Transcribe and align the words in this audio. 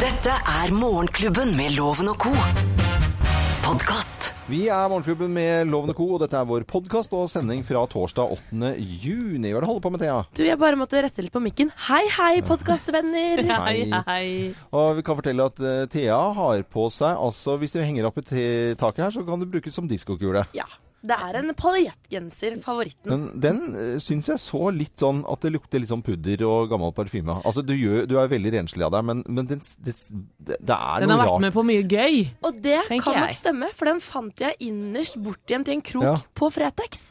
Dette 0.00 0.32
er 0.32 0.70
Morgenklubben 0.72 1.50
med 1.58 1.74
Loven 1.76 2.08
og 2.08 2.14
co. 2.22 2.30
Podkast. 3.60 4.30
Vi 4.48 4.62
er 4.72 4.86
Morgenklubben 4.88 5.28
med 5.34 5.68
Loven 5.68 5.92
og 5.92 5.98
Co, 5.98 6.06
og 6.14 6.22
dette 6.22 6.38
er 6.38 6.46
vår 6.48 6.64
podkast 6.70 7.12
og 7.12 7.26
sending 7.28 7.60
fra 7.68 7.82
torsdag 7.84 8.32
8. 8.38 8.70
juni. 8.80 9.52
Hva 9.52 9.60
er 9.60 9.60
det 9.60 9.66
du 9.66 9.68
holder 9.68 9.84
på 9.84 9.92
med, 9.92 10.00
Thea? 10.00 10.16
Du, 10.32 10.40
jeg 10.46 10.56
bare 10.62 10.80
måtte 10.80 11.04
rette 11.04 11.20
litt 11.20 11.34
på 11.36 11.42
mikken. 11.44 11.68
Hei, 11.90 12.00
hei, 12.16 12.32
podkastvenner! 12.48 13.44
Hei. 13.66 13.76
hei. 14.08 14.26
Og 14.72 15.02
vi 15.02 15.04
kan 15.04 15.20
fortelle 15.20 15.50
at 15.52 15.60
uh, 15.60 15.84
Thea 15.92 16.20
har 16.40 16.64
på 16.64 16.88
seg 16.96 17.20
altså 17.20 17.60
Hvis 17.60 17.76
du 17.76 17.82
henger 17.84 18.08
opp 18.08 18.22
i 18.24 18.24
taket 18.80 19.04
her, 19.04 19.12
så 19.12 19.26
kan 19.28 19.44
du 19.44 19.50
bruke 19.52 19.68
det 19.68 19.76
som 19.76 19.90
diskokule. 19.90 20.48
Ja. 20.56 20.70
Det 21.00 21.16
er 21.16 21.36
en 21.40 21.54
paljettgenser, 21.56 22.58
favoritten. 22.64 23.08
Men 23.08 23.40
den 23.40 23.60
uh, 23.72 23.98
syns 24.02 24.28
jeg 24.28 24.40
så 24.42 24.66
litt 24.74 25.00
sånn 25.00 25.22
at 25.32 25.40
det 25.46 25.52
lukter 25.54 25.80
litt 25.80 25.88
sånn 25.88 26.02
pudder 26.04 26.44
og 26.44 26.68
gammel 26.72 26.92
parfyme. 26.96 27.38
Altså, 27.40 27.62
du, 27.64 27.72
gjør, 27.72 28.04
du 28.10 28.18
er 28.20 28.28
veldig 28.28 28.52
renslig 28.58 28.84
av 28.84 28.92
deg, 28.98 29.06
men, 29.08 29.22
men 29.28 29.48
den, 29.48 29.62
s- 29.64 29.78
det, 29.80 29.94
er 29.96 30.60
det, 30.60 30.68
rart. 30.68 31.00
Den 31.00 31.08
noe 31.08 31.16
har 31.16 31.24
vært 31.24 31.32
rart. 31.32 31.44
med 31.46 31.56
på 31.56 31.64
mye 31.70 31.86
gøy. 31.88 32.20
Og 32.44 32.60
det 32.68 32.78
kan 33.00 33.16
nok 33.24 33.32
stemme, 33.38 33.70
for 33.78 33.88
den 33.88 34.04
fant 34.04 34.44
jeg 34.44 34.60
innerst 34.68 35.16
bortgjemt 35.24 35.72
i 35.72 35.78
en 35.78 35.82
krok 35.88 36.04
Ja. 36.10 36.14
på 36.36 36.52
Fretex. 36.52 37.06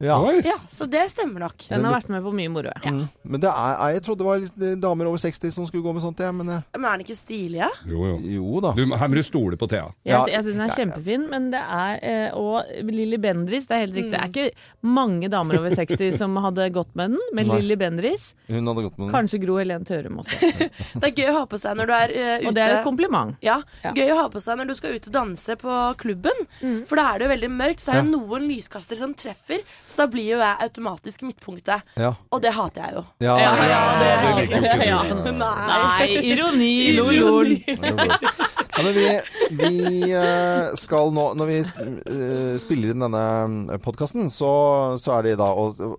Ja. 0.00 0.16
Ja, 0.44 0.54
Så 0.72 0.86
det 0.88 1.02
stemmer 1.12 1.40
nok. 1.44 1.66
Den 1.68 1.84
har 1.84 1.92
vært 1.98 2.08
med 2.08 2.22
på 2.24 2.30
mye 2.32 2.48
moro. 2.48 2.70
ja. 2.72 2.90
Mm. 2.90 3.02
Men 3.30 3.40
det 3.42 3.50
er, 3.52 3.74
jeg 3.94 4.02
trodde 4.06 4.18
det 4.22 4.26
var 4.26 4.38
litt 4.40 4.62
eh, 4.64 4.76
damer 4.80 5.06
over 5.10 5.20
60 5.20 5.52
som 5.52 5.66
skulle 5.68 5.84
gå 5.84 5.92
med 5.92 6.02
sånt, 6.02 6.18
jeg. 6.24 6.32
Men 6.34 6.48
eh, 6.48 6.62
Men 6.74 6.84
er 6.88 6.96
den 6.96 7.04
ikke 7.04 7.16
stilige? 7.18 7.68
Jo, 7.86 8.06
jo. 8.08 8.16
jo 8.38 8.60
da. 8.64 8.72
Du, 8.78 8.82
her 8.96 9.08
må 9.12 9.18
du 9.18 9.22
stole 9.26 9.58
på 9.60 9.68
Thea. 9.68 9.90
Jeg, 10.04 10.14
Ja. 10.14 10.22
jeg 10.26 10.44
syns 10.46 10.56
den 10.56 10.64
er 10.64 10.70
Ja, 10.70 10.72
ja. 10.72 10.78
kjempefin, 10.80 11.26
men 11.30 11.50
det 11.52 11.60
er 11.60 12.00
eh, 12.02 12.34
Og 12.34 12.64
Lilly 12.88 13.18
Bendris, 13.20 13.66
det 13.68 13.76
er 13.76 13.84
helt 13.84 13.94
riktig. 13.94 14.10
Det 14.10 14.20
er 14.20 14.32
ikke 14.32 14.88
mange 14.88 15.28
damer 15.30 15.58
over 15.60 15.70
60 15.76 16.16
som 16.22 16.36
hadde 16.36 16.70
gått 16.72 16.94
med 16.96 17.10
den, 17.14 17.20
men. 17.36 17.50
Lilly 17.50 17.76
Bendris 17.76 18.30
Hun 18.48 18.66
hadde 18.66 18.82
gått 18.88 18.96
med 18.98 19.06
den. 19.08 19.14
kanskje 19.14 19.40
Gro 19.44 19.58
Helen 19.60 19.84
Tørum 19.84 20.18
også. 20.24 20.38
Det 21.00 21.06
er 21.10 21.14
gøy 21.16 21.28
å 21.30 21.36
ha 21.40 21.44
på 21.50 21.58
seg 21.60 21.76
når 21.76 21.86
du 21.86 21.92
er 21.94 22.10
uh, 22.16 22.32
ute. 22.40 22.48
Og 22.48 22.54
det 22.56 22.62
er 22.64 22.74
et 22.78 22.84
kompliment. 22.86 23.36
Ja, 23.44 23.60
Ja. 23.84 23.92
Gøy 23.96 24.10
å 24.14 24.16
ha 24.22 24.26
på 24.32 24.40
seg 24.42 24.56
når 24.58 24.70
du 24.72 24.74
skal 24.78 24.96
ut 24.96 25.06
og 25.08 25.12
danse 25.14 25.56
på 25.60 25.76
klubben. 26.00 26.44
For 26.88 26.96
da 26.98 27.06
er 27.14 27.18
det 27.20 27.26
jo 27.28 27.32
veldig 27.34 27.50
mørkt, 27.52 27.84
så 27.84 27.92
er 27.94 28.02
det 28.02 28.10
noen 28.14 28.48
lyskastere 28.48 28.98
som 29.00 29.12
treffer. 29.14 29.60
Så 29.90 29.98
da 29.98 30.06
blir 30.06 30.28
jo 30.28 30.38
jeg 30.38 30.56
automatisk 30.62 31.24
midtpunktet. 31.26 31.82
Ja. 31.98 32.12
Og 32.30 32.42
det 32.44 32.52
hater 32.54 32.84
jeg 32.86 32.94
jo. 32.94 33.02
Ja, 33.26 33.34
Ja, 33.42 33.52
ja, 33.66 33.80
det 33.98 34.10
det 34.22 34.34
liker 34.38 34.68
jo 34.78 34.84
ja. 34.86 35.00
Nei. 35.40 35.48
Nei, 35.70 36.08
ironi, 36.30 36.70
lol-lol. 36.94 37.50
Ja, 38.80 38.84
men 38.86 38.94
vi, 38.94 39.20
vi 39.50 40.12
eh, 40.16 40.70
skal 40.80 41.10
nå 41.12 41.24
Når 41.36 41.48
vi 41.50 41.56
eh, 41.60 42.54
spiller 42.62 42.94
inn 42.94 43.04
denne 43.04 43.78
podkasten, 43.84 44.30
så, 44.32 44.52
så 45.00 45.18
er 45.18 45.26
det 45.26 45.34
da 45.40 45.50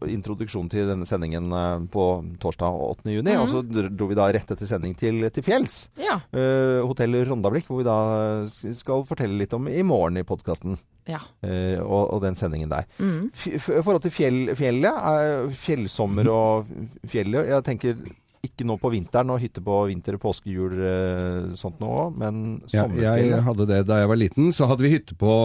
introduksjon 0.10 0.70
til 0.72 0.90
denne 0.90 1.06
sendingen 1.06 1.52
eh, 1.54 1.84
på 1.94 2.08
torsdag 2.42 2.80
8. 2.88 3.12
juni. 3.14 3.36
Og 3.38 3.50
så 3.52 3.62
dro 3.62 4.08
vi 4.10 4.18
da 4.18 4.32
rett 4.34 4.56
etter 4.56 4.70
sending 4.70 4.96
til, 4.98 5.22
til 5.34 5.46
fjells. 5.46 5.84
Ja. 6.02 6.18
Uh, 6.34 6.82
Hotell 6.90 7.20
Rondablikk, 7.28 7.70
hvor 7.70 7.82
vi 7.82 7.88
da 7.88 7.98
skal 8.78 9.06
fortelle 9.10 9.38
litt 9.38 9.54
om 9.58 9.70
i 9.70 9.84
morgen 9.86 10.18
i 10.18 10.26
podkasten. 10.28 10.80
ja. 11.10 11.22
Eh, 11.46 11.78
og, 11.82 12.16
og 12.16 12.22
den 12.26 12.38
sendingen 12.38 12.72
der. 12.72 12.88
F 13.36 13.70
forhold 13.70 14.02
til 14.06 14.14
fjell, 14.16 14.42
fjellet, 14.58 14.90
er 14.92 15.54
fjellsommer 15.58 16.30
og 16.32 16.70
fjellet 17.10 17.50
Jeg 17.52 17.66
tenker 17.68 18.02
ikke 18.42 18.66
nå 18.66 18.76
på 18.82 18.90
vinteren 18.94 19.30
og 19.34 19.42
hytte 19.42 19.62
på 19.64 19.76
vinter, 19.90 20.18
påske, 20.22 20.50
jul, 20.50 20.74
eh, 20.82 21.52
sånt 21.60 21.78
nå 21.82 21.90
òg, 22.06 22.16
men 22.18 22.40
Ja, 22.74 22.88
jeg 22.90 23.42
hadde 23.46 23.68
det 23.70 23.84
da 23.90 24.00
jeg 24.02 24.10
var 24.10 24.20
liten. 24.20 24.50
Så 24.56 24.66
hadde 24.70 24.86
vi 24.86 24.94
hytte 24.96 25.18
på 25.20 25.36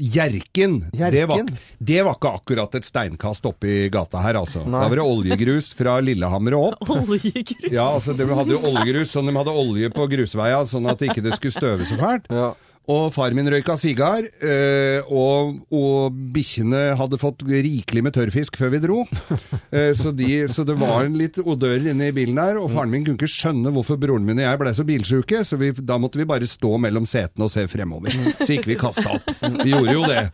Hjerken. 0.00 0.78
Det, 0.96 1.24
var, 1.28 1.44
det 1.78 2.00
var 2.06 2.16
ikke 2.16 2.32
akkurat 2.40 2.74
et 2.78 2.88
steinkast 2.88 3.46
oppi 3.48 3.88
gata 3.92 4.22
her, 4.24 4.40
altså. 4.40 4.64
Nei. 4.64 4.80
Da 4.80 4.88
var 4.88 5.02
det 5.02 5.06
oljegrus 5.06 5.72
fra 5.76 5.98
Lillehammer 6.04 6.56
og 6.58 6.68
opp. 6.72 6.92
Oljegrus. 7.02 7.68
Ja, 7.72 7.90
altså 7.92 8.16
De 8.16 8.26
hadde 8.28 8.56
jo 8.56 8.62
oljegrus, 8.72 9.12
sånn 9.12 9.28
de 9.28 9.36
hadde 9.36 9.56
olje 9.62 9.92
på 9.92 10.08
grusveia, 10.12 10.62
sånn 10.68 10.88
at 10.92 11.04
ikke 11.04 11.24
det 11.24 11.36
skulle 11.36 11.56
støve 11.56 11.88
så 11.88 12.00
fælt. 12.00 12.30
Ja. 12.32 12.52
Og 12.90 13.12
far 13.14 13.30
min 13.36 13.46
røyka 13.46 13.76
sigar, 13.78 14.24
øh, 14.42 15.10
og, 15.14 15.60
og 15.70 16.16
bikkjene 16.34 16.96
hadde 16.98 17.20
fått 17.20 17.44
rikelig 17.46 18.02
med 18.02 18.16
tørrfisk 18.16 18.58
før 18.58 18.74
vi 18.76 18.82
dro. 18.82 19.02
Eh, 19.72 19.94
så, 19.96 20.10
de, 20.12 20.26
så 20.52 20.66
det 20.68 20.74
var 20.76 21.06
en 21.06 21.14
litt 21.16 21.38
odør 21.40 21.86
inne 21.88 22.10
i 22.10 22.12
bilen 22.12 22.36
der, 22.36 22.58
og 22.60 22.66
faren 22.74 22.90
min 22.92 23.06
kunne 23.06 23.16
ikke 23.16 23.30
skjønne 23.32 23.70
hvorfor 23.72 23.96
broren 23.96 24.26
min 24.28 24.36
og 24.36 24.44
jeg 24.44 24.58
ble 24.60 24.72
så 24.76 24.84
bilsjuke, 24.84 25.40
så 25.48 25.56
vi, 25.56 25.70
da 25.72 25.96
måtte 26.02 26.20
vi 26.20 26.26
bare 26.28 26.44
stå 26.44 26.74
mellom 26.84 27.06
setene 27.08 27.46
og 27.46 27.52
se 27.54 27.64
fremover. 27.72 28.12
Så 28.42 28.50
gikk 28.50 28.68
vi 28.68 28.76
kasta 28.76 29.14
opp. 29.16 29.32
Vi 29.62 29.72
gjorde 29.72 29.94
jo 29.96 30.04
det. 30.10 30.26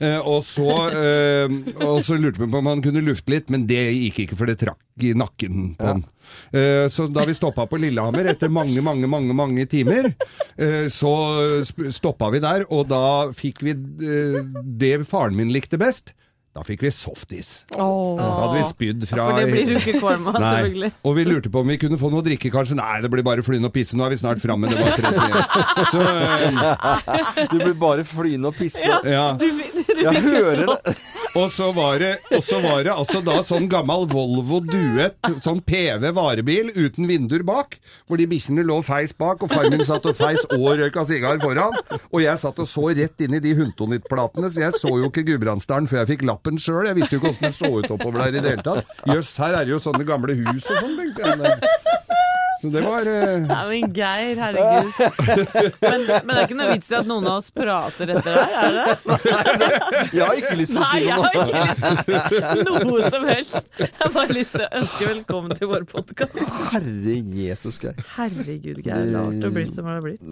Eh, 0.00 0.16
og, 0.16 0.40
så, 0.48 0.70
eh, 0.96 1.58
og 1.84 2.00
så 2.08 2.16
lurte 2.16 2.40
vi 2.40 2.48
på 2.48 2.62
om 2.62 2.72
han 2.72 2.80
kunne 2.88 3.04
lufte 3.04 3.36
litt, 3.36 3.52
men 3.52 3.68
det 3.68 3.82
gikk 3.98 4.24
ikke, 4.24 4.40
for 4.40 4.48
det 4.48 4.56
trakk 4.64 4.80
i 5.04 5.12
nakken 5.12 5.74
på 5.76 5.92
han. 5.92 6.06
Eh, 6.52 6.86
Så 6.92 7.06
da 7.12 7.24
vi 7.28 7.34
stoppa 7.36 7.66
på 7.66 7.78
Lillehammer 7.80 8.30
etter 8.32 8.52
mange, 8.52 8.80
mange, 8.82 9.08
mange 9.10 9.34
mange 9.36 9.66
timer, 9.70 10.12
eh, 10.58 10.86
så 10.92 11.14
stoppa 11.92 12.30
vi 12.34 12.40
der, 12.44 12.66
og 12.70 12.88
da 12.88 13.32
fikk 13.36 13.62
vi 13.66 13.74
eh, 13.74 14.40
det 14.64 14.94
faren 15.08 15.36
min 15.36 15.52
likte 15.54 15.78
best. 15.80 16.14
Da 16.56 16.62
fikk 16.64 16.86
vi 16.86 16.90
softis. 16.94 17.50
Da 17.68 17.84
hadde 17.84 18.54
vi 18.56 18.62
spydd 18.70 19.02
fra 19.10 19.26
For 19.28 19.40
det 19.42 19.50
blir 19.52 19.66
du 19.68 19.74
ikke 19.76 19.98
kvalm 20.00 20.30
av, 20.30 20.38
selvfølgelig. 20.40 20.88
Og 21.04 21.16
vi 21.18 21.24
lurte 21.28 21.50
på 21.52 21.60
om 21.60 21.68
vi 21.68 21.76
kunne 21.82 21.98
få 22.00 22.08
noe 22.12 22.22
å 22.22 22.24
drikke, 22.24 22.48
kanskje. 22.54 22.78
Nei, 22.78 22.94
det 23.04 23.10
blir 23.12 23.26
bare 23.26 23.44
flyne 23.44 23.68
og 23.68 23.74
pisse. 23.74 23.98
Nå 23.98 24.06
er 24.06 24.14
vi 24.14 24.20
snart 24.22 24.40
framme. 24.40 24.70
Det 24.72 24.80
var 24.80 24.96
30 24.96 25.26
igjen. 25.26 25.44
Så 25.92 26.00
eh, 26.00 27.48
Du 27.52 27.58
blir 27.60 27.76
bare 27.76 28.06
flyne 28.08 28.48
og 28.48 28.56
pisse. 28.56 28.80
ja. 29.04 29.26
Jeg 29.96 30.22
hører 30.24 30.64
det. 30.72 30.96
Og 31.36 31.50
så 31.52 31.68
var 31.76 31.98
det, 32.00 32.14
og 32.32 32.44
så 32.44 32.58
var 32.64 32.82
det 32.86 32.92
altså 32.94 33.20
da 33.24 33.34
sånn 33.44 33.66
gammel 33.68 34.06
Volvo 34.08 34.62
Duet, 34.64 35.18
sånn 35.44 35.58
PV 35.66 36.06
varebil 36.16 36.70
uten 36.72 37.08
vinduer 37.08 37.44
bak, 37.44 37.76
hvor 38.08 38.16
de 38.20 38.24
bikkjene 38.30 38.64
lå 38.64 38.78
feis 38.86 39.12
bak, 39.16 39.44
og 39.44 39.52
far 39.52 39.68
min 39.72 39.84
satt 39.84 40.06
og 40.08 40.16
feis 40.16 40.40
og 40.56 40.64
røyka 40.80 41.04
sigar 41.08 41.40
foran. 41.42 41.76
Og 42.08 42.22
jeg 42.24 42.40
satt 42.40 42.60
og 42.64 42.68
så 42.70 42.88
rett 42.96 43.20
inn 43.26 43.36
i 43.36 43.42
de 43.44 43.52
Huntonitt-platene, 43.58 44.48
så 44.48 44.64
jeg 44.64 44.80
så 44.80 44.94
jo 44.96 45.10
ikke 45.10 45.26
Gudbrandsdalen 45.28 45.88
før 45.90 46.02
jeg 46.02 46.12
fikk 46.14 46.24
lappen 46.46 46.60
sjøl. 46.62 46.86
Jeg 46.86 47.00
visste 47.00 47.16
jo 47.16 47.22
ikke 47.22 47.32
åssen 47.34 47.48
det 47.48 47.56
så 47.56 47.72
ut 47.74 47.90
oppover 47.90 48.26
der 48.26 48.38
i 48.38 48.42
det 48.42 48.54
hele 48.54 48.66
tatt. 48.66 48.86
Jøss, 49.10 49.36
her 49.42 49.60
er 49.60 49.66
det 49.66 49.74
jo 49.74 49.82
sånne 49.82 50.06
gamle 50.06 50.38
hus 50.38 50.70
og 50.70 50.82
sånn, 50.82 50.96
tenkte 51.00 51.22
jeg. 51.26 51.72
Så 52.56 52.70
det 52.72 52.80
var 52.86 53.04
uh... 53.04 53.42
Nei, 53.44 53.64
men 53.68 53.90
Geir, 53.92 54.38
herregud. 54.40 54.88
Men, 55.82 56.06
men 56.08 56.30
det 56.30 56.36
er 56.38 56.46
ikke 56.46 56.56
noe 56.56 56.68
vits 56.70 56.88
i 56.88 56.94
at 56.96 57.08
noen 57.08 57.26
av 57.28 57.42
oss 57.42 57.50
prater 57.52 58.14
etter 58.14 58.32
deg, 58.32 58.54
er 58.56 58.78
det? 58.78 58.86
Jeg 60.16 60.22
har 60.22 60.40
ikke 60.40 60.54
lyst 60.56 60.72
til 60.72 60.80
å 60.80 60.88
si 60.88 61.02
noe. 61.04 61.04
Nei, 61.04 61.04
jeg 61.04 61.18
har 61.20 61.36
ikke 61.36 62.14
lyst 62.16 62.30
til 62.32 62.88
noe 62.88 63.10
som 63.12 63.28
helst. 63.28 63.58
Jeg 63.82 63.92
har 64.00 64.14
bare 64.16 64.38
lyst 64.38 64.56
til 64.56 64.64
å 64.64 64.70
ønske 64.80 65.10
velkommen 65.10 65.60
til 65.60 65.70
vår 65.74 65.84
podkast. 65.92 66.40
Herre 66.72 67.18
Jesus, 67.42 67.80
Geir. 67.84 68.00
Herregud, 68.16 68.80
Geir. 68.80 69.04
Det 69.04 69.20
har 69.20 69.28
vært 69.28 69.50
å 69.50 69.52
bli 69.58 69.66
som 69.74 69.82
det 69.84 69.98
har 69.98 70.08
blitt. 70.08 70.24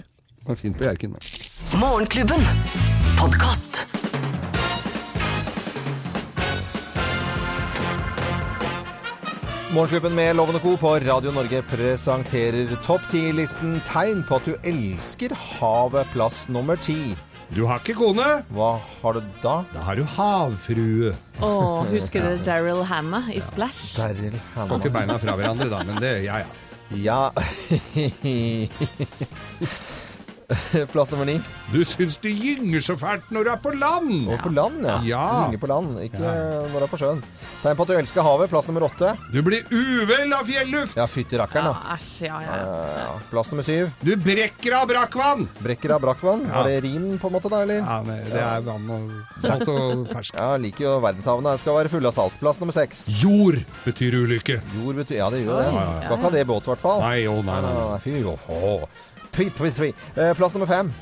det 0.00 0.48
var 0.48 0.62
fint 0.64 0.80
på 0.80 0.88
Hjerken. 0.88 1.18
da. 1.20 1.78
Morgenklubben. 1.84 2.48
Podkast. 3.20 3.84
Morgenklubben 9.74 10.14
med 10.14 10.36
Lovende 10.36 10.60
Co. 10.60 10.76
på 10.76 10.94
Radio 10.98 11.30
Norge 11.34 11.62
presenterer 11.62 12.68
Topp 12.86 13.00
10-listen 13.10 13.80
tegn 13.88 14.22
på 14.28 14.36
at 14.38 14.44
du 14.46 14.54
elsker 14.66 15.34
havet, 15.34 16.06
plass 16.14 16.44
nummer 16.48 16.76
ti. 16.78 17.16
Du 17.54 17.64
har 17.66 17.78
ikke 17.82 17.94
kone? 17.98 18.28
Hva 18.54 18.70
har 19.02 19.12
du 19.18 19.22
da? 19.42 19.56
Da 19.74 19.82
har 19.88 19.98
du 19.98 20.04
havfrue. 20.16 21.10
Å, 21.42 21.50
husker 21.92 22.22
dere 22.24 22.38
Daryl 22.46 22.84
Hannah 22.88 23.26
i 23.34 23.40
Splash? 23.42 23.96
Daryl 23.98 24.38
Får 24.38 24.54
Hannah. 24.60 24.78
ikke 24.80 24.94
beina 25.00 25.18
fra 25.22 25.34
hverandre 25.38 25.68
da, 25.74 25.82
men 25.90 26.00
det, 26.02 26.14
ja 26.28 26.36
ja. 26.44 26.48
Ja 27.02 27.20
Plass 30.92 31.10
nummer 31.10 31.26
ni. 31.26 31.36
Du 31.72 31.80
syns 31.86 32.16
det 32.22 32.30
gynger 32.38 32.82
så 32.84 32.94
fælt 32.98 33.30
når 33.34 33.46
du 33.46 33.50
er 33.50 33.60
på 33.64 33.72
land! 33.74 34.28
Og 34.30 34.38
på 34.44 34.52
land, 34.54 34.78
ja. 34.86 34.96
Ja. 35.06 35.22
Gynger 35.46 35.58
på 35.62 35.70
land, 35.70 35.96
ikke 36.04 36.20
når 36.22 36.76
du 36.76 36.84
er 36.86 36.90
på 36.92 37.00
sjøen. 37.00 37.22
Tegn 37.64 37.78
på 37.78 37.86
at 37.86 37.90
du 37.90 37.94
elsker 37.96 38.22
havet. 38.26 38.50
Plass 38.52 38.68
nummer 38.70 38.84
åtte. 38.86 39.10
Du 39.32 39.40
blir 39.42 39.64
uvel 39.74 40.30
av 40.36 40.46
fjelluft! 40.46 40.94
Ja, 41.00 41.08
fytti 41.10 41.40
rakkeren, 41.40 41.66
Ja, 41.66 41.72
da. 41.74 41.96
æsj, 41.96 42.28
ja, 42.28 42.38
ja. 42.46 43.08
plass 43.32 43.50
nummer 43.50 43.66
syv. 43.66 43.90
Du 44.06 44.12
brekker 44.22 44.76
av 44.78 44.86
brakkvann! 44.92 45.48
Brekker 45.64 45.96
av 45.96 46.04
brakkvann. 46.06 46.46
Ja. 46.46 46.60
Var 46.60 46.70
det 46.70 46.76
rim, 46.86 47.08
på 47.22 47.26
en 47.30 47.36
måte, 47.38 47.50
da, 47.50 47.64
eller? 47.66 47.82
Ja, 47.82 47.98
nei, 48.06 48.20
det 48.30 48.44
er 48.44 48.62
vann 48.68 48.86
og 48.96 49.42
salt 49.42 49.66
og 49.72 50.06
ferskt. 50.12 50.38
Ja, 50.38 50.52
liker 50.62 50.86
jo 50.86 50.94
verdenshavene. 51.02 51.56
Skal 51.64 51.80
være 51.80 51.90
fulle 51.96 52.12
av 52.12 52.16
salt. 52.20 52.38
Plass 52.42 52.62
nummer 52.62 52.76
seks. 52.76 53.02
Jord 53.22 53.58
betyr 53.82 54.20
ulykke. 54.22 54.60
Jord 54.78 55.02
betyr 55.02 55.18
Ja, 55.24 55.28
det 55.34 55.42
gjør 55.42 55.58
det. 55.64 55.74
Skal 55.74 56.16
ikke 56.20 56.22
ha 56.28 56.32
det 56.38 56.46
i 56.46 56.48
båt, 56.54 56.66
i 56.68 56.74
hvert 56.74 56.86
fall. 56.86 57.02
Nei, 57.02 57.20
å 57.26 57.36
nei, 57.42 57.58
nei. 57.66 57.74
nei. 57.74 57.84
Nei, 57.96 58.00
Fy, 58.06 58.16
å. 58.22 58.78
Py, 59.36 59.50
py. 59.52 59.92
Eh, 60.16 60.32
Plass 60.36 60.54
nummer 60.56 60.66
fem. 60.70 60.92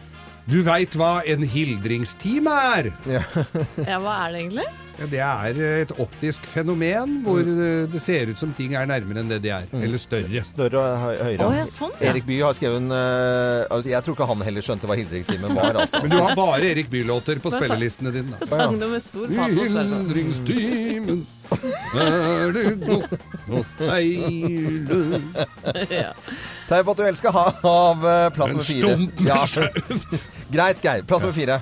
Du 0.50 0.58
veit 0.66 0.92
hva 0.98 1.20
en 1.24 1.44
hildringstime 1.48 2.52
er? 2.76 2.90
ja, 3.08 3.22
hva 4.02 4.16
er 4.26 4.34
det 4.34 4.40
egentlig? 4.42 4.66
Ja, 5.00 5.06
det 5.10 5.20
er 5.20 5.58
et 5.82 5.92
optisk 6.00 6.44
fenomen 6.46 7.16
hvor 7.24 7.40
eh, 7.42 7.84
det 7.90 8.00
ser 8.02 8.30
ut 8.30 8.40
som 8.40 8.52
ting 8.56 8.76
er 8.78 8.86
nærmere 8.88 9.24
enn 9.24 9.32
det 9.32 9.40
de 9.44 9.50
er. 9.54 9.66
Eller 9.74 10.00
større. 10.00 10.42
Større 10.46 10.80
og 10.80 11.02
hø 11.02 11.12
høyere. 11.24 11.48
Oh, 11.48 11.54
ja, 11.56 11.66
sånn, 11.70 11.94
ja. 11.98 12.12
Erik 12.12 12.28
Bye 12.28 12.44
har 12.46 12.56
skrevet 12.56 12.82
en 12.82 12.94
uh, 12.94 13.80
Jeg 13.88 14.00
tror 14.06 14.16
ikke 14.16 14.28
han 14.30 14.44
heller 14.46 14.66
skjønte 14.66 14.90
hva 14.90 14.98
Hildringstimen 15.00 15.56
var, 15.58 15.76
altså. 15.84 16.02
Men 16.04 16.14
du 16.14 16.18
har 16.20 16.36
bare 16.38 16.70
Erik 16.70 16.92
Bye-låter 16.92 17.42
på 17.42 17.52
spillelistene 17.54 18.14
dine. 18.14 18.38
da. 18.38 18.50
Sang 18.50 18.78
det 18.80 18.90
med 18.94 19.04
stor 19.04 19.26
patos. 19.34 19.74
Hildringstimen 19.74 21.24
er 21.94 22.54
det 22.54 22.64
godt 22.80 23.12
å 23.50 23.62
seile 23.76 25.20
Ja. 26.04 26.10
Tegn 26.68 26.86
på 26.86 26.94
at 26.94 27.00
du 27.00 27.04
elsker 27.04 27.34
ha 27.34 27.44
eh, 27.52 28.30
plass 28.34 28.54
med 28.54 28.56
nummer 28.56 28.64
fire. 28.64 28.96
Ja. 29.28 29.42
Greit, 30.54 30.82
Geir. 30.84 31.04
Plass 31.08 31.24
nummer 31.24 31.36
fire. 31.36 31.60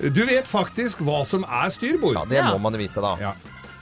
Du 0.00 0.22
vet 0.28 0.44
faktisk 0.48 0.98
hva 1.00 1.22
som 1.26 1.44
er 1.44 1.70
styrbord. 1.72 2.14
Ja, 2.18 2.24
Det 2.28 2.42
må 2.52 2.58
man 2.60 2.72
vite, 2.78 3.00
da. 3.00 3.14
Ja. 3.20 3.32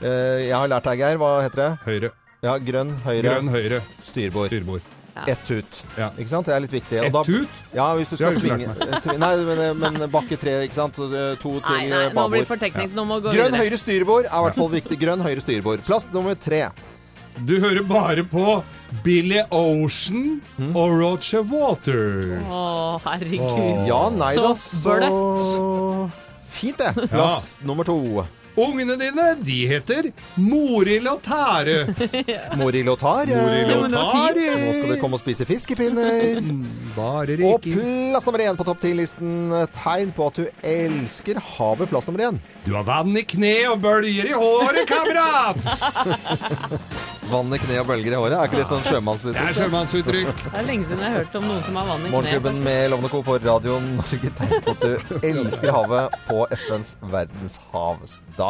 Eh, 0.01 0.47
jeg 0.47 0.55
har 0.55 0.67
lært 0.71 0.83
deg, 0.87 0.99
Geir. 0.99 1.17
Hva 1.17 1.41
heter 1.43 1.55
det? 1.55 1.71
Høyre. 1.85 2.11
Ja, 2.45 2.57
Grønn, 2.59 2.91
høyre, 3.03 3.23
Grønn 3.23 3.47
høyre. 3.49 3.81
styrbord. 4.03 4.49
Styrbord. 4.53 4.81
Ett 5.27 5.39
tut. 5.47 5.77
Ja. 5.97 6.09
Ikke 6.19 6.27
sant? 6.27 6.45
Det 6.45 6.53
er 6.55 6.59
litt 6.59 6.71
viktig. 6.75 6.99
Og 6.99 7.05
Ett 7.07 7.13
da- 7.13 7.23
tut? 7.23 7.47
Ja, 7.73 7.85
hvis 7.95 8.09
du 8.09 8.15
Det 8.17 8.25
har 8.25 8.33
skal 8.35 8.49
jeg 8.49 8.67
svinge 8.67 9.13
eh, 9.13 9.17
Nei, 9.17 9.35
men, 9.37 9.79
men 9.79 10.09
bakke 10.11 10.37
tre, 10.37 10.57
ikke 10.67 10.73
sant? 10.75 10.99
Og, 10.99 11.13
eh, 11.15 11.35
To 11.39 11.53
Nei, 11.53 11.61
til 11.61 11.71
nei, 11.71 11.83
eh, 11.85 11.89
nå 11.89 12.09
blir 12.09 12.13
babord. 12.15 12.39
det 12.39 12.47
for 12.47 12.57
teknisk. 12.57 12.93
Nå 12.93 13.05
må 13.07 13.21
vi 13.21 13.27
gå 13.29 13.33
Grønn 13.37 13.51
videre. 13.51 13.61
høyre 13.63 13.77
styrbord 13.79 14.25
er 14.25 14.35
i 14.35 14.43
hvert 14.43 14.55
fall 14.59 14.69
viktig. 14.75 14.99
Grønn 14.99 15.21
høyre 15.23 15.41
styrbord. 15.41 15.85
Plass 15.87 16.07
nummer 16.13 16.35
tre. 16.35 16.65
Du 17.45 17.59
hører 17.59 17.83
bare 17.87 18.23
på 18.23 18.63
Billy 19.03 19.41
Ocean 19.51 20.41
og 20.73 20.99
Roger 20.99 21.43
Waters. 21.43 22.43
Å, 22.47 23.01
herregud. 23.03 23.87
Ja, 23.87 24.09
nei 24.09 24.35
da, 24.35 24.53
Så 24.53 24.83
så 24.83 24.99
Fint, 26.55 26.77
det. 26.79 27.07
Plass 27.09 27.55
nummer 27.61 27.83
to. 27.83 28.25
Ungene 28.55 28.95
dine, 28.99 29.25
de 29.43 29.55
heter 29.67 30.07
Morild 30.39 31.07
og 31.11 31.19
Tære. 31.25 31.77
Morild 32.59 32.87
og 32.93 32.99
Tare. 33.01 33.35
Morild 33.35 33.73
og 33.75 33.89
Tare. 33.91 34.45
Nå 34.61 34.69
skal 34.77 34.89
dere 34.93 34.99
komme 35.01 35.17
og 35.19 35.23
spise 35.23 35.47
fiskepinner. 35.49 36.39
Bare 36.95 37.35
Og 37.49 37.65
plass 37.67 38.25
nummer 38.29 38.43
én 38.45 38.55
på 38.59 38.67
topp 38.67 38.79
ti-listen. 38.85 39.51
Tegn 39.75 40.13
på 40.15 40.29
at 40.31 40.39
du 40.39 40.45
elsker 40.71 41.41
havet. 41.57 41.91
Plass 41.91 42.07
nummer 42.07 42.23
én. 42.29 42.39
Du 42.65 42.71
har 42.77 42.85
vann 42.87 43.11
i 43.19 43.25
kne 43.27 43.53
og 43.73 43.81
bølger 43.83 44.31
i 44.31 44.35
håret, 44.39 44.87
kamerat! 44.89 45.59
Vann 47.25 47.49
i 47.53 47.57
kne 47.57 47.79
og 47.81 47.87
bølger 47.89 48.13
i 48.13 48.17
håret. 48.21 48.35
Er 48.37 48.45
ikke 48.49 48.59
det 48.59 48.67
sånn 48.69 48.83
sjømannsuttrykk? 48.85 49.39
Det 49.41 49.49
er 49.49 49.55
sjømannsuttrykk? 49.57 50.41
Det 50.45 50.59
er 50.59 50.65
lenge 50.67 50.85
siden 50.85 51.01
jeg 51.01 51.09
har 51.09 51.23
hørt 51.23 51.37
om 51.39 51.45
noen 51.49 51.63
som 51.65 51.79
har 51.79 51.87
vann 51.89 52.03
i 52.05 52.11
Morgenklubben 52.13 52.59
kneet. 52.59 52.65
med 52.67 52.91
Lovende 52.93 53.09
Co. 53.09 53.21
på 53.25 53.37
Radio 53.41 53.79
Norge. 53.81 54.29
Tegn 54.37 54.61
på 54.67 54.75
at 54.75 54.83
du 54.85 54.91
elsker 55.31 55.73
havet 55.73 56.17
på 56.29 56.37
FNs 56.67 56.91
verdenshavsdag. 57.15 58.44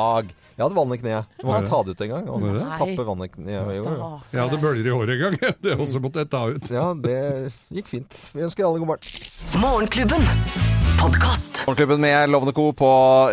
Jeg 0.56 0.64
hadde 0.64 0.78
vann 0.78 0.94
i 0.96 1.00
kneet. 1.02 1.34
Jeg 1.40 1.48
måtte 1.50 1.68
ta 1.68 1.82
det 1.84 1.96
ut 1.96 2.04
engang. 2.06 2.30
og 2.32 2.44
Må? 2.46 2.54
Tappe 2.80 3.08
vann 3.10 3.26
i 3.26 3.32
kneet. 3.32 3.58
Jo, 3.58 3.74
jo, 3.76 3.96
jo. 4.00 4.12
Jeg 4.32 4.42
hadde 4.46 4.62
bølger 4.64 4.88
i 4.88 4.96
håret 4.96 5.16
en 5.18 5.24
gang. 5.26 5.40
Det 5.66 5.76
også 5.76 6.04
måtte 6.04 6.24
jeg 6.24 6.32
ta 6.32 6.46
ut. 6.54 6.72
Ja, 6.72 6.88
det 6.96 7.18
gikk 7.76 7.92
fint. 7.92 8.22
Vi 8.36 8.46
ønsker 8.48 8.68
alle 8.70 8.80
god 8.84 8.96
morgen. 8.96 9.20
Morgenklubben. 9.60 10.74
Med 12.00 12.30
Lovende 12.30 12.54
Co. 12.54 12.72
på 12.74 12.88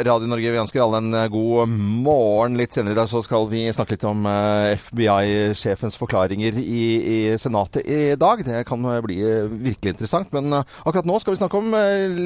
Radio 0.04 0.26
Norge. 0.26 0.50
Vi 0.50 0.58
ønsker 0.60 0.82
alle 0.82 0.98
en 1.00 1.14
eh, 1.14 1.28
god 1.32 1.68
morgen. 1.68 2.56
Litt 2.58 2.74
senere 2.74 2.92
i 2.92 2.98
dag 2.98 3.08
så 3.08 3.22
skal 3.24 3.46
vi 3.48 3.62
snakke 3.72 3.94
litt 3.94 4.04
om 4.08 4.26
eh, 4.28 4.74
FBI-sjefens 4.80 5.96
forklaringer 6.00 6.58
i, 6.60 6.82
i 6.98 7.18
Senatet 7.40 7.86
i 7.86 8.16
dag. 8.20 8.44
Det 8.44 8.64
kan 8.68 8.84
eh, 8.84 9.00
bli 9.04 9.20
virkelig 9.52 9.94
interessant. 9.94 10.32
Men 10.36 10.58
akkurat 10.60 11.08
nå 11.08 11.20
skal 11.22 11.36
vi 11.36 11.42
snakke 11.44 11.62
om 11.62 11.72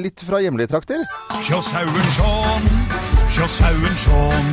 litt 0.03 0.25
fra 0.27 0.41
hjemlige 0.43 0.73
trakter. 0.73 1.05
Sjå 1.47 1.61
sauen 1.63 2.11
sjån, 2.17 2.71
sjå 3.31 3.47
sauen 3.47 3.95
sjån. 4.03 4.51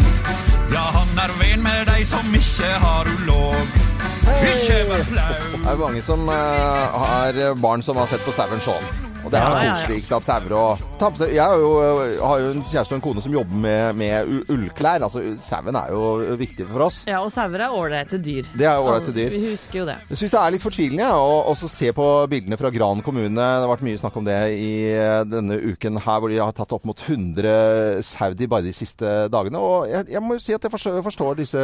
Ja, 0.73 0.85
han 0.97 1.19
er 1.25 1.33
ven 1.41 1.63
med 1.63 1.87
dei 1.91 2.05
som 2.09 2.35
ikkje 2.35 2.71
har 2.83 3.11
ulåg. 3.15 3.81
Hey! 4.25 4.55
Det 4.69 5.71
er 5.71 5.81
mange 5.81 6.03
som 6.03 6.29
uh, 6.29 6.35
har 6.35 7.55
barn 7.61 7.83
som 7.83 7.97
har 7.97 8.07
sett 8.11 8.25
på 8.25 8.33
Sauen 8.33 8.61
Shaun. 8.61 9.14
Og 9.25 9.33
det 9.33 9.41
er 9.41 9.71
koselig, 9.73 9.97
ikke 10.03 10.11
sant? 10.11 10.27
Sauer 10.27 10.55
og 10.59 11.23
Jeg 11.33 11.41
har 11.43 11.61
jo, 11.61 11.71
har 12.21 12.43
jo 12.43 12.51
en 12.53 12.65
kjæreste 12.65 12.93
og 12.95 12.99
en 12.99 13.05
kone 13.05 13.25
som 13.25 13.35
jobber 13.35 13.61
med, 13.65 13.99
med 13.99 14.51
ullklær. 14.53 15.05
Altså, 15.07 15.23
sauen 15.45 15.79
er 15.79 15.93
jo 15.95 16.37
viktig 16.41 16.67
for 16.71 16.87
oss. 16.87 17.03
Ja, 17.09 17.23
og 17.25 17.33
sauer 17.35 17.67
er 17.67 17.75
ålreite 17.75 18.21
dyr. 18.23 18.49
Det 18.55 18.69
er 18.69 18.81
ålreite 18.81 19.15
dyr. 19.17 19.33
Vi 19.35 19.43
husker 19.53 19.81
jo 19.83 19.87
det. 19.89 19.97
Jeg 20.13 20.21
syns 20.21 20.35
det 20.35 20.41
er 20.43 20.55
litt 20.55 20.65
fortvilende 20.65 21.11
å 21.15 21.55
se 21.57 21.93
på 21.97 22.09
bildene 22.31 22.59
fra 22.61 22.73
Gran 22.75 23.03
kommune. 23.05 23.33
Det 23.35 23.65
har 23.65 23.71
vært 23.71 23.87
mye 23.87 24.01
snakk 24.01 24.19
om 24.21 24.29
det 24.29 24.39
i 24.59 24.73
eh, 24.93 25.23
denne 25.29 25.59
uken 25.73 26.01
her, 26.05 26.21
hvor 26.21 26.33
de 26.33 26.41
har 26.43 26.55
tatt 26.57 26.75
opp 26.77 26.89
mot 26.89 27.01
100 27.01 28.03
saudi 28.05 28.49
bare 28.51 28.67
de 28.69 28.75
siste 28.77 29.15
dagene. 29.33 29.61
Og 29.61 29.89
jeg, 29.91 30.09
jeg 30.15 30.25
må 30.25 30.39
jo 30.39 30.45
si 30.45 30.57
at 30.57 30.65
jeg 30.65 30.75
forstår, 30.75 31.01
forstår 31.07 31.41
disse 31.41 31.63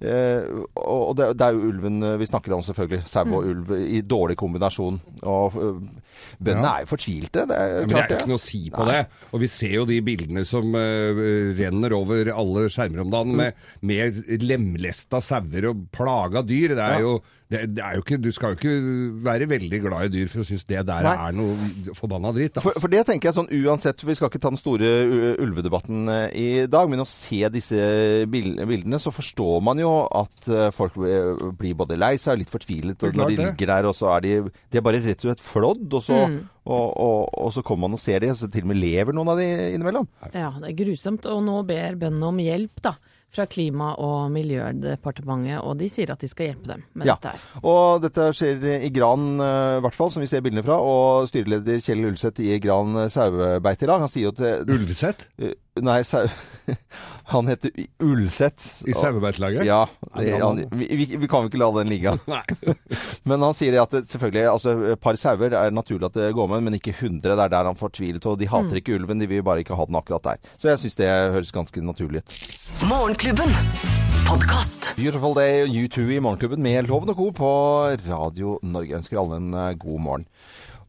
eh, 0.00 0.46
Og 0.82 1.16
det, 1.18 1.32
det 1.38 1.46
er 1.46 1.56
jo 1.56 1.70
ulven 1.72 2.02
vi 2.20 2.28
snakker 2.28 2.54
om, 2.56 2.64
selvfølgelig. 2.66 3.02
Sau 3.10 3.26
og 3.26 3.48
ulv 3.50 3.72
i 3.76 4.02
dårlig 4.06 4.36
kombinasjon. 4.38 5.00
Og 5.26 5.58
eh, 5.60 6.05
bøndene 6.38 6.72
er 6.72 6.84
jo 6.84 6.90
fortvilte. 6.90 7.44
Det 7.48 7.56
er 7.56 7.72
Ja, 7.72 7.80
men 7.80 7.88
det 7.88 7.94
klart 7.94 8.10
er 8.12 8.20
ikke 8.20 8.32
noe 8.32 8.40
å 8.40 8.44
si 8.46 8.62
på 8.74 8.86
det. 8.88 9.00
Og 9.32 9.42
vi 9.42 9.50
ser 9.52 9.74
jo 9.76 9.86
de 9.88 9.98
bildene 10.06 10.44
som 10.48 10.76
uh, 10.76 11.22
renner 11.58 11.96
over 11.96 12.32
alle 12.34 12.66
skjermer 12.72 13.04
om 13.04 13.12
dagen 13.14 13.36
med, 13.38 13.64
med 13.86 14.20
lemlesta 14.44 15.22
sauer 15.24 15.70
og 15.70 15.86
plaga 15.94 16.44
dyr. 16.46 16.76
Det 16.76 16.86
er, 16.86 17.04
jo, 17.04 17.18
det, 17.52 17.60
det 17.76 17.82
er 17.84 17.94
jo 17.94 18.02
ikke 18.02 18.16
Du 18.18 18.28
skal 18.34 18.52
jo 18.52 18.56
ikke 18.58 18.72
være 19.26 19.46
veldig 19.50 19.78
glad 19.84 20.08
i 20.08 20.12
dyr 20.16 20.30
for 20.32 20.42
å 20.42 20.46
synes 20.48 20.64
det 20.66 20.80
der 20.88 21.04
Nei. 21.06 21.12
er 21.28 21.36
noe 21.36 21.94
forbanna 21.94 22.32
dritt. 22.34 22.56
For, 22.58 22.72
Altså. 22.72 22.82
for 22.82 22.90
det 22.90 23.04
tenker 23.06 23.28
jeg 23.30 23.36
sånn 23.36 23.50
uansett, 23.62 24.02
vi 24.02 24.16
skal 24.18 24.30
ikke 24.32 24.40
ta 24.42 24.50
den 24.50 24.58
store 24.58 24.88
ulvedebatten 25.44 26.08
eh, 26.10 26.26
i 26.34 26.48
dag, 26.70 26.90
men 26.90 27.04
å 27.04 27.06
se 27.08 27.38
disse 27.54 27.78
bildene, 28.30 28.98
så 29.02 29.12
forstår 29.14 29.62
man 29.66 29.78
jo 29.82 29.92
at 30.10 30.48
eh, 30.50 30.68
folk 30.74 30.98
eh, 31.06 31.46
blir 31.58 31.76
både 31.78 31.98
lei 32.00 32.14
seg 32.18 32.34
og 32.36 32.42
litt 32.42 32.52
fortvilet 32.52 33.06
er 33.06 33.14
når 33.16 33.32
de 33.32 33.38
ligger 33.44 33.72
der, 33.72 33.88
og 33.90 33.96
så 33.98 34.10
er 34.16 34.24
de 34.26 34.34
De 34.72 34.80
er 34.80 34.84
bare 34.86 35.00
rett 35.04 35.22
og 35.22 35.30
slett 35.30 35.44
flådd, 35.46 35.86
og 35.94 36.02
så, 36.02 36.16
Mm. 36.26 36.38
og, 36.66 36.86
og, 36.98 37.28
og 37.44 37.50
så 37.54 37.62
kommer 37.62 37.86
man 37.86 37.94
og 37.94 38.00
ser 38.02 38.24
de, 38.24 38.30
og 38.32 38.38
så 38.40 38.48
til 38.50 38.64
og 38.64 38.70
med 38.72 38.78
lever 38.80 39.14
noen 39.14 39.28
av 39.30 39.38
de 39.38 39.44
innimellom. 39.76 40.08
Ja, 40.34 40.48
det 40.58 40.72
er 40.72 40.78
grusomt. 40.80 41.26
Og 41.30 41.42
nå 41.46 41.60
ber 41.68 41.94
bøndene 42.00 42.26
om 42.32 42.40
hjelp, 42.42 42.80
da. 42.82 42.94
Fra 43.34 43.44
Klima- 43.46 43.94
og 43.98 44.30
miljødepartementet, 44.32 45.58
og 45.62 45.76
de 45.78 45.88
sier 45.92 46.10
at 46.14 46.20
de 46.22 46.28
skal 46.30 46.46
hjelpe 46.52 46.66
dem 46.70 46.84
med 46.94 47.06
Ja. 47.06 47.16
dette 47.16 47.34
her. 47.34 47.40
Og 47.62 48.00
dette 48.02 48.28
skjer 48.32 48.84
i 48.86 48.88
Gran, 48.90 49.40
eh, 49.40 49.76
i 49.76 49.80
hvert 49.84 49.94
fall, 49.94 50.10
som 50.10 50.20
vi 50.22 50.26
ser 50.30 50.40
bildene 50.40 50.64
fra. 50.64 50.78
Og 50.80 51.28
styreleder 51.28 51.82
Kjell 51.84 52.04
Ulseth 52.06 52.40
i 52.40 52.58
Gran 52.58 52.94
sauebeitelag, 53.10 54.00
han 54.00 54.08
sier 54.08 54.30
jo 54.30 54.32
til 54.32 54.64
Ulseth? 54.78 55.26
Eh, 55.38 55.52
Nei, 55.82 56.04
sau... 56.04 56.26
Han 57.28 57.48
heter 57.50 57.70
Ulseth. 57.98 58.84
i 58.86 58.94
sauebeitelaget? 58.94 59.64
Ja, 59.66 59.88
det, 60.16 60.42
han, 60.42 60.60
vi, 60.70 60.86
vi, 61.18 61.28
kan 61.28 61.42
jo 61.42 61.50
ikke 61.50 61.58
la 61.58 61.70
den 61.74 61.90
ligge. 61.90 62.12
Men 63.28 63.42
han 63.42 63.56
sier 63.56 63.74
det 63.74 63.80
at 63.82 63.96
det, 63.96 64.04
selvfølgelig, 64.12 64.44
altså 64.46 64.74
et 64.92 65.02
par 65.02 65.18
sauer 65.18 65.56
er 65.58 65.74
naturlig 65.74 66.06
at 66.06 66.18
det 66.20 66.30
går 66.38 66.52
med, 66.54 66.62
men 66.68 66.78
ikke 66.78 66.94
100. 66.94 67.18
Det 67.26 67.34
er 67.34 67.50
der 67.50 67.66
han 67.66 67.78
fortvilet. 67.78 68.26
Og 68.30 68.38
de 68.38 68.46
hater 68.50 68.78
ikke 68.78 68.94
ulven, 68.94 69.18
de 69.18 69.26
vil 69.30 69.42
bare 69.46 69.64
ikke 69.66 69.74
ha 69.74 69.88
den 69.90 69.98
akkurat 69.98 70.22
der. 70.28 70.54
Så 70.54 70.70
jeg 70.70 70.84
syns 70.84 70.98
det 71.02 71.10
høres 71.10 71.50
ganske 71.54 71.82
naturlig 71.82 72.22
ut. 72.22 72.36
Morgenklubben. 72.86 73.50
Podcast. 74.26 74.92
Beautiful 74.94 75.34
Day, 75.34 75.66
U2 75.66 76.06
i 76.14 76.20
Morgenklubben 76.22 76.62
med 76.62 76.86
Loven 76.86 77.10
og 77.10 77.18
Co. 77.18 77.26
på 77.34 77.50
Radio 78.06 78.56
Norge. 78.62 78.92
Jeg 78.94 79.02
ønsker 79.02 79.18
alle 79.20 79.42
en 79.42 79.50
eh, 79.54 79.74
god 79.82 80.00
morgen. 80.02 80.30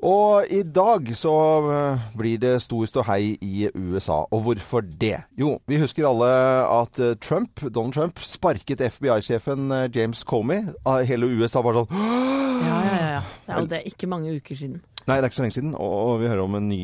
Og 0.05 0.45
i 0.53 0.61
dag 0.61 1.09
så 1.17 1.33
eh, 1.73 2.03
blir 2.17 2.37
det 2.41 2.61
stor 2.61 2.85
ståhei 2.85 3.37
i 3.41 3.69
USA. 3.73 4.25
Og 4.31 4.43
hvorfor 4.45 4.85
det? 4.85 5.23
Jo, 5.39 5.57
vi 5.67 5.79
husker 5.81 6.05
alle 6.05 6.29
at 6.69 6.99
eh, 7.01 7.15
Trump, 7.17 7.63
Donald 7.73 7.93
Trump 7.93 8.21
sparket 8.21 8.81
FBI-sjefen 8.81 9.71
eh, 9.71 9.89
James 9.95 10.21
Comey. 10.23 10.67
Ah, 10.85 11.01
Hele 11.01 11.25
USA 11.25 11.63
var 11.65 11.79
sånn 11.79 11.89
Ja, 11.97 12.77
ja, 12.85 12.97
ja. 13.01 13.21
ja. 13.47 13.63
det 13.65 13.81
er 13.81 13.89
ikke 13.89 14.09
mange 14.11 14.35
uker 14.37 14.55
siden. 14.57 14.81
Nei, 15.07 15.17
det 15.17 15.23
er 15.23 15.31
ikke 15.31 15.39
så 15.39 15.45
lenge 15.47 15.57
siden. 15.57 15.73
Og, 15.79 16.19
vi 16.21 16.29
hører 16.29 16.43
om 16.43 16.59
en 16.59 16.69
ny 16.69 16.81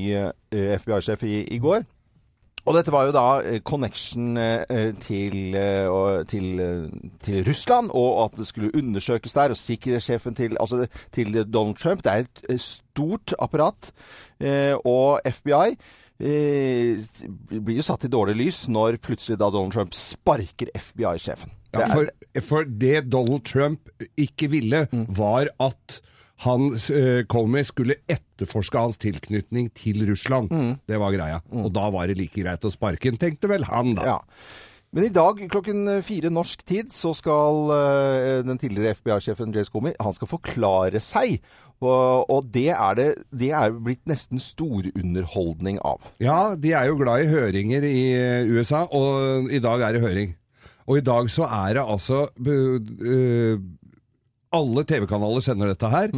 FBI-sjef 0.50 1.26
i, 1.28 1.44
i 1.54 1.60
går. 1.62 1.84
Og 2.64 2.78
dette 2.78 2.94
var 2.96 3.08
jo 3.10 3.16
da 3.16 3.26
eh, 3.44 3.60
connection 3.66 4.38
eh, 4.40 4.94
til, 5.04 5.56
eh, 5.60 6.22
til, 6.30 6.46
eh, 6.64 7.10
til 7.24 7.42
Russland, 7.48 7.92
og 7.92 8.22
at 8.26 8.38
det 8.40 8.48
skulle 8.48 8.72
undersøkes 8.80 9.36
der. 9.36 9.52
Og 9.52 9.60
sikkerhetssjefen 9.60 10.38
til, 10.38 10.56
altså, 10.60 10.88
til 11.12 11.44
Donald 11.44 11.76
Trump. 11.82 12.04
Det 12.04 12.14
er 12.14 12.24
et 12.24 12.62
stort 12.62 13.36
apparat. 13.40 13.92
Og 14.86 15.20
FBI 15.26 15.76
blir 16.24 17.78
jo 17.80 17.84
satt 17.84 18.06
i 18.06 18.12
dårlig 18.12 18.36
lys 18.38 18.58
når 18.72 19.00
plutselig 19.04 19.38
da 19.42 19.50
Donald 19.52 19.74
Trump 19.76 19.96
sparker 19.98 20.72
FBI-sjefen. 20.78 21.52
Ja, 21.74 21.88
for, 21.90 22.08
for 22.46 22.68
det 22.68 23.08
Donald 23.12 23.44
Trump 23.50 23.90
ikke 24.20 24.52
ville, 24.52 24.86
var 25.10 25.50
at 25.64 26.00
han 26.44 26.74
kom 27.32 27.54
med, 27.54 27.68
skulle 27.70 28.00
etterforske 28.12 28.82
hans 28.82 28.98
tilknytning 29.00 29.70
til 29.78 30.02
Russland. 30.10 30.50
Det 30.90 30.98
var 31.00 31.14
greia. 31.16 31.40
Og 31.54 31.70
da 31.72 31.86
var 31.94 32.10
det 32.10 32.18
like 32.20 32.42
greit 32.42 32.66
å 32.66 32.72
sparke 32.74 33.12
han, 33.12 33.20
tenkte 33.22 33.48
vel 33.52 33.64
han, 33.70 33.94
da. 33.96 34.16
Ja. 34.16 34.18
Men 34.94 35.08
i 35.08 35.14
dag 35.14 35.40
klokken 35.50 35.88
fire 36.06 36.30
norsk 36.30 36.62
tid 36.70 36.92
så 36.94 37.16
skal 37.18 37.72
eh, 37.74 38.42
den 38.46 38.60
tidligere 38.62 38.94
FBI-sjefen 39.00 39.54
James 39.56 39.72
Comey 39.74 39.96
han 39.98 40.14
skal 40.14 40.30
forklare 40.30 41.02
seg. 41.02 41.40
Og, 41.84 42.30
og 42.32 42.52
det, 42.54 42.70
er 42.76 43.00
det, 43.00 43.08
det 43.34 43.50
er 43.58 43.74
blitt 43.74 44.06
nesten 44.08 44.40
storunderholdning 44.40 45.82
av. 45.84 46.06
Ja, 46.24 46.54
de 46.56 46.76
er 46.78 46.92
jo 46.92 47.00
glad 47.02 47.26
i 47.26 47.32
høringer 47.32 47.88
i 47.90 47.98
eh, 48.14 48.54
USA, 48.54 48.86
og 48.86 49.50
i 49.52 49.62
dag 49.64 49.82
er 49.82 49.98
det 49.98 50.04
høring. 50.06 50.38
Og 50.86 51.00
i 51.00 51.06
dag 51.06 51.30
så 51.32 51.48
er 51.48 51.80
det 51.80 51.88
altså 51.96 52.28
eh, 52.46 53.58
Alle 54.54 54.86
TV-kanaler 54.90 55.46
sender 55.46 55.74
dette 55.74 55.92
her. 55.92 56.14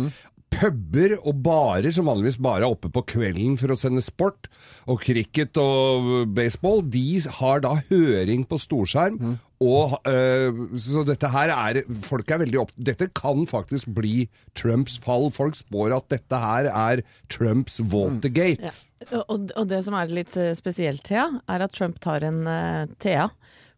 Puber 0.56 1.18
og 1.18 1.42
barer, 1.44 1.90
som 1.92 2.08
vanligvis 2.08 2.38
bare 2.40 2.64
er 2.64 2.72
oppe 2.72 2.92
på 2.94 3.04
kvelden 3.16 3.58
for 3.60 3.74
å 3.74 3.80
sende 3.80 4.04
sport, 4.06 4.48
og 4.88 5.02
cricket 5.04 5.58
og 5.60 6.30
baseball, 6.36 6.84
de 6.86 7.20
har 7.40 7.64
da 7.66 7.74
høring 7.90 8.46
på 8.48 8.60
storskjerm. 8.62 9.36
Og, 9.64 9.96
øh, 10.12 10.58
så 10.80 11.06
dette 11.08 11.30
her 11.32 11.52
er 11.54 11.78
Folk 12.04 12.32
er 12.32 12.42
veldig 12.42 12.60
opp... 12.60 12.74
Dette 12.76 13.08
kan 13.16 13.46
faktisk 13.48 13.88
bli 13.96 14.28
Trumps 14.58 14.98
fall. 15.00 15.30
Folk 15.32 15.56
spår 15.56 15.96
at 15.96 16.10
dette 16.12 16.40
her 16.42 16.68
er 16.68 17.04
Trumps 17.32 17.80
Watergate. 17.80 18.60
Ja. 18.68 19.24
Og, 19.24 19.52
og 19.56 19.70
det 19.72 19.84
som 19.86 19.96
er 19.96 20.12
litt 20.12 20.36
eh, 20.40 20.52
spesielt, 20.58 21.06
Thea, 21.08 21.30
er 21.52 21.64
at 21.64 21.76
Trump 21.76 22.02
tar 22.04 22.26
en 22.28 22.44
uh, 22.50 22.84
Thea. 23.00 23.30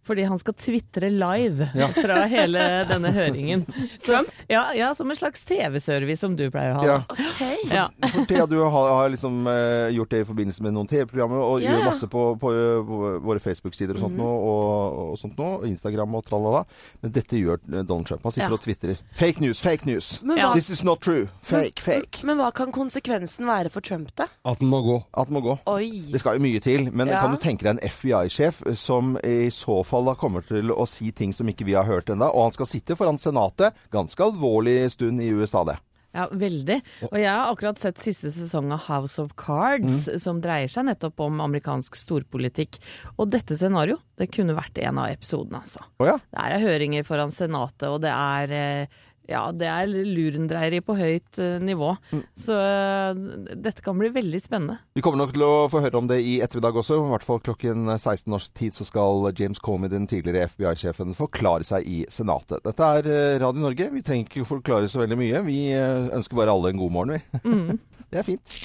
Fordi 0.08 0.24
han 0.24 0.40
skal 0.40 0.56
tvitre 0.56 1.10
live 1.12 1.68
fra 2.02 2.22
hele 2.32 2.62
denne 2.90 3.12
høringen. 3.16 3.66
Trump? 4.06 4.30
Ja, 4.50 4.70
ja, 4.78 4.94
som 4.96 5.10
en 5.12 5.20
slags 5.20 5.44
TV-service 5.48 6.22
som 6.24 6.36
du 6.40 6.46
pleier 6.54 6.74
å 6.76 6.80
ha. 6.80 6.86
Ja. 6.88 6.98
Okay. 7.12 7.58
For, 7.68 8.14
For 8.14 8.26
Thea, 8.30 8.46
du 8.48 8.58
har, 8.64 8.72
har 9.02 9.10
liksom 9.14 9.42
eh, 9.52 9.90
gjort 9.98 10.14
det 10.16 10.22
i 10.24 10.28
forbindelse 10.30 10.64
med 10.66 10.74
noen 10.78 10.88
TV-programmer, 10.90 11.44
og 11.44 11.62
Ja. 11.62 11.74
gjør 11.76 11.86
masse 11.90 12.08
på, 12.12 12.24
på, 12.40 12.54
på 12.88 13.02
våre 13.26 13.42
Facebook-sider 13.44 13.98
og 13.98 14.06
sånt 14.06 14.16
nå, 14.18 14.28
og, 14.28 14.98
og 15.12 15.18
sånt 15.20 15.38
nå, 15.40 15.50
Instagram 15.68 16.16
og 16.20 16.26
tralala. 16.30 16.64
Men 17.04 17.12
dette 17.16 17.40
gjør 17.42 17.60
Donald 17.68 18.06
Trump. 18.08 18.24
Han 18.24 18.32
sitter 18.36 18.48
Ja. 18.54 18.54
og 18.56 18.64
tvitrer. 18.64 19.00
Fake 19.18 19.42
news, 19.44 19.60
fake 19.64 19.86
news. 19.90 20.12
Men 20.24 20.40
hva, 20.40 20.54
This 20.54 20.70
is 20.72 20.84
not 20.88 21.02
true. 21.04 21.28
Fake, 21.44 21.82
fake. 21.84 22.24
men 22.28 22.38
hva 22.40 22.52
kan 22.56 22.72
konsekvensen 22.72 23.48
være 23.50 23.70
for 23.74 23.82
Trump, 23.84 24.14
da? 24.16 24.28
At 24.48 24.62
den 24.62 24.70
må 24.72 24.80
gå. 24.86 24.98
At 25.18 25.28
den 25.28 25.36
må 25.40 25.42
gå. 25.44 25.58
Oi. 25.74 25.90
Det 26.14 26.22
skal 26.24 26.38
jo 26.38 26.44
mye 26.46 26.62
til, 26.64 26.88
men 26.94 27.10
Ja. 27.12 27.20
kan 27.26 27.34
du 27.34 27.38
tenke 27.42 27.66
deg 27.68 27.76
en 27.76 27.84
FBI-sjef 27.90 28.62
som 28.78 29.18
i 29.26 29.50
så 29.54 29.82
fall 29.84 29.97
da 30.06 30.14
kommer 30.20 30.46
til 30.46 30.70
å 30.74 30.86
si 30.90 31.10
ting 31.16 31.34
som 31.34 31.50
ikke 31.50 31.66
vi 31.66 31.78
har 31.78 31.88
hørt 31.88 32.12
ennå, 32.14 32.30
og 32.30 32.50
han 32.50 32.56
skal 32.56 32.70
sitte 32.70 32.98
foran 33.00 33.18
Senatet, 33.18 33.76
ganske 33.94 34.24
alvorlig 34.24 34.84
stund 34.94 35.24
i 35.24 35.32
USA 35.34 35.64
det. 35.68 35.80
Ja, 36.16 36.26
veldig. 36.32 36.78
Og 37.12 37.18
jeg 37.20 37.30
har 37.30 37.52
akkurat 37.52 37.80
sett 37.82 38.00
siste 38.02 38.32
sesong 38.34 38.72
av 38.74 38.86
House 38.88 39.22
of 39.22 39.36
Cards, 39.38 40.08
som 40.24 40.40
dreier 40.42 40.72
seg 40.72 40.88
nettopp 40.88 41.20
om 41.22 41.42
amerikansk 41.44 41.98
storpolitikk. 42.00 42.80
Og 43.18 43.30
dette 43.34 43.58
scenarioet, 43.60 44.02
det 44.18 44.30
kunne 44.34 44.56
vært 44.58 44.80
en 44.82 45.02
av 45.04 45.12
episodene, 45.12 45.62
altså. 45.62 45.84
Oh, 46.02 46.08
ja? 46.10 46.16
Det 46.32 46.46
er 46.46 46.64
høringer 46.64 47.06
foran 47.06 47.34
Senatet, 47.36 47.90
og 47.92 48.02
det 48.06 48.14
er 48.14 48.56
eh, 48.56 49.04
ja, 49.30 49.46
det 49.56 49.68
er 49.72 49.88
lurendreieri 49.92 50.84
på 50.84 50.98
høyt 50.98 51.40
nivå. 51.64 51.78
nivå. 51.78 51.96
Så 52.36 52.54
eh, 52.54 53.56
dette 53.56 53.82
kan 53.82 53.98
bli 54.00 54.10
veldig 54.10 54.42
spennende. 54.42 54.78
Vi 54.94 55.02
kommer 55.02 55.22
nok 55.22 55.34
til 55.36 55.46
å 55.46 55.68
få 55.72 55.82
høre 55.84 56.00
om 56.00 56.10
det 56.10 56.20
i 56.26 56.38
ettermiddag 56.44 56.78
også. 56.82 57.00
I 57.00 57.12
hvert 57.14 57.28
fall 57.28 57.42
klokken 57.46 57.88
16 57.98 58.32
norsk 58.32 58.54
tid 58.58 58.78
så 58.78 58.88
skal 58.88 59.30
James 59.38 59.62
Comey, 59.64 59.92
den 59.92 60.08
tidligere 60.10 60.50
FBI-sjefen, 60.52 61.16
forklare 61.18 61.68
seg 61.68 61.88
i 61.88 62.04
Senatet. 62.12 62.64
Dette 62.68 62.94
er 63.00 63.12
eh, 63.12 63.40
Radio 63.44 63.68
Norge. 63.68 63.92
Vi 63.94 64.06
trenger 64.06 64.30
ikke 64.30 64.48
forklare 64.48 64.92
så 64.92 65.04
veldig 65.04 65.20
mye. 65.20 65.44
Vi 65.48 65.60
eh, 65.76 66.08
ønsker 66.18 66.40
bare 66.40 66.56
alle 66.56 66.74
en 66.74 66.82
god 66.82 66.96
morgen, 67.00 67.18
vi. 67.18 67.78
det 68.12 68.24
er 68.24 68.32
fint. 68.32 68.58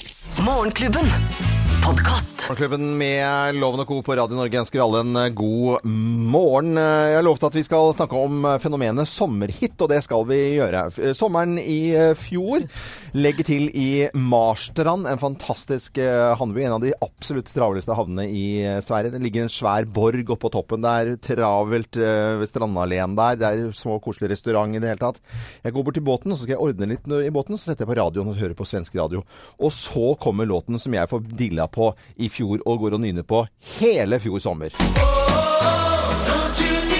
Morgenklubben. 0.43 1.62
Podkast. 1.85 2.45
Morgenklubben 2.47 2.97
med 2.97 3.55
Loven 3.55 3.81
og 3.83 3.87
Co. 3.89 3.97
på 4.05 4.15
Radio 4.15 4.37
Norge 4.37 4.61
ønsker 4.61 4.79
alle 4.83 5.01
en 5.03 5.17
eh, 5.19 5.31
god 5.35 5.83
morgen. 5.83 6.77
Jeg 6.79 7.17
har 7.17 7.25
lovt 7.25 7.43
at 7.43 7.57
vi 7.57 7.63
skal 7.65 7.91
snakke 7.97 8.19
om 8.19 8.45
eh, 8.47 8.59
fenomenet 8.63 9.09
sommerhit, 9.09 9.75
og 9.83 9.91
det 9.91 9.99
skal 10.05 10.23
vi 10.29 10.39
gjøre. 10.55 10.85
Sommeren 11.17 11.57
i 11.59 11.79
eh, 11.91 12.13
fjor 12.15 12.63
legger 13.13 13.45
til 13.45 13.67
i 13.77 14.07
Marstrand, 14.17 15.05
en 15.09 15.21
fantastisk 15.21 15.99
eh, 16.01 16.33
havneby. 16.37 16.63
En 16.65 16.75
av 16.77 16.83
de 16.83 16.93
absolutt 17.05 17.51
travleste 17.53 17.93
havnene 17.95 18.25
i 18.25 18.45
eh, 18.65 18.79
Sverige. 18.83 19.13
Det 19.13 19.21
ligger 19.21 19.45
en 19.45 19.53
svær 19.53 19.85
borg 19.85 20.31
oppå 20.33 20.49
toppen. 20.53 20.81
Det 20.83 20.93
er 20.93 21.19
travelt 21.21 21.99
eh, 22.01 22.39
ved 22.41 22.49
strandalleen 22.49 23.17
der. 23.19 23.37
Det 23.39 23.49
er 23.51 23.75
små, 23.77 23.99
koselige 24.03 24.33
restaurant 24.33 24.73
i 24.73 24.81
det 24.81 24.89
hele 24.89 25.03
tatt. 25.03 25.21
Jeg 25.63 25.75
går 25.75 25.85
bort 25.85 25.99
til 25.99 26.07
båten, 26.07 26.33
og 26.33 26.39
så 26.39 26.47
skal 26.47 26.55
jeg 26.57 26.63
ordne 26.65 26.89
litt 26.93 27.09
i 27.13 27.33
båten, 27.33 27.57
så 27.57 27.71
setter 27.71 27.85
jeg 27.85 27.93
på 27.93 27.99
radioen 28.01 28.33
og 28.33 28.39
hører 28.39 28.57
på 28.57 28.67
svensk 28.67 28.97
radio. 28.97 29.21
Og 29.61 29.75
så 29.75 30.15
kommer 30.21 30.49
låten 30.49 30.81
som 30.81 30.97
jeg 30.97 31.09
får 31.11 31.27
dilla 31.29 31.69
på 31.69 31.91
i 32.17 32.31
fjor 32.33 32.65
og 32.65 32.81
går 32.85 32.97
og 32.97 33.05
nyner 33.05 33.27
på 33.27 33.45
hele 33.77 34.21
fjor 34.23 34.41
sommer. 34.43 34.73
Oh, 34.73 36.19
Don't 36.25 36.59
you 36.61 36.85
need 36.87 36.92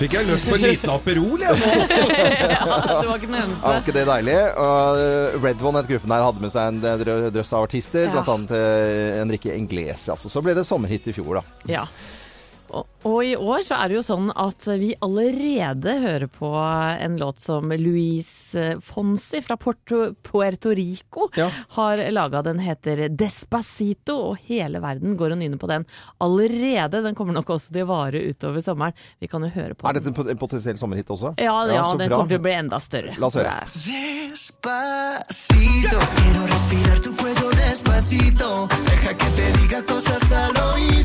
Fikk 0.00 0.16
jeg 0.18 0.26
lyst 0.28 0.48
på 0.48 0.56
en 0.58 0.64
liten 0.66 0.90
Aperol, 0.92 1.42
jeg 1.44 1.58
nå. 1.58 1.72
Ja, 2.52 2.78
det 3.00 3.08
var 3.08 3.16
ikke 3.18 3.28
den 3.32 3.36
Er 3.36 3.52
Var 3.62 3.80
ikke 3.82 3.94
det 3.96 4.04
deilig? 4.08 4.36
Og 4.62 5.42
Red 5.44 5.62
One, 5.66 5.82
het 5.82 5.90
gruppen 5.90 6.14
her, 6.14 6.24
hadde 6.28 6.42
med 6.44 6.54
seg 6.54 6.72
en 6.72 6.80
drø- 7.02 7.30
drøss 7.34 7.52
av 7.56 7.66
artister, 7.68 8.08
Ja. 8.12 8.24
annet 8.34 8.52
uh, 8.56 9.20
Enrique 9.22 9.54
Iglesias. 9.58 10.24
Og 10.26 10.32
så 10.34 10.42
ble 10.44 10.54
det 10.58 10.66
sommerhit 10.68 11.06
i 11.10 11.14
fjor, 11.16 11.40
da. 11.40 11.44
Ja. 11.70 11.84
Og, 12.72 13.18
i 13.26 13.32
år 13.36 13.64
så 13.66 13.74
er 13.82 13.88
det 13.90 13.96
jo 13.98 14.02
sånn 14.06 14.28
at 14.38 14.64
vi 14.78 14.92
allerede 15.02 15.92
hører 16.00 16.28
på 16.30 16.48
en 16.56 17.16
låt 17.20 17.40
som 17.42 17.68
Louise 17.76 18.76
Fonsi 18.80 19.40
fra 19.44 19.56
Porto, 19.60 20.14
Puerto 20.24 20.70
Rico 20.70 21.28
Ja. 21.36 21.50
har 21.76 21.98
laga. 22.14 22.42
Den 22.46 22.58
heter 22.62 23.08
Despacito, 23.10 24.14
og 24.30 24.38
hele 24.48 24.78
verden 24.80 25.16
går 25.18 25.32
og 25.34 25.38
nynner 25.42 25.58
på 25.58 25.66
den 25.68 25.84
allerede. 26.22 27.02
Den 27.02 27.14
kommer 27.18 27.34
nok 27.34 27.50
også 27.56 27.72
til 27.74 27.82
å 27.82 27.90
vare 27.90 28.22
utover 28.30 28.62
sommeren. 28.62 28.94
Vi 29.20 29.26
kan 29.28 29.42
jo 29.42 29.48
høre 29.50 29.74
på 29.74 29.88
Er 29.88 29.92
den. 29.98 30.04
dette 30.12 30.30
en 30.30 30.38
potensiell 30.38 30.78
sommerhit 30.78 31.10
også? 31.10 31.34
Ja, 31.38 31.66
ja, 31.66 31.74
ja 31.74 31.96
den 31.96 32.08
bra. 32.08 32.16
kommer 32.22 32.28
til 32.28 32.38
å 32.38 32.42
bli 32.46 32.52
enda 32.52 32.78
større. 32.80 33.18
La 33.18 33.26
oss 33.26 33.34
høre. 33.34 33.52
Despacito, 34.62 35.98
quiero 36.16 36.46
respirar 36.46 36.98
tu 37.02 37.10
cuello 37.16 37.50
despacito. 37.50 38.68
Deja 38.86 39.12
que 39.18 39.28
te 39.36 39.52
diga 39.58 39.82
cosas 39.82 40.32
al 40.32 40.52
oído, 40.70 41.01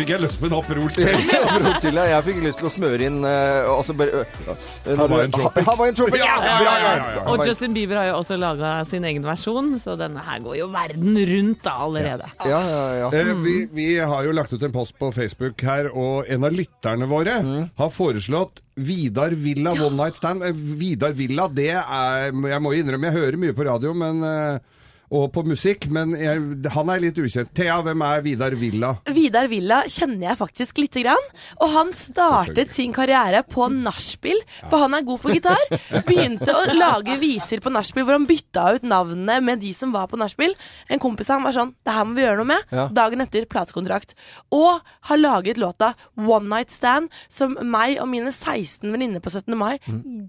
fikk 0.00 0.12
jeg 0.14 0.22
lyst 0.24 0.40
på 0.40 0.48
en 0.48 0.56
Aperol 0.56 0.90
til? 0.96 1.08
Aperol 1.40 1.76
til, 1.82 1.98
ja. 2.00 2.06
Jeg 2.14 2.26
fikk 2.30 2.40
lyst 2.46 2.60
til 2.62 2.68
å 2.70 2.72
smøre 2.72 3.08
inn 3.10 3.20
uh, 3.22 3.92
bare, 3.98 4.22
uh, 4.24 4.70
Hawaiian 5.00 5.34
Tropic. 5.34 5.68
Hawaiian 5.68 5.98
Tropic. 5.98 6.20
Ja, 6.20 6.30
Ja, 6.40 6.56
bra, 6.62 6.72
ja, 6.80 6.92
ja, 7.18 7.24
Og 7.32 7.44
Justin 7.46 7.74
Bieber 7.76 8.00
har 8.00 8.10
jo 8.10 8.16
også 8.20 8.38
laga 8.40 8.72
sin 8.88 9.04
egen 9.08 9.26
versjon, 9.26 9.74
så 9.82 9.96
denne 10.00 10.22
her 10.24 10.40
går 10.44 10.58
jo 10.60 10.70
verden 10.72 11.20
rundt 11.30 11.62
da 11.66 11.76
allerede. 11.84 12.30
Ja, 12.48 12.60
ja, 12.64 12.82
ja. 13.02 13.10
Eh, 13.20 13.32
vi, 13.44 13.56
vi 13.74 13.88
har 13.98 14.26
jo 14.26 14.34
lagt 14.36 14.54
ut 14.54 14.64
en 14.66 14.74
post 14.74 14.96
på 15.00 15.10
Facebook 15.14 15.60
her, 15.66 15.90
og 15.92 16.28
en 16.30 16.48
av 16.48 16.56
lytterne 16.56 17.08
våre 17.10 17.38
har 17.42 17.94
foreslått 17.94 18.62
Vidar 18.80 19.34
Villa 19.36 19.74
One 19.76 19.96
Night 19.98 20.20
Stand. 20.20 20.44
Eh, 20.46 20.56
Vidar 20.80 21.12
Villa, 21.16 21.48
det 21.52 21.72
er 21.76 22.30
Jeg 22.30 22.62
må 22.64 22.74
innrømme, 22.76 23.10
jeg 23.10 23.18
hører 23.18 23.40
mye 23.40 23.56
på 23.56 23.66
radio 23.68 23.94
men, 23.96 24.22
eh, 24.24 24.78
og 25.10 25.32
på 25.34 25.42
musikk, 25.46 25.88
men 25.90 26.12
jeg, 26.14 26.42
han 26.70 26.90
er 26.92 27.02
litt 27.02 27.18
ukjent. 27.18 27.50
Thea, 27.56 27.80
hvem 27.82 28.02
er 28.06 28.22
Vidar 28.24 28.54
Villa? 28.58 28.92
Vidar 29.10 29.48
Villa 29.50 29.80
kjenner 29.90 30.28
jeg 30.28 30.38
faktisk 30.38 30.78
lite 30.78 31.02
grann. 31.02 31.26
Og 31.58 31.72
han 31.74 31.90
startet 31.96 32.74
sin 32.76 32.94
karriere 32.94 33.42
på 33.42 33.66
nachspiel, 33.74 34.38
for 34.68 34.84
han 34.84 34.94
er 34.94 35.06
god 35.08 35.22
på 35.24 35.34
gitar. 35.34 35.64
Begynte 36.06 36.54
å 36.54 36.62
lage 36.76 37.18
viser 37.22 37.62
på 37.64 37.72
nachspiel 37.74 38.06
hvor 38.06 38.18
han 38.18 38.28
bytta 38.28 38.66
ut 38.76 38.86
navnene 38.86 39.40
med 39.44 39.62
de 39.64 39.72
som 39.76 39.90
var 39.94 40.06
på 40.10 40.20
nachspiel. 40.20 40.54
En 40.90 41.02
kompis 41.02 41.30
av 41.30 41.40
ham 41.40 41.48
var 41.48 41.58
sånn 41.58 41.74
Det 41.86 41.94
her 41.94 42.06
må 42.06 42.16
vi 42.16 42.24
gjøre 42.26 42.42
noe 42.42 42.50
med. 42.52 42.74
Ja. 42.74 42.86
Dagen 43.02 43.26
etter 43.26 43.50
platekontrakt. 43.50 44.14
Og 44.54 44.78
har 45.10 45.20
laget 45.20 45.58
låta 45.60 45.94
One 46.20 46.46
Night 46.50 46.70
Stand, 46.74 47.10
som 47.28 47.58
meg 47.66 47.98
og 47.98 48.10
mine 48.12 48.30
16 48.30 48.86
venninner 48.86 49.22
på 49.22 49.32
17. 49.32 49.58
mai 49.58 49.78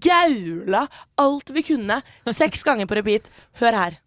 gaula 0.02 0.86
alt 1.22 1.52
vi 1.54 1.62
kunne. 1.66 2.02
Seks 2.34 2.64
ganger 2.66 2.90
på 2.90 2.98
repeat. 2.98 3.30
Hør 3.62 3.78
her. 3.78 4.02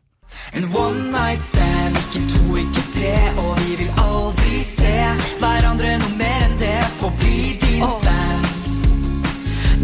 En 0.54 0.64
one 0.76 1.12
night 1.12 1.42
stand, 1.42 1.98
ikke 1.98 2.22
to, 2.32 2.56
ikke 2.56 2.84
tre. 2.96 3.16
Og 3.44 3.60
vi 3.64 3.76
vil 3.84 3.92
aldri 4.02 4.62
se 4.64 4.94
hverandre 5.42 5.98
noe 6.02 6.18
mer 6.20 6.46
enn 6.48 6.58
det. 6.62 6.80
For 7.00 7.10
Forblir 7.10 7.58
din 7.62 7.84
oh. 7.84 7.98
fan. 8.04 8.46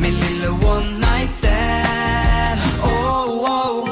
Min 0.02 0.16
lille 0.24 0.52
one 0.64 1.00
night 1.00 1.32
stand. 1.34 2.62
Oh, 2.84 3.46
oh. 3.46 3.90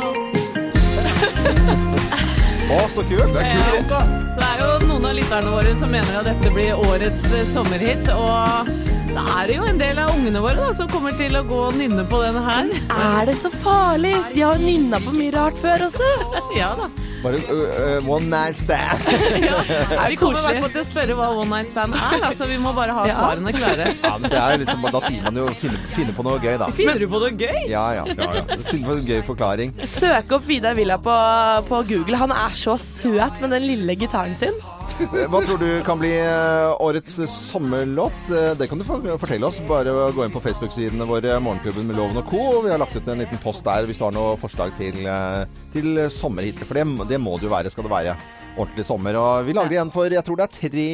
Å, 2.70 2.78
oh, 2.78 2.86
så 2.94 3.02
kult! 3.10 3.34
Det 3.34 3.48
er 3.48 3.58
kult. 3.58 3.96
Det 4.38 4.46
er 4.52 4.62
jo 4.62 4.70
noen 4.88 5.10
av 5.10 5.18
lytterne 5.18 5.56
våre 5.58 5.74
som 5.82 5.90
mener 5.94 6.22
at 6.22 6.30
dette 6.30 6.54
blir 6.54 6.86
årets 6.90 7.34
eh, 7.34 7.50
sommerhit. 7.56 8.14
og 8.14 8.89
det 9.10 9.24
er 9.34 9.48
det 9.50 9.56
jo 9.58 9.66
en 9.66 9.80
del 9.82 10.00
av 10.04 10.12
ungene 10.14 10.42
våre 10.44 10.56
da, 10.60 10.70
som 10.78 10.90
kommer 10.92 11.16
til 11.18 11.36
å 11.40 11.44
gå 11.48 11.60
og 11.70 11.78
nynne 11.80 12.04
på 12.10 12.20
denne 12.22 12.42
her. 12.46 12.72
Er 12.94 13.30
det 13.30 13.36
så 13.42 13.50
farlig? 13.64 14.14
De 14.36 14.44
har 14.46 14.58
jo 14.60 14.66
nynna 14.68 15.00
på 15.02 15.14
mye 15.16 15.34
rart 15.36 15.60
før 15.64 15.88
også. 15.90 16.10
Ja 16.60 16.74
da. 16.78 16.88
Bare 17.20 17.36
uh, 17.52 18.00
uh, 18.00 18.08
one 18.08 18.30
night 18.32 18.56
stand. 18.58 19.02
ja, 19.44 19.58
Vi 20.12 20.16
kommer 20.20 20.40
i 20.40 20.46
hvert 20.46 20.64
fall 20.64 20.72
til 20.72 20.82
å 20.82 20.88
spørre 20.88 21.18
hva 21.18 21.28
one 21.36 21.50
night 21.52 21.74
stand 21.74 21.98
er, 22.00 22.16
altså 22.30 22.48
vi 22.48 22.56
må 22.64 22.72
bare 22.78 22.96
ha 22.96 23.04
Ja. 23.10 23.18
svarene 23.20 23.54
klare. 23.58 23.90
Ja, 24.00 24.14
men 24.22 24.32
det 24.32 24.40
er 24.40 24.56
liksom, 24.62 24.88
da 24.96 25.02
sier 25.04 25.26
man 25.28 25.42
jo 25.42 25.50
finne, 25.60 25.82
finne 25.98 26.16
på 26.16 26.26
noe 26.30 26.40
gøy, 26.40 26.56
da. 26.62 26.70
Finner 26.80 27.02
du 27.04 27.08
på 27.12 27.20
noe 27.26 27.34
gøy? 27.36 27.60
Ja, 27.72 27.86
ja. 28.00 28.08
ja, 28.14 28.30
ja. 28.40 28.60
Finne 28.70 28.88
på 28.88 28.98
en 29.02 29.06
gøy 29.10 29.22
forklaring. 29.28 29.76
Søk 29.84 30.32
opp 30.40 30.48
Vidar 30.48 30.80
Villa 30.80 31.00
på, 31.02 31.20
på 31.68 31.84
Google. 31.92 32.22
Han 32.24 32.34
er 32.36 32.56
så 32.56 32.80
søt 32.80 33.42
med 33.44 33.52
den 33.58 33.68
lille 33.68 34.00
gitaren 34.00 34.38
sin. 34.40 34.56
Hva 35.00 35.40
tror 35.46 35.60
du 35.62 35.68
kan 35.88 36.00
bli 36.02 36.10
eh, 36.20 36.74
årets 36.84 37.14
sommerlåt? 37.32 38.18
Eh, 38.36 38.52
Det 38.60 38.68
kan 38.68 38.80
du 38.82 38.84
fortelle 38.84 39.48
oss. 39.48 39.62
Bare 39.68 39.94
gå 40.12 40.26
inn 40.26 40.34
på 40.34 40.42
Facebook-sidene 40.44 41.08
våre, 41.08 41.38
Morgenklubben 41.40 41.88
med 41.88 41.96
Loven 41.96 42.20
og 42.20 42.28
Co. 42.28 42.42
Vi 42.66 42.74
har 42.74 42.82
lagt 42.82 42.98
ut 42.98 43.08
en 43.08 43.22
liten 43.24 43.40
post 43.40 43.64
der 43.64 43.88
hvis 43.88 44.00
du 44.02 44.04
har 44.04 44.16
noe 44.16 44.36
forslag 44.40 44.74
til, 44.76 45.00
eh, 45.08 45.46
til 45.72 46.02
sommerhit. 46.12 46.60
For 46.68 46.76
det, 46.76 46.84
det 47.14 47.22
må 47.24 47.38
det 47.40 47.48
jo 47.48 47.54
være, 47.56 47.72
skal 47.72 47.88
det 47.88 47.94
være 47.96 48.18
ordentlig 48.60 48.86
sommer. 48.90 49.16
Og 49.16 49.48
vi 49.48 49.56
lagde 49.56 49.80
en 49.80 49.94
for, 49.94 50.12
jeg 50.12 50.26
tror 50.28 50.42
det 50.42 50.50
er 50.50 50.58
tre 50.60 50.90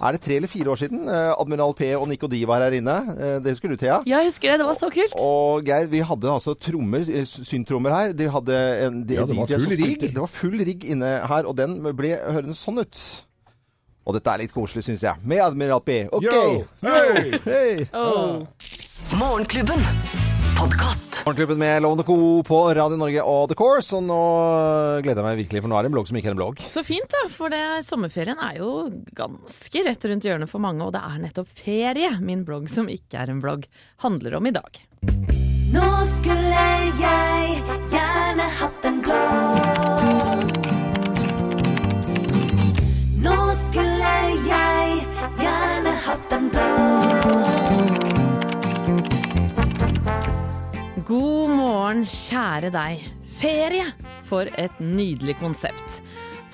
Er 0.00 0.12
det 0.16 0.20
tre 0.24 0.36
eller 0.40 0.48
fire 0.50 0.70
år 0.72 0.80
siden? 0.80 1.04
Eh, 1.08 1.34
Admiral 1.40 1.74
P 1.78 1.90
og 1.96 2.08
Nico 2.08 2.26
D 2.30 2.40
var 2.46 2.62
her 2.64 2.76
inne. 2.78 2.96
Eh, 3.14 3.36
Det 3.44 3.52
husker 3.54 3.68
du, 3.68 3.76
Thea? 3.76 4.00
Ja, 4.06 4.18
jeg 4.22 4.32
husker 4.32 4.50
det. 4.50 4.58
Det 4.60 4.66
var 4.66 4.74
så 4.78 4.90
kult. 4.90 5.14
Og 5.20 5.64
Geir, 5.66 5.86
vi 5.92 6.00
hadde 6.00 6.30
altså 6.32 6.54
trommer, 6.58 7.04
eh, 7.08 7.24
syntrommer 7.24 7.94
her. 7.94 8.12
De 8.12 8.28
hadde 8.30 8.58
en, 8.86 9.02
de, 9.04 9.14
Ja, 9.14 9.26
det 9.26 9.36
var 9.36 9.46
full 9.46 9.76
rigg. 9.84 10.00
Det 10.00 10.20
var 10.20 10.26
full 10.32 10.58
rigg 10.58 10.84
inne 10.84 11.12
her, 11.26 11.46
og 11.46 11.56
den 11.56 11.78
ble 11.94 12.16
hørende 12.18 12.54
sånn 12.58 12.78
ut. 12.82 13.00
Og 14.06 14.12
dette 14.18 14.28
er 14.34 14.42
litt 14.44 14.52
koselig, 14.52 14.84
syns 14.84 15.00
jeg. 15.02 15.14
Med 15.24 15.40
Admiral 15.40 15.80
P. 15.80 16.02
OK! 16.12 16.22
Yo! 16.24 16.64
hey. 16.82 17.38
Hey. 17.44 17.86
Oh. 17.94 18.44
Morgenklubben. 19.16 20.33
Podkast. 20.58 21.22
Morgenklubben 21.26 21.58
med 21.58 21.82
Lovende 21.82 22.04
Co. 22.04 22.42
på 22.46 22.74
Radio 22.74 22.96
Norge 22.96 23.22
og 23.22 23.48
The 23.48 23.56
Course. 23.58 23.96
Og 23.96 24.02
nå 24.06 24.18
gleder 25.04 25.20
jeg 25.22 25.26
meg 25.26 25.40
virkelig, 25.42 25.62
for 25.64 25.72
nå 25.72 25.78
er 25.78 25.86
det 25.86 25.90
en 25.90 25.96
blogg 25.96 26.08
som 26.10 26.18
ikke 26.20 26.30
er 26.30 26.36
en 26.36 26.40
blogg. 26.40 26.62
Så 26.70 26.84
fint, 26.86 27.08
da. 27.12 27.22
For 27.32 27.52
det, 27.52 27.62
sommerferien 27.88 28.40
er 28.40 28.58
jo 28.60 28.70
ganske 29.18 29.84
rett 29.88 30.06
rundt 30.10 30.28
hjørnet 30.28 30.50
for 30.52 30.62
mange, 30.64 30.84
og 30.86 30.94
det 30.96 31.02
er 31.04 31.22
nettopp 31.24 31.50
ferie 31.64 32.12
min 32.22 32.44
blogg 32.46 32.68
som 32.72 32.90
ikke 32.92 33.22
er 33.24 33.32
en 33.34 33.42
blogg, 33.44 33.66
handler 34.04 34.38
om 34.40 34.50
i 34.50 34.54
dag. 34.54 34.80
Nå 35.74 35.90
skulle 36.06 36.66
jeg 37.00 37.62
gjerne 37.92 38.50
hatt 38.60 38.90
en 38.90 39.00
blogg. 39.04 40.58
Nå 43.24 43.38
skulle 43.64 44.14
jeg 44.44 44.83
kjære 52.08 52.70
deg. 52.74 53.02
Ferie! 53.40 53.88
For 54.24 54.48
et 54.60 54.78
nydelig 54.80 55.36
konsept. 55.40 56.00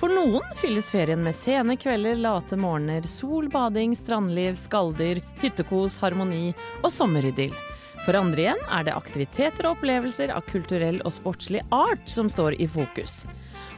For 0.01 0.09
noen 0.09 0.47
fylles 0.57 0.87
ferien 0.89 1.21
med 1.21 1.37
sene 1.37 1.75
kvelder, 1.77 2.17
late 2.17 2.57
morgener, 2.57 3.05
sol, 3.05 3.45
bading, 3.53 3.93
strandliv, 3.93 4.55
skalldyr, 4.57 5.21
hyttekos, 5.43 5.99
harmoni 6.01 6.55
og 6.81 6.89
sommeridyll. 6.89 7.53
For 8.01 8.17
andre 8.17 8.47
igjen 8.47 8.63
er 8.73 8.87
det 8.87 8.95
aktiviteter 8.97 9.67
og 9.67 9.77
opplevelser 9.77 10.33
av 10.33 10.47
kulturell 10.49 10.97
og 11.05 11.13
sportslig 11.13 11.61
art 11.69 12.09
som 12.09 12.31
står 12.33 12.57
i 12.57 12.65
fokus. 12.65 13.27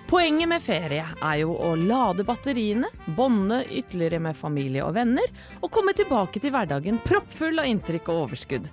Poenget 0.08 0.48
med 0.48 0.64
ferie 0.64 1.04
er 1.04 1.38
jo 1.42 1.58
å 1.60 1.74
lade 1.80 2.24
batteriene, 2.28 2.88
bonde 3.18 3.64
ytterligere 3.68 4.22
med 4.24 4.40
familie 4.40 4.84
og 4.86 4.96
venner, 4.96 5.28
og 5.60 5.72
komme 5.76 5.96
tilbake 5.98 6.40
til 6.40 6.56
hverdagen 6.56 7.04
proppfull 7.04 7.60
av 7.60 7.68
inntrykk 7.68 8.12
og 8.14 8.26
overskudd. 8.28 8.68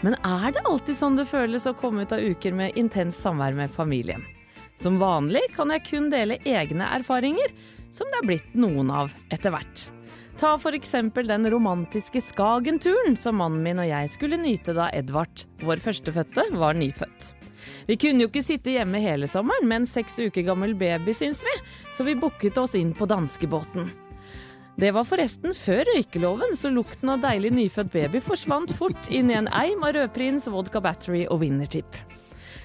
Men 0.00 0.16
er 0.24 0.52
det 0.56 0.64
alltid 0.64 0.96
sånn 0.96 1.18
det 1.18 1.28
føles 1.28 1.66
å 1.68 1.76
komme 1.76 2.06
ut 2.06 2.12
av 2.16 2.22
uker 2.24 2.54
med 2.56 2.76
intenst 2.80 3.20
samvær 3.20 3.56
med 3.56 3.72
familien? 3.74 4.24
Som 4.80 4.96
vanlig 5.00 5.42
kan 5.52 5.72
jeg 5.74 5.84
kun 5.90 6.08
dele 6.12 6.38
egne 6.48 6.88
erfaringer, 6.96 7.52
som 7.92 8.08
det 8.08 8.22
er 8.22 8.28
blitt 8.30 8.54
noen 8.56 8.88
av 8.90 9.12
etter 9.28 9.52
hvert. 9.52 9.88
Ta 10.40 10.54
eksempel 10.72 11.28
den 11.28 11.44
romantiske 11.52 12.22
Skagen-turen 12.24 13.16
som 13.16 13.36
mannen 13.36 13.60
min 13.62 13.82
og 13.82 13.90
jeg 13.90 14.08
skulle 14.08 14.40
nyte 14.40 14.72
da 14.72 14.88
Edvard, 14.96 15.44
vår 15.60 15.82
førstefødte, 15.84 16.46
var 16.56 16.78
nyfødt. 16.80 17.34
Vi 17.90 17.98
kunne 18.00 18.24
jo 18.24 18.30
ikke 18.30 18.46
sitte 18.46 18.72
hjemme 18.72 19.02
hele 19.04 19.28
sommeren 19.28 19.68
med 19.68 19.82
en 19.82 19.90
seks 19.90 20.16
uker 20.16 20.46
gammel 20.46 20.72
baby, 20.80 21.12
syns 21.12 21.44
vi, 21.44 21.58
så 21.92 22.08
vi 22.08 22.16
booket 22.16 22.56
oss 22.56 22.78
inn 22.78 22.94
på 22.96 23.04
danskebåten. 23.10 23.90
Det 24.80 24.94
var 24.96 25.04
forresten 25.04 25.52
før 25.52 25.82
røykeloven, 25.90 26.54
så 26.56 26.70
lukten 26.72 27.10
av 27.12 27.20
deilig 27.20 27.50
nyfødt 27.52 27.90
baby 27.92 28.22
forsvant 28.24 28.70
fort 28.72 29.10
inn 29.12 29.28
i 29.28 29.34
en 29.36 29.50
eim 29.52 29.82
av 29.84 29.92
rødprins, 29.92 30.46
vodka 30.48 30.80
battery 30.80 31.26
og 31.26 31.42
winnertip. 31.42 31.98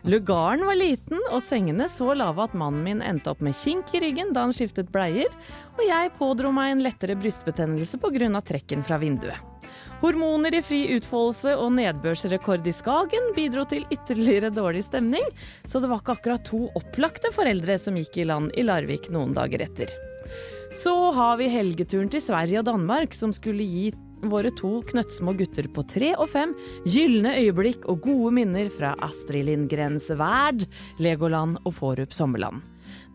Lugaren 0.07 0.63
var 0.63 0.77
liten 0.79 1.19
og 1.25 1.41
sengene 1.43 1.89
så 1.91 2.13
lave 2.15 2.45
at 2.45 2.55
mannen 2.55 2.85
min 2.85 3.01
endte 3.03 3.33
opp 3.33 3.41
med 3.43 3.57
kink 3.59 3.91
i 3.91 3.99
ryggen 4.05 4.31
da 4.31 4.45
han 4.45 4.55
skiftet 4.55 4.93
bleier, 4.95 5.27
og 5.75 5.83
jeg 5.83 6.13
pådro 6.15 6.53
meg 6.55 6.71
en 6.71 6.85
lettere 6.85 7.19
brystbetennelse 7.19 7.99
pga. 7.99 8.41
trekken 8.47 8.85
fra 8.85 9.01
vinduet. 9.01 9.35
Hormoner 9.99 10.55
i 10.55 10.63
fri 10.63 10.81
utfoldelse 10.95 11.57
og 11.59 11.73
nedbørsrekord 11.75 12.63
i 12.63 12.77
Skagen 12.79 13.33
bidro 13.35 13.67
til 13.67 13.83
ytterligere 13.91 14.55
dårlig 14.55 14.87
stemning, 14.87 15.27
så 15.67 15.83
det 15.83 15.91
var 15.91 15.99
ikke 15.99 16.15
akkurat 16.15 16.47
to 16.47 16.69
opplagte 16.79 17.35
foreldre 17.35 17.75
som 17.75 17.99
gikk 17.99 18.21
i 18.23 18.31
land 18.31 18.55
i 18.55 18.63
Larvik 18.63 19.11
noen 19.11 19.35
dager 19.35 19.67
etter. 19.67 19.91
Så 20.75 21.11
har 21.11 21.38
vi 21.39 21.47
helgeturen 21.47 22.09
til 22.11 22.19
Sverige 22.19 22.59
og 22.59 22.67
Danmark, 22.67 23.13
som 23.15 23.31
skulle 23.33 23.63
gi 23.63 23.85
våre 24.27 24.51
to 24.57 24.81
knøttsmå 24.89 25.35
gutter 25.39 25.69
på 25.71 25.85
tre 25.88 26.11
og 26.19 26.27
fem 26.33 26.51
gylne 26.83 27.31
øyeblikk 27.39 27.88
og 27.91 28.01
gode 28.03 28.33
minner 28.35 28.67
fra 28.73 28.91
Astrid 29.05 29.47
Lindgrens 29.47 30.09
Verd, 30.19 30.65
Legoland 30.99 31.61
og 31.63 31.77
Fårup 31.79 32.15
Sommerland. 32.15 32.59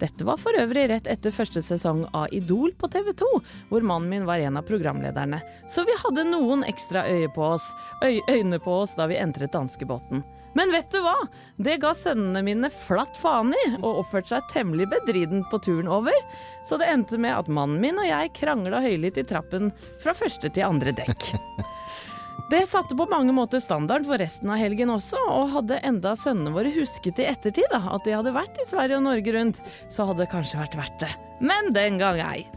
Dette 0.00 0.24
var 0.24 0.40
for 0.40 0.56
øvrig 0.56 0.86
rett 0.88 1.08
etter 1.12 1.34
første 1.34 1.60
sesong 1.64 2.06
av 2.16 2.32
Idol 2.32 2.72
på 2.80 2.88
TV 2.88 3.12
2, 3.20 3.30
hvor 3.68 3.84
mannen 3.84 4.08
min 4.08 4.28
var 4.28 4.40
en 4.40 4.56
av 4.56 4.64
programlederne. 4.64 5.42
Så 5.68 5.84
vi 5.84 5.96
hadde 6.00 6.30
noen 6.30 6.64
ekstra 6.64 7.04
øye 7.12 7.28
på 7.34 7.44
oss, 7.58 7.66
øy, 8.00 8.22
øyne 8.30 8.60
på 8.64 8.80
oss 8.86 8.96
da 8.96 9.10
vi 9.10 9.20
entret 9.20 9.52
danskebåten. 9.52 10.24
Men 10.58 10.72
vet 10.74 10.90
du 10.90 10.98
hva? 11.04 11.16
Det 11.62 11.76
ga 11.82 11.92
sønnene 11.94 12.42
mine 12.46 12.70
flatt 12.74 13.18
faen 13.20 13.52
i, 13.54 13.64
og 13.80 14.02
oppførte 14.02 14.34
seg 14.34 14.48
temmelig 14.52 14.88
bedrident 14.90 15.46
på 15.52 15.60
turen 15.62 15.90
over. 15.90 16.16
Så 16.66 16.78
det 16.80 16.90
endte 16.90 17.20
med 17.20 17.36
at 17.36 17.50
mannen 17.50 17.80
min 17.82 18.00
og 18.00 18.08
jeg 18.08 18.34
krangla 18.38 18.82
høylytt 18.82 19.20
i 19.20 19.26
trappen 19.28 19.70
fra 20.02 20.16
første 20.16 20.50
til 20.50 20.66
andre 20.66 20.94
dekk. 20.96 21.30
Det 22.50 22.64
satte 22.66 22.96
på 22.98 23.04
mange 23.06 23.30
måter 23.30 23.60
standarden 23.62 24.08
for 24.08 24.18
resten 24.18 24.50
av 24.50 24.58
helgen 24.58 24.90
også, 24.90 25.20
og 25.30 25.52
hadde 25.52 25.78
enda 25.86 26.16
sønnene 26.18 26.50
våre 26.50 26.72
husket 26.74 27.20
i 27.22 27.28
ettertid 27.30 27.68
da, 27.70 27.78
at 27.94 28.02
de 28.02 28.16
hadde 28.16 28.34
vært 28.34 28.58
i 28.58 28.66
Sverige 28.66 28.98
og 28.98 29.04
Norge 29.06 29.34
rundt, 29.36 29.60
så 29.86 30.08
hadde 30.08 30.24
det 30.24 30.32
kanskje 30.32 30.58
vært 30.58 30.74
verdt 30.80 31.04
det. 31.04 31.12
Men 31.38 31.70
den 31.76 32.02
gang 32.02 32.18
ei. 32.24 32.48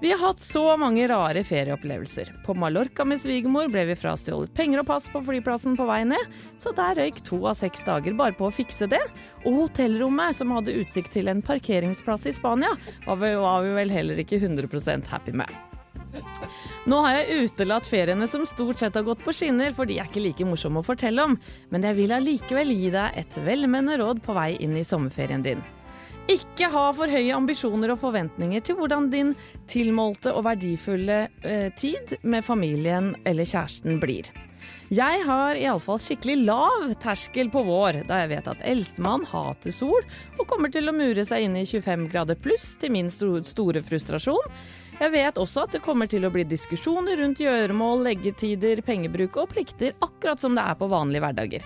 Vi 0.00 0.10
har 0.10 0.18
hatt 0.18 0.40
så 0.40 0.76
mange 0.76 1.06
rare 1.08 1.44
ferieopplevelser. 1.46 2.32
På 2.44 2.54
Mallorca 2.58 3.04
med 3.06 3.20
svigermor 3.22 3.68
ble 3.72 3.86
vi 3.88 3.96
frastjålet 3.96 4.52
penger 4.56 4.82
og 4.82 4.88
pass 4.88 5.06
på 5.12 5.22
flyplassen 5.24 5.76
på 5.78 5.86
vei 5.88 6.00
ned, 6.08 6.32
så 6.60 6.74
der 6.76 6.98
røyk 6.98 7.20
to 7.24 7.38
av 7.46 7.58
seks 7.60 7.84
dager 7.86 8.16
bare 8.18 8.34
på 8.36 8.48
å 8.48 8.54
fikse 8.54 8.88
det. 8.90 9.00
Og 9.44 9.60
hotellrommet, 9.62 10.36
som 10.36 10.52
hadde 10.56 10.74
utsikt 10.82 11.14
til 11.14 11.30
en 11.30 11.44
parkeringsplass 11.44 12.26
i 12.28 12.34
Spania, 12.34 12.74
var 13.06 13.20
vi, 13.22 13.30
var 13.38 13.62
vi 13.64 13.78
vel 13.78 13.94
heller 13.94 14.20
ikke 14.24 14.42
100% 14.42 15.08
happy 15.14 15.36
med. 15.40 15.54
Nå 16.90 16.98
har 17.06 17.20
jeg 17.20 17.46
utelatt 17.46 17.86
feriene 17.88 18.26
som 18.28 18.44
stort 18.46 18.82
sett 18.82 18.98
har 18.98 19.06
gått 19.06 19.22
på 19.24 19.32
skinner, 19.32 19.72
for 19.76 19.88
de 19.88 20.00
er 20.02 20.10
ikke 20.10 20.22
like 20.26 20.48
morsomme 20.48 20.82
å 20.82 20.86
fortelle 20.86 21.24
om, 21.30 21.38
men 21.72 21.86
jeg 21.86 21.98
vil 22.02 22.12
allikevel 22.18 22.74
gi 22.74 22.90
deg 22.92 23.22
et 23.22 23.40
velmenende 23.46 24.02
råd 24.02 24.20
på 24.26 24.36
vei 24.36 24.50
inn 24.58 24.76
i 24.76 24.84
sommerferien 24.84 25.44
din. 25.46 25.64
Ikke 26.24 26.70
ha 26.72 26.86
for 26.96 27.10
høye 27.12 27.34
ambisjoner 27.36 27.92
og 27.92 27.98
forventninger 28.00 28.62
til 28.64 28.78
hvordan 28.78 29.10
din 29.12 29.34
tilmålte 29.68 30.32
og 30.32 30.46
verdifulle 30.46 31.26
eh, 31.44 31.68
tid 31.76 32.14
med 32.22 32.46
familien 32.46 33.10
eller 33.28 33.44
kjæresten 33.44 34.00
blir. 34.00 34.30
Jeg 34.94 35.20
har 35.26 35.58
iallfall 35.60 36.00
skikkelig 36.00 36.38
lav 36.46 36.94
terskel 37.02 37.50
på 37.52 37.60
vår, 37.66 38.02
da 38.08 38.22
jeg 38.22 38.30
vet 38.32 38.48
at 38.54 38.64
eldstemann 38.64 39.26
hater 39.28 39.74
sol 39.74 40.00
og 40.38 40.46
kommer 40.48 40.72
til 40.72 40.88
å 40.88 40.96
mure 40.96 41.26
seg 41.28 41.44
inn 41.44 41.58
i 41.60 41.66
25 41.68 42.08
grader 42.14 42.40
pluss 42.40 42.70
til 42.80 42.94
min 42.96 43.12
store 43.12 43.84
frustrasjon. 43.84 44.48
Jeg 44.94 45.10
vet 45.10 45.38
også 45.42 45.64
at 45.64 45.72
det 45.74 45.80
kommer 45.82 46.06
til 46.06 46.22
å 46.22 46.30
bli 46.30 46.44
diskusjoner 46.46 47.18
rundt 47.18 47.40
gjøremål, 47.42 48.04
leggetider, 48.06 48.78
pengebruk 48.86 49.40
og 49.42 49.50
plikter, 49.50 49.90
akkurat 50.04 50.38
som 50.38 50.54
det 50.54 50.62
er 50.62 50.76
på 50.78 50.86
vanlige 50.92 51.24
hverdager. 51.24 51.64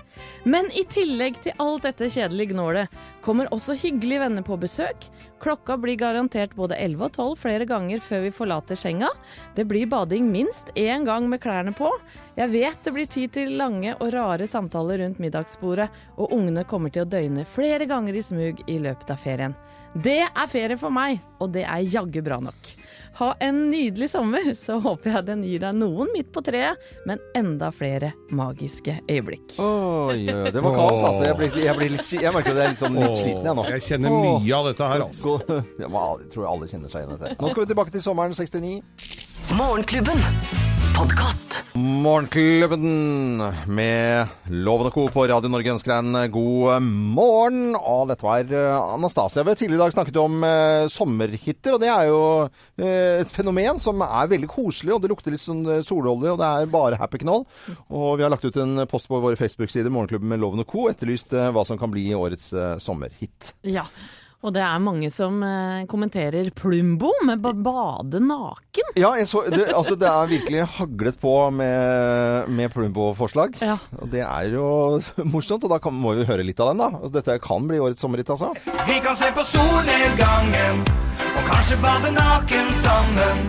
Men 0.48 0.70
i 0.72 0.86
tillegg 0.88 1.36
til 1.44 1.56
alt 1.60 1.84
dette 1.84 2.08
kjedelige 2.08 2.54
gnålet, 2.54 2.96
kommer 3.24 3.50
også 3.52 3.76
hyggelige 3.76 4.22
venner 4.24 4.46
på 4.46 4.56
besøk. 4.60 5.04
Klokka 5.44 5.76
blir 5.76 5.98
garantert 6.00 6.56
både 6.56 6.78
11 6.80 7.04
og 7.04 7.12
12 7.12 7.36
flere 7.44 7.68
ganger 7.68 8.00
før 8.02 8.24
vi 8.24 8.32
forlater 8.34 8.80
senga. 8.80 9.12
Det 9.54 9.68
blir 9.68 9.90
bading 9.92 10.32
minst 10.32 10.72
én 10.74 11.04
gang 11.04 11.28
med 11.28 11.44
klærne 11.44 11.76
på. 11.76 11.92
Jeg 12.38 12.54
vet 12.54 12.80
det 12.84 12.94
blir 12.96 13.12
tid 13.12 13.36
til 13.36 13.58
lange 13.60 13.92
og 13.98 14.12
rare 14.16 14.48
samtaler 14.48 15.02
rundt 15.04 15.20
middagsbordet, 15.20 15.90
og 16.16 16.32
ungene 16.32 16.64
kommer 16.64 16.94
til 16.94 17.04
å 17.04 17.10
døgne 17.12 17.44
flere 17.44 17.84
ganger 17.90 18.16
i 18.16 18.24
smug 18.24 18.64
i 18.64 18.80
løpet 18.80 19.12
av 19.12 19.20
ferien. 19.20 19.58
Det 19.94 20.20
er 20.26 20.50
ferie 20.50 20.76
for 20.80 20.92
meg, 20.92 21.20
og 21.40 21.52
det 21.54 21.64
er 21.64 21.86
jaggu 21.88 22.20
bra 22.24 22.40
nok. 22.44 22.72
Ha 23.18 23.34
en 23.40 23.70
nydelig 23.70 24.10
sommer, 24.10 24.54
så 24.54 24.76
håper 24.78 25.10
jeg 25.10 25.26
den 25.26 25.40
gir 25.42 25.62
deg 25.64 25.74
noen 25.74 26.12
midt 26.14 26.28
på 26.30 26.42
treet, 26.46 26.78
men 27.08 27.18
enda 27.34 27.72
flere 27.74 28.12
magiske 28.30 28.94
øyeblikk. 29.10 29.56
Oi, 29.58 30.28
det 30.28 30.62
var 30.62 30.76
kaos, 30.76 31.02
altså. 31.02 31.24
Jeg, 31.26 31.34
blir, 31.40 31.58
jeg, 31.64 31.74
blir 31.80 31.92
litt, 31.96 32.12
jeg 32.14 32.34
merker 32.36 32.54
at 32.54 32.62
jeg 32.62 32.68
er 32.68 32.76
litt, 32.76 32.84
sånn, 32.84 33.00
litt 33.02 33.18
sliten, 33.18 33.50
jeg 33.50 33.58
nå. 33.58 33.66
Jeg 33.74 33.86
kjenner 33.88 34.16
mye 34.22 34.62
av 34.62 34.70
dette 34.70 34.92
her, 34.94 35.06
altså. 35.08 35.36
Jeg 35.82 36.30
tror 36.30 36.48
alle 36.52 36.70
kjenner 36.70 36.94
seg 36.94 37.02
igjen 37.02 37.16
i 37.16 37.20
dette. 37.24 37.36
Nå 37.42 37.50
skal 37.50 37.64
vi 37.64 37.72
tilbake 37.74 37.98
til 37.98 38.06
sommeren 38.06 38.38
69. 38.38 38.78
Morgenklubben. 39.58 40.67
Podkast. 40.98 41.60
Morgenklubben 41.78 43.38
med 43.70 44.32
Loven 44.50 44.88
og 44.88 44.96
Co. 44.96 45.04
på 45.14 45.28
Radio 45.30 45.46
Norge 45.52 45.70
ønsker 45.76 45.92
deg 45.92 46.08
en 46.08 46.32
god 46.34 46.82
morgen. 46.82 47.76
Og 47.78 48.08
dette 48.10 48.26
var 48.26 48.50
eh, 48.50 48.94
Anastasia. 48.96 49.44
Vi 49.46 49.52
har 49.54 49.60
tidligere 49.60 49.78
i 49.78 49.84
dag 49.84 49.94
snakket 49.94 50.18
om 50.18 50.42
eh, 50.48 50.88
sommerhitter, 50.90 51.76
og 51.76 51.84
det 51.84 51.92
er 51.92 52.10
jo 52.10 52.20
eh, 52.82 53.22
et 53.22 53.30
fenomen 53.30 53.78
som 53.78 54.02
er 54.08 54.34
veldig 54.34 54.50
koselig, 54.50 54.96
og 54.96 55.04
det 55.04 55.12
lukter 55.14 55.36
litt 55.36 55.44
sånn 55.44 55.62
eh, 55.70 55.84
sololje, 55.86 56.34
og 56.34 56.42
det 56.42 56.50
er 56.50 56.74
bare 56.74 56.98
happy 56.98 57.22
knoll. 57.22 57.46
Og 57.94 58.16
vi 58.18 58.26
har 58.26 58.34
lagt 58.34 58.50
ut 58.50 58.58
en 58.58 58.82
post 58.90 59.06
på 59.06 59.22
våre 59.22 59.38
Facebook-sider, 59.38 59.94
Morgenklubben 59.94 60.34
med 60.34 60.42
Loven 60.42 60.66
og 60.66 60.72
Co., 60.74 60.88
etterlyst 60.90 61.30
eh, 61.30 61.52
hva 61.54 61.62
som 61.68 61.78
kan 61.78 61.94
bli 61.94 62.08
årets 62.18 62.50
sommerhit. 62.82 63.54
Ja, 63.62 63.86
og 64.38 64.52
det 64.54 64.62
er 64.62 64.78
mange 64.78 65.08
som 65.10 65.40
eh, 65.42 65.82
kommenterer 65.90 66.46
Plumbo 66.54 67.10
med 67.26 67.40
ba 67.42 67.50
bade 67.52 68.20
naken. 68.22 68.92
Ja, 68.94 69.10
jeg 69.18 69.26
så, 69.26 69.42
det, 69.50 69.64
altså 69.74 69.96
det 69.98 70.06
er 70.06 70.30
virkelig 70.30 70.66
haglet 70.76 71.18
på 71.18 71.32
med, 71.50 72.46
med 72.46 72.70
Plumbo-forslag. 72.70 73.58
Ja. 73.60 73.80
Og 73.98 74.06
det 74.12 74.22
er 74.22 74.52
jo 74.54 74.68
morsomt, 75.32 75.66
og 75.66 75.72
da 75.74 75.80
kan, 75.82 75.94
må 75.94 76.14
vi 76.20 76.26
høre 76.28 76.46
litt 76.46 76.60
av 76.62 76.70
den, 76.70 76.84
da. 76.84 77.10
Dette 77.18 77.38
kan 77.42 77.66
bli 77.66 77.80
årets 77.82 77.98
sommerhit, 78.04 78.30
altså. 78.30 78.52
Vi 78.86 79.00
kan 79.02 79.18
se 79.18 79.32
på 79.34 79.42
solnedgangen 79.42 80.84
og 81.34 81.42
kanskje 81.50 81.80
bade 81.82 82.14
naken 82.14 82.70
sammen. 82.84 83.42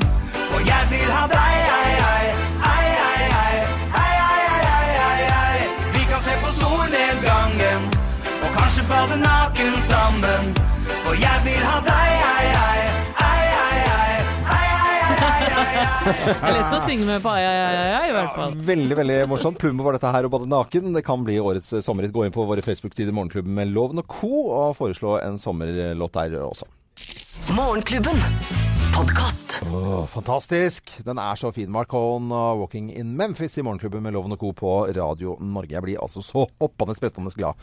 For 0.49 0.65
jeg 0.65 0.89
vil 0.89 1.13
ha 1.13 1.27
deg, 1.29 1.53
ei, 1.77 1.93
ei, 1.93 1.93
ei, 2.09 2.25
ei, 2.65 2.87
ei, 3.05 3.29
ei, 3.37 3.61
ei, 4.01 4.15
ei, 4.25 4.57
ei, 4.73 4.89
ei, 5.05 5.29
ei. 5.37 5.69
Vi 5.93 6.03
kan 6.09 6.25
se 6.25 6.33
på 6.41 6.49
solnedgangen 6.57 7.87
og 8.41 8.49
kanskje 8.57 8.89
bade 8.89 9.21
naken 9.21 9.79
sammen 9.93 10.51
for 11.09 11.17
jeg 11.17 11.41
vil 11.41 11.63
ha 11.65 11.77
deg, 11.81 12.09
ei, 12.29 12.49
ei. 12.53 12.81
Ei, 13.25 13.45
ei, 13.59 13.77
ei. 13.93 14.17
Ei, 14.53 14.67
ei, 14.75 14.99
ei, 15.47 15.79
ei. 15.79 16.51
Lett 16.53 16.75
å 16.75 16.81
synge 16.85 17.07
med 17.07 17.23
på 17.23 17.31
ai, 17.33 17.41
ai, 17.47 17.55
ai, 17.63 17.87
ai, 17.97 18.03
i 18.11 18.13
hvert 18.13 18.35
fall. 18.37 18.53
veldig 18.67 18.97
veldig 18.99 19.17
morsomt. 19.31 19.57
Plumbo 19.61 19.87
var 19.87 19.97
dette 19.97 20.11
her 20.13 20.27
og 20.27 20.35
bade 20.35 20.49
naken. 20.51 20.93
Det 20.93 21.03
kan 21.07 21.25
bli 21.25 21.39
årets 21.41 21.73
sommerhit. 21.85 22.13
Gå 22.13 22.27
inn 22.27 22.35
på 22.35 22.45
våre 22.45 22.61
Facebook-sider 22.65 23.15
Morgenklubben 23.15 23.57
med 23.57 23.73
Loven 23.73 24.03
og 24.03 24.09
co. 24.19 24.33
og 24.53 24.77
foreslå 24.77 25.17
en 25.23 25.41
sommerlåt 25.41 26.19
der 26.19 26.37
også. 26.45 26.69
Morgenklubben 27.57 28.21
podkast. 28.93 29.61
Oh, 29.71 30.03
fantastisk. 30.11 30.91
Den 31.07 31.17
er 31.21 31.39
så 31.39 31.49
fin, 31.55 31.71
Mark 31.71 31.93
Holm 31.95 32.29
'Walking 32.29 32.91
in 32.93 33.15
Memphis' 33.17 33.57
i 33.57 33.63
Morgenklubben 33.65 34.03
med 34.03 34.13
Loven 34.13 34.35
og 34.35 34.43
Co. 34.43 34.51
på 34.51 34.73
Radio 34.93 35.37
Norge. 35.41 35.73
Jeg 35.73 35.85
blir 35.85 36.03
altså 36.03 36.21
så 36.21 36.45
hoppende 36.59 36.97
sprettende 36.97 37.33
glad. 37.33 37.57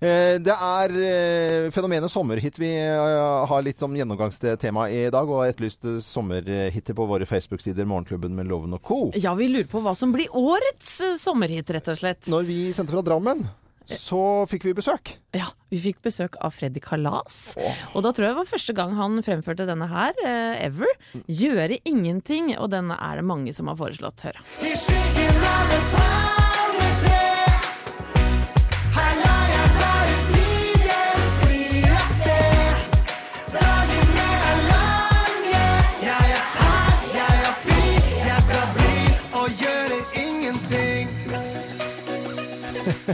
Eh, 0.00 0.36
Det 0.44 0.52
er 0.52 0.92
eh, 1.00 1.70
fenomenet 1.72 2.12
sommerhit 2.12 2.58
vi 2.60 2.68
eh, 2.76 3.46
har 3.48 3.62
litt 3.64 3.80
som 3.80 3.94
gjennomgangstema 3.96 4.88
i 4.92 5.06
dag, 5.10 5.24
og 5.28 5.40
har 5.42 5.52
etterlyst 5.54 5.86
sommerhiter 6.04 6.96
på 6.96 7.06
våre 7.08 7.24
Facebook-sider 7.28 7.88
Morgenklubben 7.88 8.34
med 8.36 8.46
Loven 8.50 8.76
og 8.76 8.82
Co. 8.84 8.98
Ja, 9.16 9.32
vi 9.38 9.48
lurer 9.48 9.70
på 9.70 9.80
hva 9.84 9.94
som 9.96 10.12
blir 10.12 10.28
årets 10.36 10.98
sommerhit, 11.22 11.70
rett 11.72 11.88
og 11.88 11.96
slett. 12.02 12.28
Når 12.28 12.44
vi 12.48 12.58
sendte 12.76 12.92
fra 12.92 13.04
Drammen, 13.06 13.46
så 13.86 14.20
fikk 14.50 14.64
vi 14.66 14.72
besøk. 14.74 15.12
Ja, 15.36 15.46
vi 15.70 15.78
fikk 15.78 16.00
besøk 16.04 16.34
av 16.42 16.52
Freddy 16.56 16.80
Kalas. 16.82 17.54
Og 17.94 18.02
da 18.02 18.10
tror 18.10 18.26
jeg 18.26 18.34
det 18.34 18.40
var 18.40 18.50
første 18.50 18.74
gang 18.76 18.96
han 18.98 19.22
fremførte 19.24 19.68
denne 19.68 19.86
her, 19.90 20.12
eh, 20.26 20.64
ever. 20.66 20.90
Gjøre 21.30 21.78
ingenting, 21.86 22.52
og 22.58 22.72
denne 22.74 22.98
er 22.98 23.22
det 23.22 23.28
mange 23.30 23.54
som 23.54 23.70
har 23.70 23.78
foreslått. 23.78 24.26
Hør. 24.26 24.42
I 24.66 24.74
skyggen 24.74 25.46
av 25.54 25.76
et 25.78 25.94
palmetre 25.94 26.45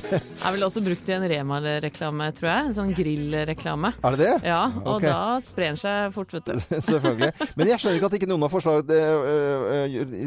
Er 0.44 0.54
vel 0.54 0.64
også 0.66 0.82
brukt 0.84 1.08
i 1.08 1.14
en 1.16 1.24
Rema-reklame, 1.30 2.28
tror 2.36 2.48
jeg. 2.48 2.68
En 2.68 2.76
sånn 2.76 2.92
grillreklame. 2.96 3.92
Er 4.02 4.16
det 4.16 4.22
det? 4.22 4.34
Ja, 4.48 4.62
og 4.82 4.96
okay. 4.96 5.08
da 5.08 5.40
sprer 5.44 5.72
den 5.72 5.80
seg 5.80 6.14
fort, 6.16 6.32
vet 6.36 6.48
du. 6.48 6.58
Selvfølgelig. 6.90 7.32
Men 7.58 7.72
jeg 7.72 7.82
skjønner 7.82 8.00
ikke 8.00 8.10
at 8.10 8.18
ikke 8.18 8.30
noen 8.30 8.46
har 8.46 8.52
foreslått, 8.52 8.92
øh, 8.92 9.26
øh, 9.32 9.96
øh, 10.02 10.26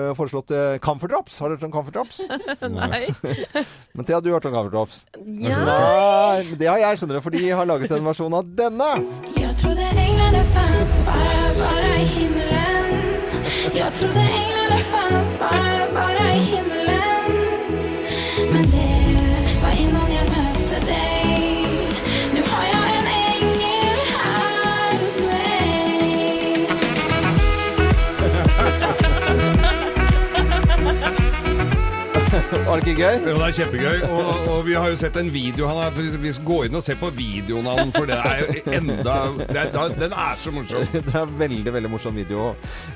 øh, 0.00 0.10
foreslått 0.18 0.54
øh, 0.56 0.78
Comfort 0.84 1.14
Drops. 1.14 1.38
Har 1.38 1.52
dere 1.52 1.58
hørt 1.58 1.68
om 1.68 1.74
Comfort 1.76 1.98
Drops? 1.98 2.20
Nei. 2.80 3.04
Men 3.94 4.04
Thea, 4.04 4.20
du 4.20 4.30
har 4.30 4.38
hørt 4.38 4.50
om 4.50 4.56
Comfort 4.58 4.76
Drops? 4.76 5.04
Ja. 5.26 5.62
Nei, 5.66 6.56
det 6.58 6.70
har 6.70 6.80
jeg, 6.82 7.00
skjønner 7.00 7.20
du, 7.20 7.24
for 7.24 7.36
de 7.36 7.44
har 7.50 7.68
laget 7.68 7.96
en 7.96 8.06
versjon 8.06 8.40
av 8.40 8.48
denne. 8.58 8.90
Jeg 9.36 9.54
trodde 9.62 9.90
englene 10.06 10.44
fanns 10.54 11.00
bare, 11.08 11.52
bare 11.60 11.92
i 12.00 12.08
himmelen. 12.16 13.04
Jeg 13.76 13.92
trodde 14.00 14.20
englene 14.20 14.78
fanns 14.90 15.36
bara, 15.40 15.85
Var 32.76 32.82
det 32.84 32.92
ikke 32.92 33.04
gøy? 33.06 33.22
Jo, 33.24 33.34
det 33.40 33.44
er 33.46 33.54
kjempegøy. 33.56 34.02
Og, 34.12 34.48
og 34.52 34.58
vi 34.66 34.74
har 34.76 34.90
jo 34.92 34.96
sett 35.00 35.14
en 35.16 35.30
video. 35.32 35.64
Han 35.64 35.78
har 35.80 35.94
vi 35.96 36.32
skal 36.36 36.44
gå 36.44 36.56
inn 36.66 36.76
og 36.76 36.82
se 36.84 36.92
på 37.00 37.08
videoen 37.16 37.70
av 37.72 37.78
for 37.94 38.04
det 38.10 38.18
er 38.20 38.42
jo 38.42 38.74
enda 38.76 39.14
det 39.38 39.62
er, 39.62 39.94
Den 39.96 40.12
er 40.12 40.36
så 40.36 40.52
morsom. 40.52 40.84
Det 40.92 41.14
er 41.14 41.22
en 41.22 41.32
veldig 41.38 41.72
veldig 41.72 41.90
morsom 41.94 42.18
video. 42.20 42.50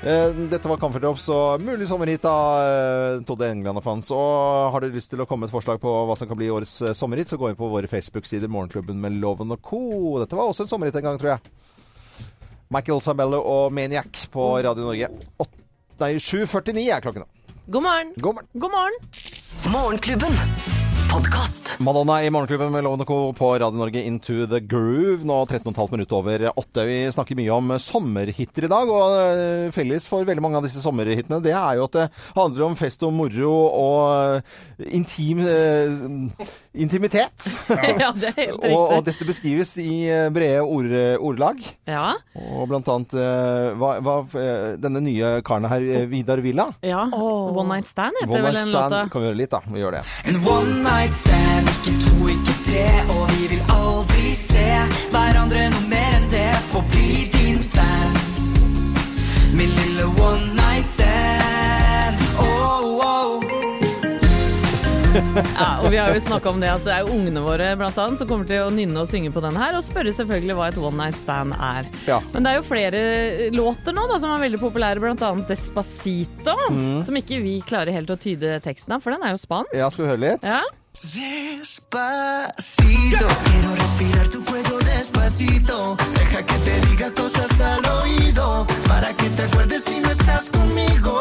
Eh, 0.05 0.37
Dette 0.51 0.69
var 0.69 0.77
Comfort 0.83 1.01
Drops 1.01 1.25
og 1.33 1.65
mulig 1.65 1.87
sommerhit 1.89 2.27
av 2.29 2.59
eh, 2.67 3.15
Todde 3.25 3.49
England 3.55 3.81
og 3.81 3.87
Fans. 3.87 4.11
Og 4.13 4.69
har 4.75 4.85
dere 4.85 4.99
lyst 4.99 5.15
til 5.15 5.25
å 5.25 5.25
komme 5.25 5.47
med 5.47 5.49
et 5.49 5.55
forslag 5.57 5.81
på 5.81 5.95
hva 6.11 6.19
som 6.19 6.29
kan 6.29 6.37
bli 6.37 6.51
årets 6.53 6.77
eh, 6.85 6.93
sommerhit, 7.01 7.33
så 7.33 7.41
gå 7.41 7.49
inn 7.49 7.57
på 7.57 7.73
våre 7.73 7.89
Facebook-sider 7.89 8.53
Morgenklubben 8.53 9.01
med 9.01 9.17
Loven 9.17 9.57
og 9.57 9.65
co. 9.65 9.81
Dette 10.21 10.37
var 10.37 10.53
også 10.53 10.67
en 10.67 10.73
sommerhit 10.75 11.01
en 11.01 11.09
gang, 11.09 11.17
tror 11.17 11.39
jeg. 11.39 11.55
Michael 12.69 13.01
Sabello 13.01 13.41
og 13.41 13.73
Maniac 13.73 14.27
på 14.29 14.51
Radio 14.61 14.91
Norge. 14.91 15.09
8, 15.41 15.67
Nei, 16.05 16.13
7.49 16.21 16.85
er 16.85 17.01
klokken. 17.09 17.29
God 17.65 17.89
morgen. 17.89 18.17
God 18.21 18.43
morgen. 18.43 18.51
God 18.61 18.77
morgen. 18.77 19.39
Morgenklubben. 19.69 20.37
Podkast. 21.11 21.75
Madonna 21.79 22.23
i 22.23 22.29
Morgenklubben 22.29 22.71
med 22.71 22.83
Lovende 22.83 23.05
Co. 23.05 23.33
på 23.33 23.53
Radio 23.59 23.77
Norge 23.77 24.01
Into 24.03 24.45
the 24.47 24.59
Groove. 24.59 25.25
Nå 25.25 25.45
13,5 25.45 25.91
minutter 25.91 26.15
over 26.15 26.59
åtte. 26.59 26.85
Vi 26.85 26.97
snakker 27.11 27.35
mye 27.35 27.51
om 27.51 27.73
sommerhiter 27.79 28.63
i 28.63 28.69
dag, 28.71 28.89
og 28.91 29.15
eh, 29.17 29.71
felles 29.75 30.05
for 30.07 30.23
veldig 30.27 30.43
mange 30.45 30.59
av 30.61 30.65
disse 30.67 30.79
sommerhitene, 30.83 31.41
det 31.43 31.51
er 31.57 31.79
jo 31.79 31.87
at 31.89 31.97
det 31.97 32.05
handler 32.35 32.65
om 32.69 32.77
fest 32.79 33.03
og 33.07 33.11
moro 33.17 33.51
og 33.67 34.37
eh, 34.37 34.91
intim 34.95 35.41
eh, 35.43 36.45
intimitet. 36.79 37.49
Ja, 37.99 38.11
det 38.21 38.31
er 38.31 38.37
helt 38.39 38.63
Og, 38.71 38.95
og 38.99 39.03
dette 39.09 39.27
beskrives 39.27 39.73
i 39.83 40.05
eh, 40.07 40.29
brede 40.33 40.61
ord, 40.63 40.95
ordlag. 41.19 41.59
Ja, 41.91 42.13
Og 42.39 42.69
blant 42.71 42.87
annet 42.93 43.17
hva, 43.81 43.91
hva, 44.05 44.15
denne 44.79 45.03
nye 45.03 45.33
karen 45.45 45.67
her, 45.71 45.87
Vidar 46.11 46.39
Villa. 46.45 46.69
ja. 46.85 47.03
One 47.11 47.67
Night 47.73 47.89
Stand 47.91 48.15
heter 48.21 48.31
One 48.31 48.43
vel 48.45 48.53
Night 48.55 48.63
den 48.65 48.71
Stand. 48.73 48.93
låta. 48.95 49.09
Kan 49.11 49.21
vi 49.21 49.27
gjøre 49.27 49.39
litt, 49.41 49.51
da? 49.51 49.59
Vi 49.67 49.81
gjør 49.81 49.97
det. 49.97 50.03
En 50.31 50.37
one 50.47 50.77
night 50.85 50.99
stand, 51.09 51.65
ikke 51.81 51.93
to, 52.05 52.27
ikke 52.29 52.53
tre 52.67 52.85
Og 53.09 53.23
vi 53.33 53.47
vil 53.55 53.63
aldri 53.73 54.35
se 54.37 54.67
hverandre 55.09 55.65
noe 55.73 55.87
mer 55.89 56.17
enn 56.19 56.27
det 56.29 56.51
For 56.69 56.85
blir 56.93 57.25
din 57.33 57.57
fan 57.73 58.13
Min 59.57 59.73
lille 59.79 60.05
one 60.21 60.53
night 60.59 60.85
stand 60.87 62.21
oh, 62.37 63.01
oh. 63.01 63.47
Ja, 65.57 65.81
og 65.81 65.89
vi 65.91 65.97
har 65.99 66.13
jo 66.13 66.21
snakka 66.23 66.53
om 66.53 66.61
det 66.61 66.69
at 66.71 66.85
det 66.85 66.93
er 66.95 67.09
ungene 67.11 67.41
våre 67.43 67.73
blant 67.79 67.97
annet, 67.99 68.21
som 68.21 68.29
kommer 68.29 68.47
til 68.47 68.61
å 68.63 68.69
nynne 68.73 69.01
og 69.03 69.09
synge 69.11 69.33
på 69.33 69.41
den 69.43 69.57
her, 69.59 69.75
og 69.75 69.83
spørre 69.83 70.13
selvfølgelig 70.15 70.55
hva 70.55 70.69
et 70.71 70.79
one 70.79 70.95
night 71.01 71.17
stand 71.19 71.55
er. 71.57 71.89
Ja. 72.07 72.21
Men 72.31 72.45
det 72.47 72.53
er 72.53 72.59
jo 72.61 72.65
flere 72.69 73.01
låter 73.51 73.95
nå 73.95 74.05
da, 74.07 74.21
som 74.23 74.31
er 74.31 74.45
veldig 74.45 74.61
populære, 74.61 75.11
annet 75.11 75.51
Despacito, 75.51 76.55
Mm. 76.71 77.01
som 77.03 77.17
ikke 77.19 77.41
vi 77.43 77.57
klarer 77.67 77.91
helt 77.91 78.09
å 78.13 78.15
tyde 78.19 78.55
teksten 78.63 78.95
av, 78.95 79.03
for 79.03 79.11
den 79.11 79.23
er 79.27 79.35
jo 79.35 79.41
spansk. 79.43 79.75
Ja, 79.75 79.89
skal 79.91 80.05
vi 80.05 80.11
høre 80.13 80.23
litt? 80.23 80.47
Ja. 80.47 80.61
Despacito, 80.99 82.57
quiero 83.45 83.75
respirar 83.75 84.27
tu 84.27 84.43
cuello 84.43 84.77
despacito. 84.79 85.95
Deja 86.19 86.45
que 86.45 86.53
te 86.55 86.81
diga 86.81 87.11
cosas 87.13 87.61
al 87.61 87.85
oído 87.85 88.67
para 88.87 89.15
que 89.15 89.29
te 89.29 89.43
acuerdes 89.43 89.85
si 89.85 89.99
no 89.99 90.11
estás 90.11 90.49
conmigo. 90.49 91.19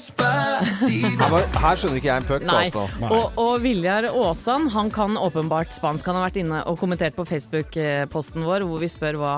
Her 0.00 1.78
skjønner 1.78 1.98
ikke 1.98 2.08
jeg 2.08 2.22
en 2.22 2.26
puck, 2.28 2.44
Nei. 2.46 2.64
altså. 2.68 2.84
Og, 3.08 3.38
og 3.40 3.52
Viljar 3.64 4.08
Aasan 4.10 4.68
han 4.74 4.90
kan 4.94 5.16
åpenbart 5.20 5.74
spansk. 5.74 6.06
Han 6.10 6.18
har 6.18 6.28
vært 6.28 6.40
inne 6.42 6.62
og 6.70 6.78
kommentert 6.80 7.16
på 7.16 7.26
Facebook-posten 7.28 8.46
vår 8.46 8.64
hvor 8.68 8.82
vi 8.82 8.90
spør 8.92 9.18
hva, 9.20 9.34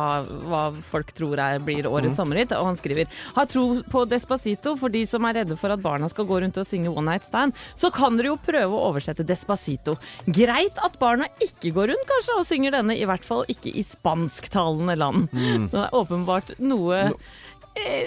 hva 0.49 0.63
folk 0.93 1.13
tror 1.17 1.41
er, 1.43 1.61
blir 1.65 1.89
årets 1.91 2.19
sommerhit. 2.21 2.55
Og 2.57 2.71
han 2.73 2.79
skriver 2.81 3.11
har 3.37 3.49
tro 3.51 3.67
på 3.93 4.05
Despacito 4.11 4.75
for 4.81 4.93
de 4.93 5.05
som 5.09 5.27
er 5.29 5.41
redde 5.43 5.59
for 5.61 5.75
at 5.75 5.83
barna 5.83 6.11
skal 6.13 6.29
gå 6.29 6.43
rundt 6.45 6.61
og 6.61 6.69
synge 6.69 6.93
One 6.93 7.09
Night 7.11 7.29
Stand. 7.29 7.57
Så 7.79 7.93
kan 7.95 8.19
dere 8.19 8.33
jo 8.33 8.41
prøve 8.43 8.73
å 8.77 8.89
oversette 8.91 9.27
Despacito. 9.27 9.97
Greit 10.27 10.79
at 10.83 10.99
barna 11.01 11.29
ikke 11.45 11.73
går 11.77 11.93
rundt 11.93 12.09
kanskje 12.11 12.39
og 12.41 12.49
synger 12.49 12.77
denne, 12.79 12.99
i 12.99 13.07
hvert 13.09 13.27
fall 13.27 13.47
ikke 13.53 13.73
i 13.73 13.85
spansktalende 13.87 14.99
land. 14.99 15.31
Det 15.73 15.87
er 15.87 15.97
åpenbart 15.97 16.55
noe 16.63 16.99
eh, 17.07 17.31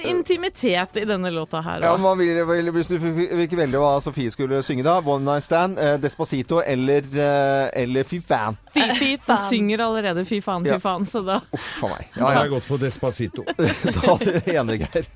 intimitet 0.04 0.96
i 0.96 1.06
denne 1.06 1.32
låta 1.32 1.62
her. 1.62 1.82
Ja, 1.82 1.98
man 1.98 2.18
vil, 2.18 2.46
vil, 2.46 2.72
Hvis 2.76 2.88
du 2.88 3.00
fikk 3.00 3.56
velge 3.58 3.80
hva 3.82 3.96
Sofie 4.04 4.32
skulle 4.32 4.60
synge 4.64 4.84
da, 4.86 5.00
One 5.02 5.26
Night 5.26 5.44
Stand, 5.44 5.80
eh, 5.80 5.96
Despacito 6.02 6.62
eller, 6.62 7.02
eh, 7.18 7.82
eller 7.84 8.04
Fy 8.04 8.22
fan. 8.22 8.58
Fy, 8.74 8.86
fy 9.00 9.10
Hun 9.28 9.38
synger 9.50 9.86
allerede 9.88 10.26
fy 10.26 10.42
faen, 10.42 10.66
fy 10.66 10.76
Ja. 10.76 10.80
faen, 10.84 11.06
så 11.10 11.22
da 11.26 11.40
Uff 11.52 11.84
a 11.84 11.88
meg. 11.96 12.06
Ja, 12.14 12.22
Ja, 12.22 12.28
jeg 12.30 12.38
har 12.38 12.44
har 12.44 12.54
gått 12.56 12.64
for 12.70 12.78
Despacito. 12.78 13.44
Da 13.58 14.18
er 14.22 14.40
vi 14.46 14.56
enige, 14.56 14.88
Geir. 14.94 15.10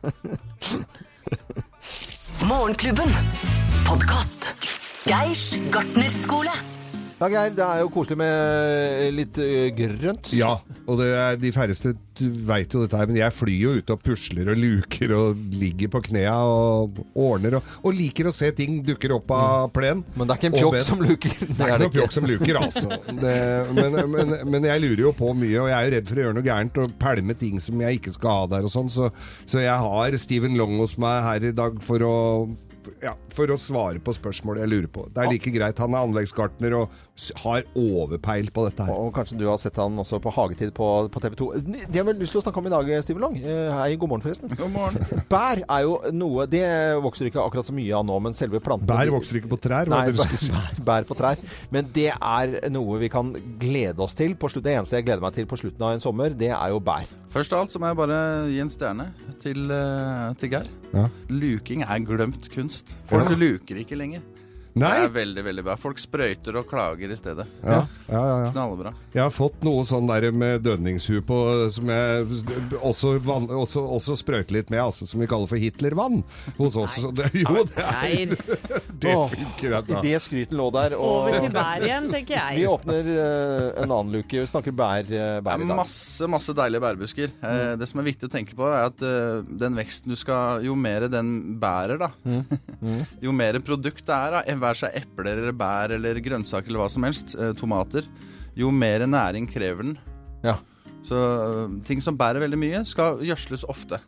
Morgenklubben. 2.50 3.10
Podkast. 3.88 4.54
Geirs 5.06 5.58
gartnerskole. 5.72 6.52
Ja, 7.20 7.28
Geir, 7.28 7.50
det 7.52 7.66
er 7.66 7.82
jo 7.82 7.90
koselig 7.92 8.16
med 8.22 9.10
litt 9.12 9.38
eh, 9.44 9.66
grønt. 9.76 10.30
Ja, 10.32 10.54
og 10.88 11.02
det 11.02 11.10
er, 11.12 11.34
de 11.36 11.50
færreste 11.52 11.92
veit 12.48 12.72
jo 12.72 12.86
dette 12.86 12.96
her, 12.96 13.10
men 13.12 13.20
jeg 13.20 13.36
flyr 13.36 13.58
jo 13.60 13.74
ute 13.76 13.96
og 13.96 14.06
pusler 14.06 14.52
og 14.54 14.60
luker 14.60 15.12
og 15.18 15.42
ligger 15.60 15.92
på 15.92 16.02
knea 16.08 16.38
og 16.48 17.02
ordner 17.20 17.58
og, 17.60 17.74
og 17.84 17.98
liker 17.98 18.30
å 18.30 18.34
se 18.36 18.54
ting 18.56 18.80
dukker 18.88 19.18
opp 19.18 19.34
av 19.36 19.68
plen. 19.76 20.06
Men 20.16 20.30
det 20.30 20.38
er 20.38 20.40
ikke 20.40 20.52
en 20.54 20.58
pjokk 20.62 20.88
som 20.88 21.04
luker. 21.04 21.36
Det 21.44 21.58
er 21.60 21.74
ikke 21.74 21.82
noen 21.84 21.96
pjokk 21.98 22.16
som 22.16 22.30
luker, 22.32 22.62
altså. 22.62 23.02
Det, 23.20 23.36
men, 23.76 24.00
men, 24.16 24.34
men 24.56 24.70
jeg 24.72 24.86
lurer 24.86 25.04
jo 25.10 25.14
på 25.20 25.34
mye, 25.36 25.60
og 25.60 25.70
jeg 25.74 25.76
er 25.76 25.90
jo 25.90 25.94
redd 25.98 26.10
for 26.14 26.22
å 26.22 26.26
gjøre 26.26 26.40
noe 26.40 26.48
gærent 26.48 26.82
og 26.86 26.96
pælme 27.04 27.36
ting 27.44 27.60
som 27.64 27.84
jeg 27.84 28.00
ikke 28.00 28.16
skal 28.16 28.38
ha 28.38 28.50
der 28.56 28.70
og 28.70 28.76
sånn, 28.78 28.96
så, 28.96 29.12
så 29.44 29.60
jeg 29.66 29.76
har 29.76 30.20
Steven 30.24 30.56
Long 30.60 30.80
hos 30.80 30.96
meg 31.02 31.20
her 31.28 31.52
i 31.52 31.56
dag 31.56 31.84
for 31.84 32.08
å 32.08 32.18
ja, 33.04 33.14
for 33.40 33.54
å 33.54 33.60
svare 33.60 34.02
på 34.04 34.14
spørsmål 34.18 34.60
jeg 34.64 34.72
lurer 34.74 34.90
på. 34.92 35.06
Det 35.16 35.24
er 35.24 35.32
like 35.32 35.54
greit. 35.56 35.80
Han 35.80 35.96
er 35.96 36.06
anleggsgartner 36.08 36.76
og 36.82 36.98
har 37.44 37.66
overpeil 37.76 38.48
på 38.56 38.64
dette 38.68 38.86
her. 38.88 38.96
Og 38.96 39.12
kanskje 39.16 39.38
du 39.40 39.46
har 39.50 39.60
sett 39.60 39.80
han 39.80 39.98
også 40.00 40.20
på 40.24 40.32
Hagetid 40.36 40.72
på, 40.78 40.88
på 41.12 41.22
TV 41.24 41.36
2. 41.40 41.48
Det 41.92 42.00
har 42.00 42.08
vi 42.08 42.16
lyst 42.22 42.36
til 42.36 42.42
å 42.42 42.44
snakke 42.46 42.62
om 42.62 42.70
i 42.70 42.74
dag, 42.74 42.92
Steven 43.04 43.24
Long. 43.26 43.38
Eh, 43.40 43.72
Hei, 43.76 43.96
god 44.00 44.14
morgen 44.14 44.26
forresten. 44.26 44.52
God 44.60 44.74
morgen. 44.76 45.04
Bær 45.34 45.62
er 45.66 45.86
jo 45.86 45.98
noe 46.16 46.46
Det 46.50 46.64
vokser 47.04 47.30
ikke 47.30 47.44
akkurat 47.44 47.68
så 47.68 47.76
mye 47.76 47.96
av 47.98 48.06
nå, 48.08 48.20
men 48.24 48.36
selve 48.38 48.62
plantene 48.64 48.90
Bær 48.94 49.12
vokser 49.14 49.40
ikke 49.42 49.52
på 49.54 49.60
trær, 49.68 49.90
Nei, 49.92 50.06
si? 50.16 50.52
bær, 50.54 50.84
bær 50.92 51.10
på 51.10 51.18
trær. 51.20 51.44
Men 51.76 51.90
det 51.96 52.10
er 52.16 52.56
noe 52.74 53.00
vi 53.04 53.12
kan 53.12 53.34
glede 53.62 54.04
oss 54.06 54.16
til. 54.20 54.36
På 54.40 54.52
slutt, 54.52 54.66
det 54.68 54.78
eneste 54.80 55.00
jeg 55.00 55.10
gleder 55.10 55.24
meg 55.26 55.36
til 55.38 55.50
på 55.50 55.60
slutten 55.60 55.86
av 55.86 55.96
en 55.98 56.04
sommer, 56.04 56.36
det 56.40 56.52
er 56.56 56.76
jo 56.76 56.80
bær. 56.84 57.08
Først 57.30 57.54
av 57.54 57.62
alt 57.62 57.74
så 57.76 57.78
må 57.82 57.92
jeg 57.92 57.98
bare 58.00 58.20
gi 58.50 58.62
en 58.64 58.72
stjerne 58.74 59.04
til, 59.44 59.68
eh, 59.70 60.30
til 60.42 60.50
Geir. 60.56 60.70
Ja. 60.96 61.04
Luking 61.30 61.84
er 61.86 62.00
glemt 62.02 62.48
kunst. 62.50 62.96
Folk 63.12 63.29
luker 63.36 63.76
ikke 63.76 63.96
lenger. 63.96 64.22
Det 64.74 64.86
er 64.86 65.10
veldig, 65.12 65.44
veldig 65.44 65.64
bra. 65.66 65.76
Folk 65.80 66.00
sprøyter 66.00 66.60
og 66.60 66.68
klager 66.70 67.12
i 67.12 67.18
stedet. 67.18 67.46
Ja, 67.64 67.82
ja, 68.08 68.20
ja, 68.20 68.36
ja. 68.46 68.50
Knallbra. 68.54 68.94
Jeg 69.16 69.24
har 69.24 69.34
fått 69.34 69.64
noe 69.66 69.84
sånn 69.88 70.08
der 70.10 70.30
med 70.36 70.62
dødningshue 70.66 71.24
på 71.26 71.40
som 71.74 71.90
jeg 71.90 72.28
også, 72.78 73.16
van, 73.26 73.48
også, 73.50 73.82
også 73.98 74.18
sprøyter 74.22 74.60
litt 74.60 74.70
med, 74.72 74.82
altså, 74.84 75.08
som 75.10 75.22
vi 75.22 75.28
kaller 75.30 75.50
for 75.50 75.62
Hitlervann 75.62 76.22
hos 76.60 76.78
oss. 76.80 77.00
Så 77.00 77.12
Det, 77.20 77.32
jo, 77.36 77.66
det, 77.68 77.84
er, 77.84 78.32
det 79.04 79.16
funker. 79.34 79.74
Ja. 79.74 79.82
Idet 80.00 80.24
skryten 80.24 80.60
lå 80.60 80.70
der, 80.72 80.96
og 80.96 81.26
over 81.26 81.40
til 81.42 81.52
bær 81.56 81.84
igjen, 81.84 82.08
tenker 82.14 82.38
jeg. 82.38 82.60
vi 82.62 82.68
åpner 82.70 83.10
uh, 83.10 83.82
en 83.84 83.90
annen 83.90 84.14
luke. 84.14 84.38
Vi 84.38 84.48
snakker 84.50 84.76
bær, 84.76 85.10
uh, 85.10 85.40
bær 85.44 85.60
i 85.60 85.68
dag. 85.68 85.76
masse, 85.82 86.30
masse 86.32 86.56
deilige 86.56 86.84
bærbusker. 86.84 87.34
Eh, 87.50 87.74
det 87.80 87.90
som 87.90 88.02
er 88.02 88.08
viktig 88.08 88.30
å 88.30 88.32
tenke 88.32 88.56
på, 88.58 88.68
er 88.70 88.88
at 88.88 89.04
den 89.60 89.78
veksten 89.78 90.14
du 90.14 90.18
skal 90.20 90.64
Jo 90.64 90.76
mer 90.78 91.08
den 91.12 91.58
bærer, 91.60 92.00
da. 92.00 92.12
jo 93.26 93.34
mer 93.36 93.60
produkt 93.66 94.06
det 94.08 94.16
er, 94.16 94.38
da, 94.38 94.44
være 94.64 94.82
seg 94.84 94.98
epler 95.02 95.32
eller 95.36 95.56
bær 95.56 95.96
eller 95.96 96.22
grønnsaker 96.24 96.72
eller 96.72 96.84
hva 96.84 96.90
som 96.94 97.08
helst, 97.08 97.36
eh, 97.38 97.54
tomater, 97.58 98.08
jo 98.60 98.72
mer 98.74 99.06
næring 99.08 99.48
krever 99.50 99.88
den. 99.88 99.98
Ja. 100.44 100.60
Så 101.08 101.16
øh, 101.16 101.78
ting 101.88 102.02
som 102.04 102.18
bærer 102.20 102.44
veldig 102.44 102.60
mye, 102.60 102.84
skal 102.88 103.22
gjødsles 103.24 103.66
ofte. 103.72 104.02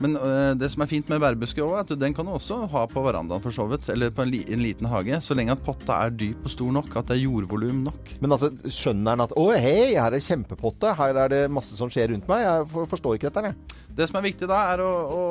Men 0.00 0.16
øh, 0.16 0.54
det 0.56 0.70
som 0.72 0.80
er 0.80 0.88
fint 0.88 1.10
med 1.12 1.20
bærbuske 1.20 1.60
òg, 1.60 1.74
er 1.76 1.82
at 1.84 1.92
den 2.00 2.14
kan 2.16 2.24
du 2.24 2.32
også 2.32 2.62
ha 2.72 2.86
på 2.88 3.02
verandaen 3.04 3.42
for 3.44 3.52
så 3.52 3.66
vidt, 3.68 3.90
eller 3.92 4.12
på 4.14 4.24
en, 4.24 4.32
li 4.32 4.40
en 4.48 4.62
liten 4.64 4.88
hage, 4.88 5.18
så 5.20 5.36
lenge 5.36 5.52
at 5.52 5.64
potta 5.64 5.98
er 6.06 6.14
dyp 6.16 6.46
og 6.48 6.54
stor 6.54 6.72
nok, 6.72 6.88
at 6.96 7.10
det 7.10 7.18
er 7.18 7.26
jordvolum 7.26 7.82
nok. 7.90 8.14
Men 8.22 8.32
altså, 8.32 8.48
skjønner 8.64 9.12
han 9.12 9.26
at 9.26 9.36
Å, 9.36 9.44
hei, 9.60 9.92
her 9.98 10.16
er 10.16 10.24
kjempepotte. 10.24 10.94
Her 10.96 11.20
er 11.26 11.34
det 11.34 11.42
masse 11.52 11.76
som 11.76 11.92
skjer 11.92 12.14
rundt 12.14 12.28
meg. 12.30 12.46
Jeg 12.46 12.70
for, 12.72 12.88
forstår 12.94 13.18
ikke 13.18 13.28
dette, 13.28 13.52
jeg. 13.52 13.79
Det 13.96 14.06
som 14.08 14.18
er 14.20 14.26
viktig 14.28 14.46
da, 14.48 14.60
er 14.72 14.82
å, 14.84 14.90
å 14.90 15.22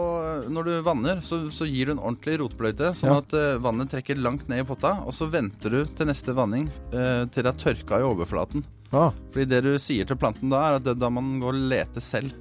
Når 0.51 0.67
du 0.67 0.73
vanner, 0.85 1.21
så, 1.25 1.41
så 1.53 1.67
gir 1.69 1.89
du 1.89 1.95
en 1.95 2.01
ordentlig 2.01 2.39
rotbløyte, 2.41 2.91
sånn 2.99 3.13
Ja. 3.13 3.21
at 3.23 3.35
uh, 3.37 3.57
vannet 3.63 3.91
trekker 3.93 4.19
langt 4.19 4.49
ned 4.51 4.63
i 4.63 4.67
potta, 4.67 4.97
og 5.05 5.15
så 5.15 5.29
venter 5.31 5.73
du 5.73 5.79
til 5.95 6.09
neste 6.09 6.35
vanning 6.37 6.67
uh, 6.93 7.25
til 7.31 7.45
det 7.45 7.53
er 7.53 7.63
tørka 7.63 8.01
i 8.01 8.05
overflaten. 8.07 8.65
Ah. 8.91 9.11
Fordi 9.31 9.45
det 9.49 9.63
du 9.65 9.73
sier 9.81 10.07
til 10.09 10.17
planten 10.19 10.49
da, 10.51 10.63
er 10.67 10.79
at 10.79 10.85
det, 10.87 10.97
da 10.99 11.09
man 11.13 11.37
går 11.41 11.55
og 11.55 11.67
leter 11.71 12.03
selv. 12.03 12.33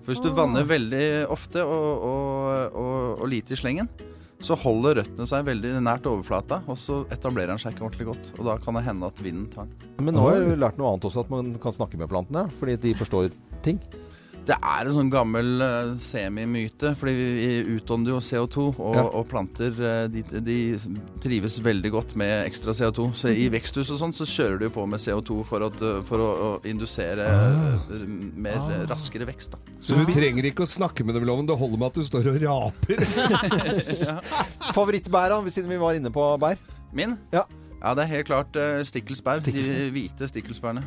For 0.00 0.14
hvis 0.14 0.22
du 0.24 0.30
vanner 0.32 0.64
veldig 0.64 1.06
ofte 1.30 1.62
og, 1.66 2.06
og, 2.06 2.78
og, 2.78 3.20
og 3.20 3.28
lite 3.30 3.52
i 3.54 3.58
slengen, 3.60 3.90
så 4.40 4.56
holder 4.56 5.02
røttene 5.02 5.26
seg 5.28 5.44
veldig 5.44 5.74
nært 5.84 6.06
overflata, 6.08 6.62
og 6.64 6.78
så 6.80 7.02
etablerer 7.12 7.52
den 7.52 7.60
seg 7.60 7.74
ikke 7.74 7.84
ordentlig 7.90 8.06
godt. 8.08 8.30
Og 8.38 8.46
da 8.48 8.54
kan 8.62 8.78
det 8.78 8.86
hende 8.86 9.10
at 9.10 9.20
vinden 9.20 9.50
tar 9.52 9.68
den. 9.68 9.90
Men 10.06 10.16
nå 10.16 10.24
har 10.24 10.38
jeg 10.38 10.60
lært 10.62 10.78
noe 10.80 10.94
annet 10.94 11.04
også, 11.10 11.26
at 11.26 11.32
man 11.32 11.50
kan 11.60 11.76
snakke 11.76 12.00
med 12.00 12.08
plantene. 12.08 12.46
Fordi 12.56 12.78
de 12.80 12.94
forstår 12.96 13.34
ting. 13.66 13.82
Det 14.48 14.56
er 14.56 14.88
en 14.88 14.96
sånn 14.96 15.10
gammel 15.12 15.60
uh, 15.62 15.92
semimyte, 16.00 16.94
fordi 16.98 17.12
vi, 17.14 17.26
vi 17.36 17.76
utånder 17.76 18.14
jo 18.14 18.20
CO2, 18.24 18.64
og, 18.72 18.96
Ja. 18.96 19.04
og 19.04 19.26
planter 19.30 19.76
eh, 19.76 20.06
de, 20.10 20.22
de 20.42 20.56
trives 21.22 21.58
veldig 21.62 21.92
godt 21.92 22.16
med 22.20 22.46
ekstra 22.48 22.74
CO2. 22.76 23.10
Så 23.16 23.34
i 23.34 23.46
veksthus 23.52 23.92
og 23.94 24.00
sånn 24.00 24.16
så 24.16 24.26
kjører 24.28 24.58
du 24.62 24.66
på 24.72 24.86
med 24.90 25.02
CO2 25.02 25.40
for, 25.46 25.66
at, 25.68 25.78
uh, 25.84 26.00
for 26.06 26.24
å, 26.24 26.30
å 26.30 26.50
indusere 26.68 27.28
uh, 27.28 27.94
mer 28.34 28.58
ah. 28.58 28.74
raskere 28.90 29.28
vekst. 29.28 29.54
da. 29.54 29.78
Så 29.84 30.00
du 30.00 30.10
trenger 30.10 30.50
ikke 30.50 30.66
å 30.66 30.70
snakke 30.70 31.06
med 31.06 31.18
dem, 31.18 31.28
Loven. 31.28 31.48
Det 31.48 31.58
holder 31.60 31.84
med 31.84 31.92
at 31.92 32.00
du 32.00 32.06
står 32.06 32.32
og 32.32 32.42
raper. 32.42 33.06
Favorittbæra, 34.76 35.40
siden 35.52 35.70
vi 35.70 35.80
var 35.80 35.98
inne 35.98 36.12
på 36.14 36.32
bær? 36.40 36.58
Min? 36.96 37.18
Ja. 37.34 37.44
Ja, 37.80 37.94
det 37.96 38.02
er 38.04 38.10
helt 38.10 38.26
klart 38.28 38.56
uh, 38.60 38.82
stikkelsbær. 38.84 39.40
De 39.46 39.52
hvite 39.94 40.26
stikkelsbærene. 40.28 40.82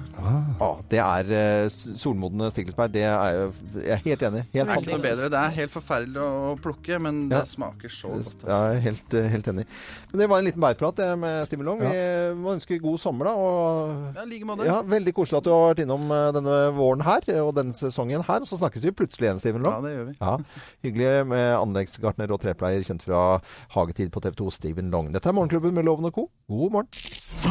Ah, 0.62 0.78
det 0.92 1.00
er 1.02 1.32
uh, 1.66 1.96
solmodne 1.98 2.52
stikkelsbær. 2.54 2.92
Det 2.94 3.02
er 3.02 3.16
jeg, 3.34 3.54
jeg 3.82 3.94
er 3.96 4.02
helt 4.04 4.26
enig. 4.28 4.44
Helt 4.54 4.70
Det 4.86 4.94
er 4.94 5.02
bedre. 5.02 5.30
Det 5.34 5.40
er 5.40 5.56
helt 5.58 5.74
forferdelig 5.74 6.22
å 6.22 6.54
plukke, 6.62 7.00
men 7.02 7.24
Ja. 7.32 7.40
det 7.42 7.50
smaker 7.50 7.90
så 7.90 8.12
godt. 8.14 8.30
altså. 8.30 8.48
Jeg 8.48 8.76
er 8.78 8.80
helt, 8.86 9.14
eh, 9.18 9.28
helt 9.34 9.48
enig. 9.48 9.66
Men 10.12 10.20
det 10.22 10.30
var 10.30 10.38
en 10.38 10.46
liten 10.46 10.62
bærprat 10.62 10.96
det, 11.02 11.08
med 11.18 11.48
Stimulong. 11.48 11.82
Long. 11.82 11.92
Vi 11.92 12.42
må 12.44 12.54
ønske 12.58 12.78
god 12.82 13.00
sommer, 13.00 13.26
da. 13.26 13.34
Og 13.34 14.16
Ja, 14.16 14.24
like 14.30 14.46
måte. 14.46 14.66
ja, 14.66 14.82
veldig 14.84 15.14
koselig 15.14 15.38
at 15.38 15.44
du 15.46 15.50
har 15.50 15.74
vært 15.74 15.84
innom 15.88 16.06
eh, 16.12 16.32
denne 16.38 16.60
våren 16.78 17.02
her, 17.02 17.22
og 17.42 17.56
denne 17.56 17.74
sesongen 17.74 18.22
her. 18.28 18.40
Og 18.42 18.48
så 18.48 18.60
snakkes 18.62 18.84
vi 18.84 18.92
plutselig 18.92 19.32
igjen, 19.32 19.40
Stimulong. 19.42 19.74
Ja, 19.74 19.82
det 19.82 19.96
gjør 19.98 20.08
vi. 20.12 20.16
Ja, 20.22 20.38
Hyggelig 20.84 21.28
med 21.28 21.58
anleggsgartner 21.58 22.30
og 22.32 22.42
trepleier 22.44 22.84
kjent 22.86 23.02
fra 23.02 23.42
Hagetid 23.74 24.12
på 24.12 24.22
TV 24.22 24.36
2, 24.36 24.52
Steven 24.52 24.92
Long. 24.92 25.12
Dette 25.12 25.26
er 25.30 25.34
Morgenklubben 25.34 25.74
med 25.74 25.86
Loven 25.86 26.06
og 26.06 26.14
Co. 26.14 26.30
God 26.50 26.72
morgen. 26.72 26.83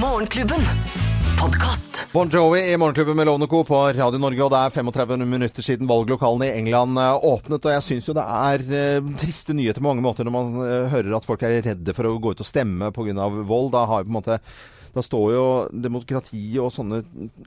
Morgenklubben. 0.00 0.60
Podcast. 1.40 2.06
Bon 2.12 2.28
Jovi 2.30 2.72
i 2.72 2.76
Morgenklubben 2.76 3.16
med 3.16 3.26
Lovende 3.26 3.46
Co. 3.46 3.64
på 3.64 3.78
Radio 3.92 4.18
Norge, 4.18 4.42
og 4.44 4.50
det 4.52 4.58
er 4.58 4.74
35 4.74 5.24
minutter 5.26 5.64
siden 5.64 5.88
valglokalene 5.90 6.48
i 6.50 6.58
England 6.60 6.98
eh, 7.00 7.24
åpnet. 7.26 7.64
Og 7.64 7.74
jeg 7.74 7.84
syns 7.86 8.08
jo 8.10 8.14
det 8.16 8.24
er 8.24 8.66
eh, 8.78 9.08
triste 9.18 9.56
nyheter 9.56 9.82
på 9.82 9.88
mange 9.88 10.04
måter 10.04 10.28
når 10.28 10.34
man 10.36 10.60
eh, 10.66 10.92
hører 10.92 11.16
at 11.18 11.26
folk 11.26 11.42
er 11.48 11.58
redde 11.64 11.96
for 11.96 12.10
å 12.10 12.14
gå 12.22 12.34
ut 12.34 12.44
og 12.44 12.48
stemme 12.48 12.92
pga. 12.94 13.28
vold. 13.48 13.72
Da 13.74 13.86
har 13.90 14.02
jo 14.02 14.10
på 14.10 14.12
en 14.12 14.18
måte 14.20 14.38
da 14.92 15.02
står 15.04 15.26
jo 15.32 15.44
demokrati 15.72 16.42
og 16.60 16.68
sånne 16.74 17.02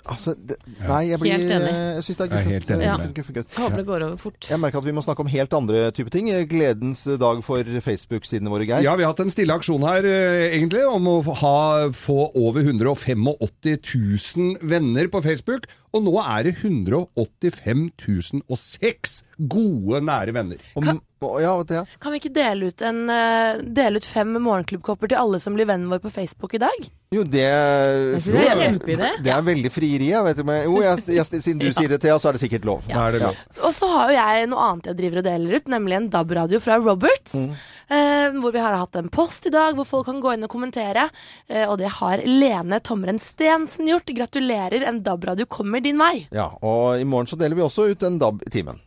Altså, 0.05 0.33
det, 0.33 0.57
nei, 0.81 1.01
jeg 1.11 1.19
blir 1.21 1.35
Helt 1.35 1.51
enig. 1.53 1.73
Jeg 1.75 2.05
syns 2.07 2.19
det 2.19 2.25
er 2.25 2.31
guffent. 2.31 3.15
guffent. 3.15 3.37
Jeg 3.37 3.63
håper 3.63 3.77
det 3.81 3.85
går 3.87 4.05
over 4.07 4.19
fort. 4.21 4.49
Jeg 4.49 4.61
merker 4.61 4.81
at 4.81 4.87
vi 4.87 4.95
må 4.95 5.03
snakke 5.05 5.25
om 5.25 5.29
helt 5.31 5.55
andre 5.57 5.83
typer 5.95 6.13
ting. 6.13 6.29
Gledens 6.49 7.03
dag 7.21 7.41
for 7.45 7.71
Facebook-sidene 7.85 8.51
våre, 8.53 8.67
Geir. 8.69 8.85
Ja, 8.85 8.95
vi 8.97 9.05
har 9.05 9.13
hatt 9.13 9.23
en 9.25 9.33
stille 9.33 9.55
aksjon 9.55 9.85
her, 9.85 10.05
eh, 10.09 10.55
egentlig, 10.57 10.85
om 10.89 11.09
å 11.11 11.17
ha, 11.41 11.55
få 11.95 12.29
over 12.33 12.65
185 12.65 13.25
000 13.25 14.57
venner 14.65 15.09
på 15.11 15.21
Facebook. 15.25 15.69
Og 15.95 16.03
nå 16.03 16.15
er 16.19 16.49
det 16.49 16.57
185 16.59 17.87
006 18.03 19.21
gode, 19.51 20.01
nære 20.03 20.33
venner. 20.35 20.59
Og, 20.75 21.39
ja, 21.41 21.55
vet 21.57 21.71
ja. 21.73 21.83
Kan 21.99 22.13
vi 22.13 22.19
ikke 22.21 22.33
dele 22.35 22.69
ut, 22.69 22.83
en, 22.85 23.05
eh, 23.09 23.61
dele 23.63 23.99
ut 23.99 24.07
fem 24.07 24.35
morgenklubbkopper 24.35 25.11
til 25.11 25.19
alle 25.19 25.39
som 25.41 25.55
blir 25.57 25.67
vennen 25.67 25.89
vår 25.91 26.03
på 26.03 26.11
Facebook 26.13 26.53
i 26.55 26.61
dag? 26.61 26.87
Jo, 27.15 27.23
det 27.23 27.45
det 28.25 28.41
er 28.43 28.59
kjempeidé. 28.59 29.11
Det 29.23 29.31
er 29.31 29.45
veldig 29.45 29.71
frieri. 29.71 30.09
Jeg 30.11 30.25
vet 30.25 30.41
men, 30.45 30.63
jo, 30.67 30.81
jeg, 30.83 31.03
jeg, 31.15 31.41
siden 31.41 31.61
du 31.63 31.69
sier 31.77 31.91
det, 31.91 32.01
Thea, 32.03 32.17
så 32.19 32.29
er 32.29 32.37
det 32.37 32.43
sikkert 32.43 32.67
lov. 32.67 32.83
Det 32.87 33.21
lov. 33.23 33.39
Og 33.61 33.73
så 33.75 33.89
har 33.93 34.11
jo 34.11 34.17
jeg 34.17 34.51
noe 34.51 34.67
annet 34.69 34.91
jeg 34.91 34.99
driver 34.99 35.21
og 35.21 35.27
deler 35.29 35.57
ut, 35.59 35.71
nemlig 35.75 35.99
en 35.99 36.09
DAB-radio 36.13 36.61
fra 36.63 36.79
Roberts. 36.81 37.35
Eh, 37.85 38.33
hvor 38.41 38.51
vi 38.51 38.61
har 38.63 38.73
hatt 38.73 38.97
en 38.97 39.11
post 39.13 39.45
i 39.45 39.53
dag 39.53 39.77
hvor 39.77 39.85
folk 39.85 40.07
kan 40.09 40.21
gå 40.23 40.33
inn 40.33 40.45
og 40.47 40.51
kommentere. 40.51 41.07
Eh, 41.47 41.65
og 41.69 41.77
det 41.81 41.93
har 41.99 42.23
Lene 42.25 42.81
Tomren 42.83 43.21
Stensen 43.21 43.89
gjort. 43.91 44.13
Gratulerer, 44.15 44.83
en 44.89 45.01
DAB-radio 45.05 45.47
kommer 45.49 45.84
din 45.85 46.01
vei. 46.01 46.25
Ja, 46.33 46.49
og 46.65 46.99
i 47.01 47.05
morgen 47.07 47.29
så 47.29 47.37
deler 47.39 47.57
vi 47.57 47.65
også 47.65 47.89
ut 47.91 48.05
en 48.07 48.19
DAB 48.21 48.41
i 48.47 48.53
timen. 48.57 48.81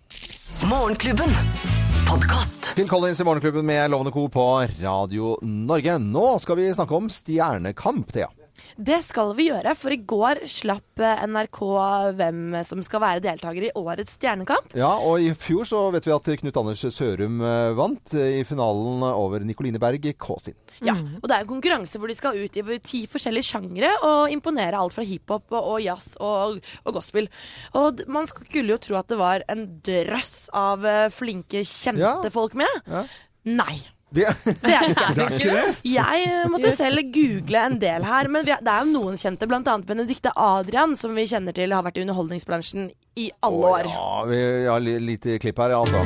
Morgenklubben. 0.68 1.30
Podcast. 2.08 2.72
Phil 2.74 2.88
Collins 2.88 3.20
i 3.20 3.24
Morgenklubben 3.24 3.66
med 3.66 3.90
Lovende 3.90 4.12
Co. 4.12 4.28
på 4.32 4.46
Radio 4.82 5.36
Norge. 5.42 5.98
Nå 5.98 6.38
skal 6.42 6.56
vi 6.58 6.72
snakke 6.74 6.96
om 6.96 7.10
stjernekamp, 7.12 8.12
Thea. 8.12 8.30
Det 8.78 9.00
skal 9.02 9.32
vi 9.34 9.48
gjøre, 9.48 9.72
for 9.74 9.90
i 9.90 9.96
går 10.06 10.38
slapp 10.46 11.00
eh, 11.02 11.22
NRK 11.26 11.58
hvem 12.14 12.54
som 12.62 12.78
skal 12.86 13.02
være 13.02 13.22
deltaker 13.24 13.64
i 13.66 13.72
årets 13.74 14.14
Stjernekamp. 14.14 14.70
Ja, 14.78 14.92
og 15.02 15.18
i 15.18 15.32
fjor 15.34 15.66
så 15.66 15.80
vet 15.90 16.06
vi 16.06 16.14
at 16.14 16.30
Knut 16.44 16.60
Anders 16.62 16.84
Sørum 16.94 17.40
eh, 17.42 17.72
vant 17.74 18.14
eh, 18.14 18.36
i 18.38 18.44
finalen 18.46 19.02
over 19.08 19.42
Nikoline 19.42 19.80
Berg 19.82 20.06
Kaasin. 20.22 20.54
Ja, 20.78 20.94
og 20.94 21.26
det 21.26 21.34
er 21.40 21.42
en 21.42 21.50
konkurranse 21.50 21.98
hvor 21.98 22.06
de 22.06 22.14
skal 22.20 22.38
ut 22.38 22.60
i 22.62 22.78
ti 22.86 23.02
forskjellige 23.10 23.50
sjangre 23.50 23.90
og 24.06 24.30
imponere 24.30 24.78
alt 24.78 24.94
fra 24.94 25.02
hiphop 25.10 25.50
og, 25.58 25.80
jazz 25.82 26.14
og, 26.22 26.62
og 26.86 26.98
gospel. 27.00 27.26
Og 27.74 28.04
man 28.06 28.30
skulle 28.30 28.76
jo 28.76 28.78
tro 28.86 29.00
at 29.02 29.10
det 29.10 29.18
var 29.18 29.42
en 29.50 29.66
drøss 29.90 30.52
av 30.54 30.86
flinke, 31.18 31.66
kjente 31.66 31.98
Ja. 32.06 32.16
folk 32.30 32.54
med. 32.54 32.82
Ja. 32.86 33.08
Nei. 33.58 33.80
Det, 34.10 34.24
Det 34.64 34.72
er 34.72 34.86
ikke. 34.88 35.06
Det 35.14 35.24
er 35.24 35.32
ikke 35.36 35.54
det? 35.56 35.64
Jeg 35.84 36.22
eh, 36.28 36.46
måtte 36.48 36.70
selv 36.78 37.02
google 37.12 37.64
en 37.68 37.78
del 37.82 38.06
her, 38.08 38.28
men 38.32 38.46
vi 38.46 38.54
er, 38.54 38.62
det 38.64 38.72
er 38.72 38.86
jo 38.86 38.92
noen 38.94 39.18
kjente, 39.20 39.48
bl.a. 39.50 39.74
Benedicte 39.84 40.32
Adrian, 40.40 40.94
som 40.96 41.12
vi 41.18 41.26
kjenner 41.28 41.52
til 41.56 41.74
har 41.76 41.84
vært 41.84 42.00
i 42.00 42.06
underholdningsbransjen 42.06 42.88
i 43.20 43.28
alle 43.44 43.72
år. 43.74 43.90
ja, 43.92 44.24
vi 44.30 44.40
har 44.70 44.80
li- 44.80 44.98
lite 45.10 45.36
klipp 45.42 45.60
her, 45.60 45.74
ja, 45.76 45.82
altså. 45.84 46.00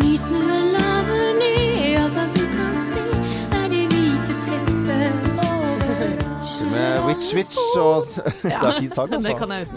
Nysnøen 0.00 0.72
laver 0.74 1.38
ned, 1.38 1.96
alt 2.02 2.18
at 2.24 2.34
du 2.34 2.42
kan 2.56 2.74
si, 2.88 3.04
er 3.60 3.70
det 3.76 3.84
hvite 3.94 4.40
teppet. 4.48 5.22
Med 6.72 7.06
Witch 7.06 7.30
Witch 7.36 7.58
og 7.80 8.04
Det 8.42 8.52
er 8.52 8.78
fin 8.80 8.90
sang, 8.92 9.12
altså. 9.16 9.36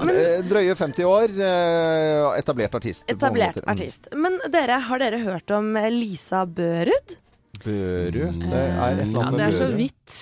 Eh, 0.10 0.42
Drøye 0.50 0.74
50 0.76 1.06
år, 1.08 1.38
eh, 1.38 2.26
etablert 2.42 2.76
artist. 2.82 3.06
Etablert. 3.14 3.62
Mm. 3.62 3.70
artist. 3.76 4.10
Men 4.18 4.40
dere, 4.52 4.82
har 4.90 5.02
dere 5.06 5.22
hørt 5.24 5.54
om 5.56 5.70
Lisa 5.94 6.46
Børud? 6.50 7.18
Børud? 7.63 8.39
Det 8.43 8.62
er 8.62 8.72
et 8.78 9.02
eller 9.04 9.19
Ja, 9.19 9.32
det 9.36 9.45
er 9.48 9.58
så 9.58 9.67
vidt. 9.76 10.15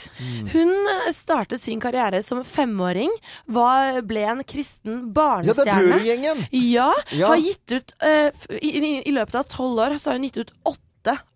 Hun 0.53 0.73
eh, 0.93 1.11
startet 1.15 1.63
sin 1.63 1.79
karriere 1.83 2.23
som 2.25 2.41
femåring, 2.47 3.13
var, 3.47 4.01
ble 4.07 4.25
en 4.33 4.43
kristen 4.47 5.07
barnestjerne. 5.15 5.63
Ja, 5.63 5.63
det 5.63 5.77
er. 5.77 5.93
Børud-gjengen! 5.93 6.43
Ja, 6.71 6.89
Ja. 7.17 7.31
har 7.31 7.39
gitt 7.41 7.71
ut 7.77 7.93
uh, 8.03 8.29
i, 8.57 8.73
i, 8.79 8.91
I 9.07 9.15
løpet 9.15 9.35
av 9.39 9.47
tolv 9.51 9.79
år 9.85 9.97
så 9.99 10.11
har 10.11 10.19
hun 10.19 10.27
gitt 10.29 10.41
ut 10.41 10.53
åtte 10.67 10.83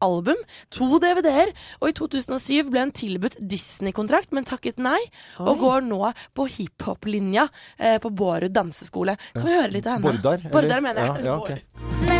album, 0.03 0.35
to 0.73 0.97
DVD-er, 0.99 1.53
og 1.79 1.87
i 1.87 1.93
2007 1.95 2.71
ble 2.73 2.81
hun 2.83 2.91
tilbudt 2.91 3.37
Disney-kontrakt, 3.39 4.33
men 4.35 4.43
takket 4.43 4.81
nei, 4.83 4.99
og 5.39 5.61
går 5.63 5.85
nå 5.87 6.09
på 6.35 6.47
hiphop-linja 6.57 7.45
eh, 7.79 7.95
på 8.03 8.11
Bårud 8.11 8.51
danseskole. 8.51 9.15
Kan 9.31 9.47
vi 9.47 9.55
høre 9.55 9.71
litt 9.71 9.87
av 9.87 10.01
henne? 10.01 10.09
Bordar? 10.17 10.41
eller? 10.43 10.51
Bordar, 10.57 10.83
mener 10.83 11.05
jeg. 11.05 11.23
Ja, 11.23 11.31
ja, 11.31 11.37
ok. 11.39 12.10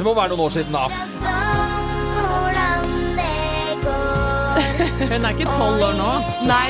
Dette 0.00 0.08
må 0.08 0.16
være 0.16 0.32
noen 0.32 0.46
år 0.46 0.52
siden, 0.54 0.72
da. 0.72 0.88
Hun 5.10 5.26
er 5.26 5.34
ikke 5.34 5.48
tolv 5.50 5.82
år 5.84 5.98
nå. 5.98 6.06
Nei, 6.48 6.68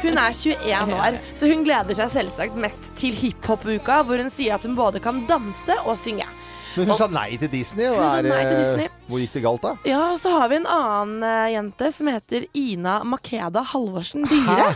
hun 0.00 0.16
er 0.20 0.32
21 0.32 0.94
år, 0.96 1.18
så 1.36 1.48
hun 1.50 1.64
gleder 1.66 1.96
seg 1.98 2.12
selvsagt 2.14 2.56
mest 2.60 2.88
til 2.96 3.12
hiphop-uka, 3.16 3.98
hvor 4.08 4.20
hun 4.22 4.30
sier 4.32 4.56
at 4.56 4.64
hun 4.64 4.76
både 4.78 5.02
kan 5.04 5.20
danse 5.28 5.76
og 5.82 5.98
synge. 6.00 6.24
Men 6.78 6.88
hun 6.88 6.96
sa 6.96 7.08
nei 7.12 7.36
til 7.40 7.50
Disney. 7.52 7.90
Og 7.92 8.00
er, 8.00 8.28
nei 8.28 8.40
til 8.46 8.56
eh, 8.56 8.62
Disney. 8.62 8.88
Hvor 9.10 9.20
gikk 9.20 9.36
det 9.36 9.44
galt, 9.44 9.66
da? 9.66 9.74
Ja, 9.88 10.00
og 10.14 10.20
så 10.22 10.32
har 10.38 10.48
vi 10.52 10.62
en 10.62 10.70
annen 10.78 11.20
uh, 11.26 11.52
jente 11.52 11.92
som 11.92 12.08
heter 12.08 12.48
Ina 12.56 13.02
Makeda 13.04 13.66
Halvorsen 13.74 14.24
Dyre. 14.32 14.56
Hæ? 14.62 14.72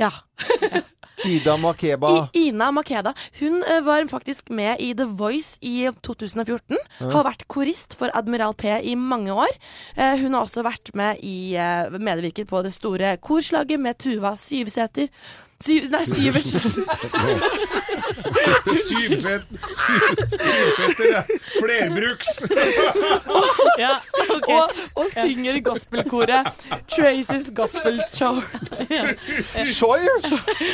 Ja. 0.00 0.12
Ida 1.24 1.56
Makeba. 1.56 2.10
I, 2.32 2.48
Ina 2.48 2.70
Makeda. 2.74 3.12
Hun 3.38 3.62
eh, 3.62 3.80
var 3.84 4.06
faktisk 4.10 4.50
med 4.50 4.80
i 4.80 4.92
The 4.94 5.06
Voice 5.06 5.58
i 5.60 5.88
2014. 6.02 6.78
Har 7.12 7.26
vært 7.26 7.46
korist 7.52 7.96
for 7.98 8.10
Admiral 8.14 8.56
P 8.58 8.72
i 8.82 8.96
mange 8.98 9.34
år. 9.34 9.52
Eh, 9.96 10.18
hun 10.22 10.34
har 10.34 10.42
også 10.46 10.64
vært 10.66 10.92
med 10.98 11.22
i 11.22 11.54
eh, 11.54 11.92
medvirket 11.98 12.50
på 12.50 12.62
det 12.66 12.74
store 12.74 13.16
korslaget 13.22 13.80
med 13.80 14.00
Tuva 14.02 14.34
Syvsæter. 14.38 15.12
Syv, 15.62 15.88
nei, 15.92 16.04
Syvertsen. 16.10 16.72
Syvset, 18.82 19.42
syvsetter, 19.78 21.12
ja. 21.12 21.22
Flerbruks. 21.60 22.30
Ja, 23.78 23.92
og, 24.48 24.72
og 24.98 25.06
synger 25.12 25.60
gospelkoret 25.64 26.48
Traces 26.90 27.50
Gospel 27.56 28.00
Show. 28.14 28.40
Choir? 29.72 30.10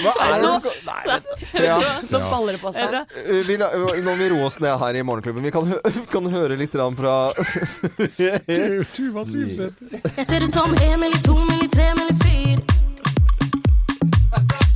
Hva 0.05 0.15
er 0.25 0.43
det 0.43 0.53
som 0.65 0.73
Nei, 0.89 1.19
ja. 1.65 1.77
Nå 2.09 2.23
faller 2.31 2.57
det 2.57 2.63
på 2.63 2.73
seg. 2.77 2.97
Eh, 3.25 3.43
Vi, 3.49 3.59
nå 3.61 3.69
må 4.07 4.17
vi 4.21 4.31
roe 4.33 4.49
oss 4.49 4.59
ned 4.63 4.75
her 4.81 4.99
i 4.99 5.05
Morgenklubben. 5.07 5.45
Vi 5.45 5.53
kan, 5.55 5.69
hø 5.69 5.79
kan 6.15 6.29
høre 6.33 6.57
litt 6.61 6.75
fra 6.79 6.89
Tuva 8.95 9.25
Syvsetter. 9.29 10.01
Jeg 10.17 10.27
ser 10.29 10.45
det 10.45 10.51
som 10.53 10.73
en 10.73 10.99
eller 11.03 11.23
to 11.27 11.37
eller 11.45 11.73
tre 11.75 11.91
eller 11.93 12.13
fire. 12.25 12.38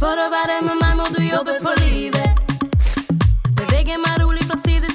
For 0.02 0.18
å 0.18 0.24
være 0.32 0.56
med 0.66 0.80
meg 0.80 0.96
må 0.98 1.04
du 1.14 1.20
jobbe 1.22 1.52
for 1.62 1.78
livet. 1.78 2.40
Bevege 3.54 4.00
meg 4.02 4.16
rolig 4.18 4.42
fra 4.48 4.56
side 4.64 4.90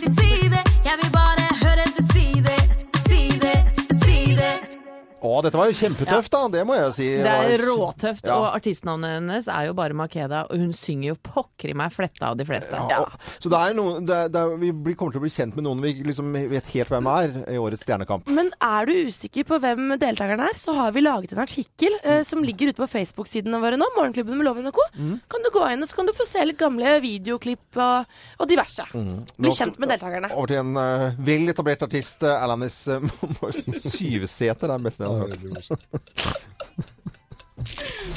Å, 5.27 5.41
dette 5.43 5.59
var 5.59 5.69
jo 5.71 5.75
kjempetøft, 5.77 6.31
da. 6.33 6.41
Det 6.53 6.63
må 6.67 6.77
jeg 6.77 6.85
jo 6.85 6.91
si. 6.95 7.07
Det 7.23 7.33
er 7.51 7.63
råtøft, 7.67 8.25
Ja. 8.27 8.37
og 8.37 8.45
artistnavnet 8.61 9.17
hennes 9.17 9.47
er 9.51 9.67
jo 9.67 9.73
bare 9.77 9.95
Makeda, 9.97 10.45
og 10.49 10.57
hun 10.61 10.71
synger 10.73 11.09
jo 11.11 11.17
pokker 11.27 11.71
i 11.73 11.75
meg 11.77 11.91
fletta 11.91 12.29
av 12.31 12.37
de 12.39 12.45
fleste. 12.47 12.71
Ja, 12.71 13.01
og- 13.03 13.11
Så 13.39 13.49
det 13.51 13.59
er 13.59 13.73
noen, 13.75 14.05
det 14.05 14.31
det 14.31 14.43
vi 14.59 14.71
blir, 14.71 14.95
kommer 14.95 15.11
til 15.11 15.19
å 15.21 15.25
bli 15.25 15.33
kjent 15.33 15.55
med 15.55 15.63
noen 15.65 15.81
vi 15.81 15.93
liksom 16.03 16.31
vet 16.49 16.67
helt 16.73 16.89
hvem 16.89 17.07
er 17.11 17.53
i 17.53 17.57
årets 17.57 17.83
Stjernekamp. 17.83 18.27
Men 18.27 18.51
er 18.61 18.85
du 18.85 18.93
usikker 19.07 19.43
på 19.45 19.59
hvem 19.59 19.97
deltakeren 19.99 20.39
er, 20.41 20.55
så 20.57 20.73
har 20.75 20.91
vi 20.91 21.01
laget 21.01 21.33
en 21.33 21.39
artikkel 21.43 21.93
eh, 22.03 22.23
som 22.23 22.43
ligger 22.43 22.69
ute 22.71 22.81
på 22.81 22.87
Facebook-sidene 22.89 23.59
våre 23.61 23.77
nå, 23.77 23.85
Morgenklubben 23.97 24.37
med 24.37 24.45
Loven 24.47 24.67
og 24.67 24.73
Co. 24.73 24.85
Mm. 24.97 25.19
Kan 25.29 25.43
du 25.43 25.49
gå 25.51 25.65
inn 25.73 25.81
og 25.83 25.89
så 25.89 25.95
kan 25.95 26.05
du 26.05 26.13
få 26.13 26.25
se 26.27 26.43
litt 26.45 26.57
gamle 26.57 26.99
videoklipp 27.03 27.77
og, 27.77 28.05
og 28.39 28.47
diverse. 28.49 28.85
Mm. 28.93 29.25
Bli 29.37 29.49
kjent 29.51 29.79
med 29.79 29.89
deltakerne. 29.89 30.31
Over 30.33 30.47
til 30.47 30.61
en 30.61 30.77
uh, 30.77 31.11
vel 31.19 31.47
etablert 31.49 31.83
artist, 31.87 32.21
uh, 32.23 32.43
Alanis 32.43 32.87
uh. 32.87 32.99
Syvseter 33.87 34.67
er 34.69 34.77
den 34.77 34.83
beste. 34.87 35.07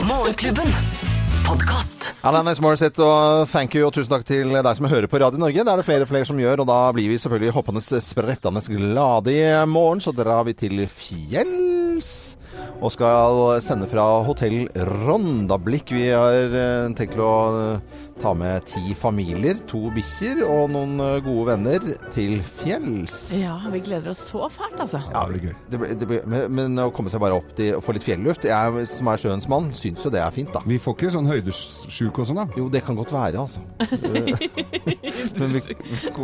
Morgenklubben. 0.06 0.68
Podkast. 1.46 2.10
Alanis 2.26 2.60
Morissette 2.62 3.02
og 3.02 3.48
thank 3.50 3.74
you 3.74 3.86
og 3.86 3.94
tusen 3.96 4.12
takk 4.12 4.26
til 4.28 4.52
deg 4.52 4.70
som 4.76 4.86
hører 4.90 5.08
på 5.10 5.18
Radio 5.22 5.40
Norge. 5.40 5.64
Det 5.64 5.72
er 5.72 5.80
det 5.80 5.86
flere 5.86 6.04
og 6.04 6.10
flere 6.10 6.28
som 6.28 6.38
gjør, 6.40 6.62
og 6.62 6.68
da 6.68 6.80
blir 6.94 7.08
vi 7.10 7.18
selvfølgelig 7.18 7.54
hoppende 7.56 7.82
sprettende 7.82 8.62
glade 8.68 9.32
i 9.32 9.40
morgen. 9.66 10.02
Så 10.04 10.12
drar 10.14 10.44
vi 10.46 10.54
til 10.58 10.84
fjells 10.86 12.36
og 12.80 12.92
skal 12.94 13.40
sende 13.64 13.88
fra 13.90 14.04
hotell 14.26 14.64
Rondablikk. 15.04 15.92
Vi 15.94 16.06
har 16.12 16.54
eh, 16.54 16.92
tenkt 16.96 17.18
å 17.20 17.32
eh, 17.50 17.98
ta 18.20 18.32
med 18.36 18.64
ti 18.68 18.94
familier, 18.96 19.58
to 19.68 19.88
bikkjer 19.94 20.42
og 20.44 20.70
noen 20.74 21.00
eh, 21.02 21.18
gode 21.24 21.50
venner 21.50 21.84
til 22.14 22.38
fjells. 22.44 23.18
Ja, 23.40 23.56
vi 23.72 23.82
gleder 23.84 24.12
oss 24.12 24.22
så 24.30 24.48
fælt, 24.52 24.78
altså. 24.80 25.02
Ja, 25.10 25.24
det 25.26 25.34
blir 25.34 25.50
gøy. 25.50 25.56
Det 25.72 25.80
blir, 25.82 25.94
det 26.00 26.10
blir, 26.10 26.26
men, 26.30 26.46
men 26.56 26.84
å 26.84 26.90
komme 26.94 27.12
seg 27.12 27.22
bare 27.22 27.38
opp 27.40 27.50
til 27.58 27.76
å 27.76 27.82
få 27.84 27.94
litt 27.96 28.04
fjelluft 28.06 28.46
Jeg 28.48 28.86
som 28.90 29.10
er 29.10 29.20
sjøens 29.22 29.48
mann, 29.50 29.70
syns 29.76 30.04
jo 30.04 30.12
det 30.12 30.22
er 30.22 30.34
fint, 30.34 30.52
da. 30.54 30.62
Vi 30.68 30.80
får 30.80 30.96
ikke 30.96 31.12
sånn 31.16 31.30
høydesjuk 31.30 32.22
og 32.22 32.30
sånn, 32.30 32.42
da. 32.42 32.60
Jo, 32.60 32.68
det 32.72 32.84
kan 32.86 32.98
godt 32.98 33.14
være, 33.14 33.44
altså. 33.44 33.64
Men 35.40 35.56
vi, 35.56 35.62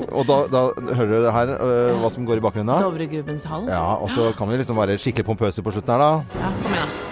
og 0.07 0.27
da, 0.29 0.41
da 0.53 0.63
hører 0.97 1.17
dere 1.19 1.35
her 1.35 1.55
hva 2.01 2.11
som 2.13 2.27
går 2.29 2.41
i 2.41 2.45
bakgrunnen 2.45 2.71
da? 2.71 2.81
Dovregubbens 2.87 3.47
hall. 3.49 3.69
Ja, 3.71 3.97
og 4.01 4.13
så 4.15 4.31
kan 4.37 4.51
vi 4.51 4.61
liksom 4.61 4.79
være 4.79 4.99
skikkelig 5.01 5.27
pompøse 5.29 5.65
på 5.65 5.75
slutten 5.75 5.97
her, 5.97 6.03
da. 6.05 6.36
Ja, 6.41 6.53
kom 6.63 6.73
igjen, 6.75 6.89
da. 6.89 7.07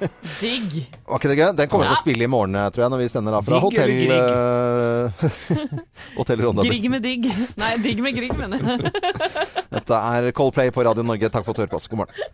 Digg. 0.40 0.88
Var 1.06 1.18
ikke 1.20 1.28
det 1.28 1.36
gøy? 1.36 1.46
Den 1.56 1.68
kommer 1.68 1.84
vi 1.84 1.90
til 1.90 1.98
å 1.98 2.00
spille 2.00 2.24
i 2.24 2.30
morgen, 2.30 2.56
eh, 2.56 2.68
tror 2.72 2.84
jeg, 2.86 2.92
når 2.94 3.00
vi 3.02 3.08
sender 3.12 3.36
av 3.36 3.46
fra 3.46 3.58
Digg 3.60 3.66
hotell... 3.66 3.92
eller 4.06 4.24
eh, 5.10 5.30
hotell 6.18 6.44
Ronda. 6.46 6.66
Grigg 6.66 6.86
med 6.92 7.04
digg. 7.04 7.28
Nei, 7.60 7.72
digg 7.84 8.00
med 8.04 8.16
Grieg, 8.16 8.32
mener 8.38 8.56
jeg. 8.64 8.92
Dette 9.70 9.94
er 10.14 10.30
Coldplay 10.36 10.72
på 10.74 10.84
Radio 10.86 11.04
Norge. 11.06 11.28
Takk 11.32 11.44
for 11.44 11.52
at 11.52 11.60
du 11.60 11.64
hører 11.66 11.74
på 11.74 11.80
oss. 11.80 11.90
God 11.92 12.04
morgen. 12.04 12.30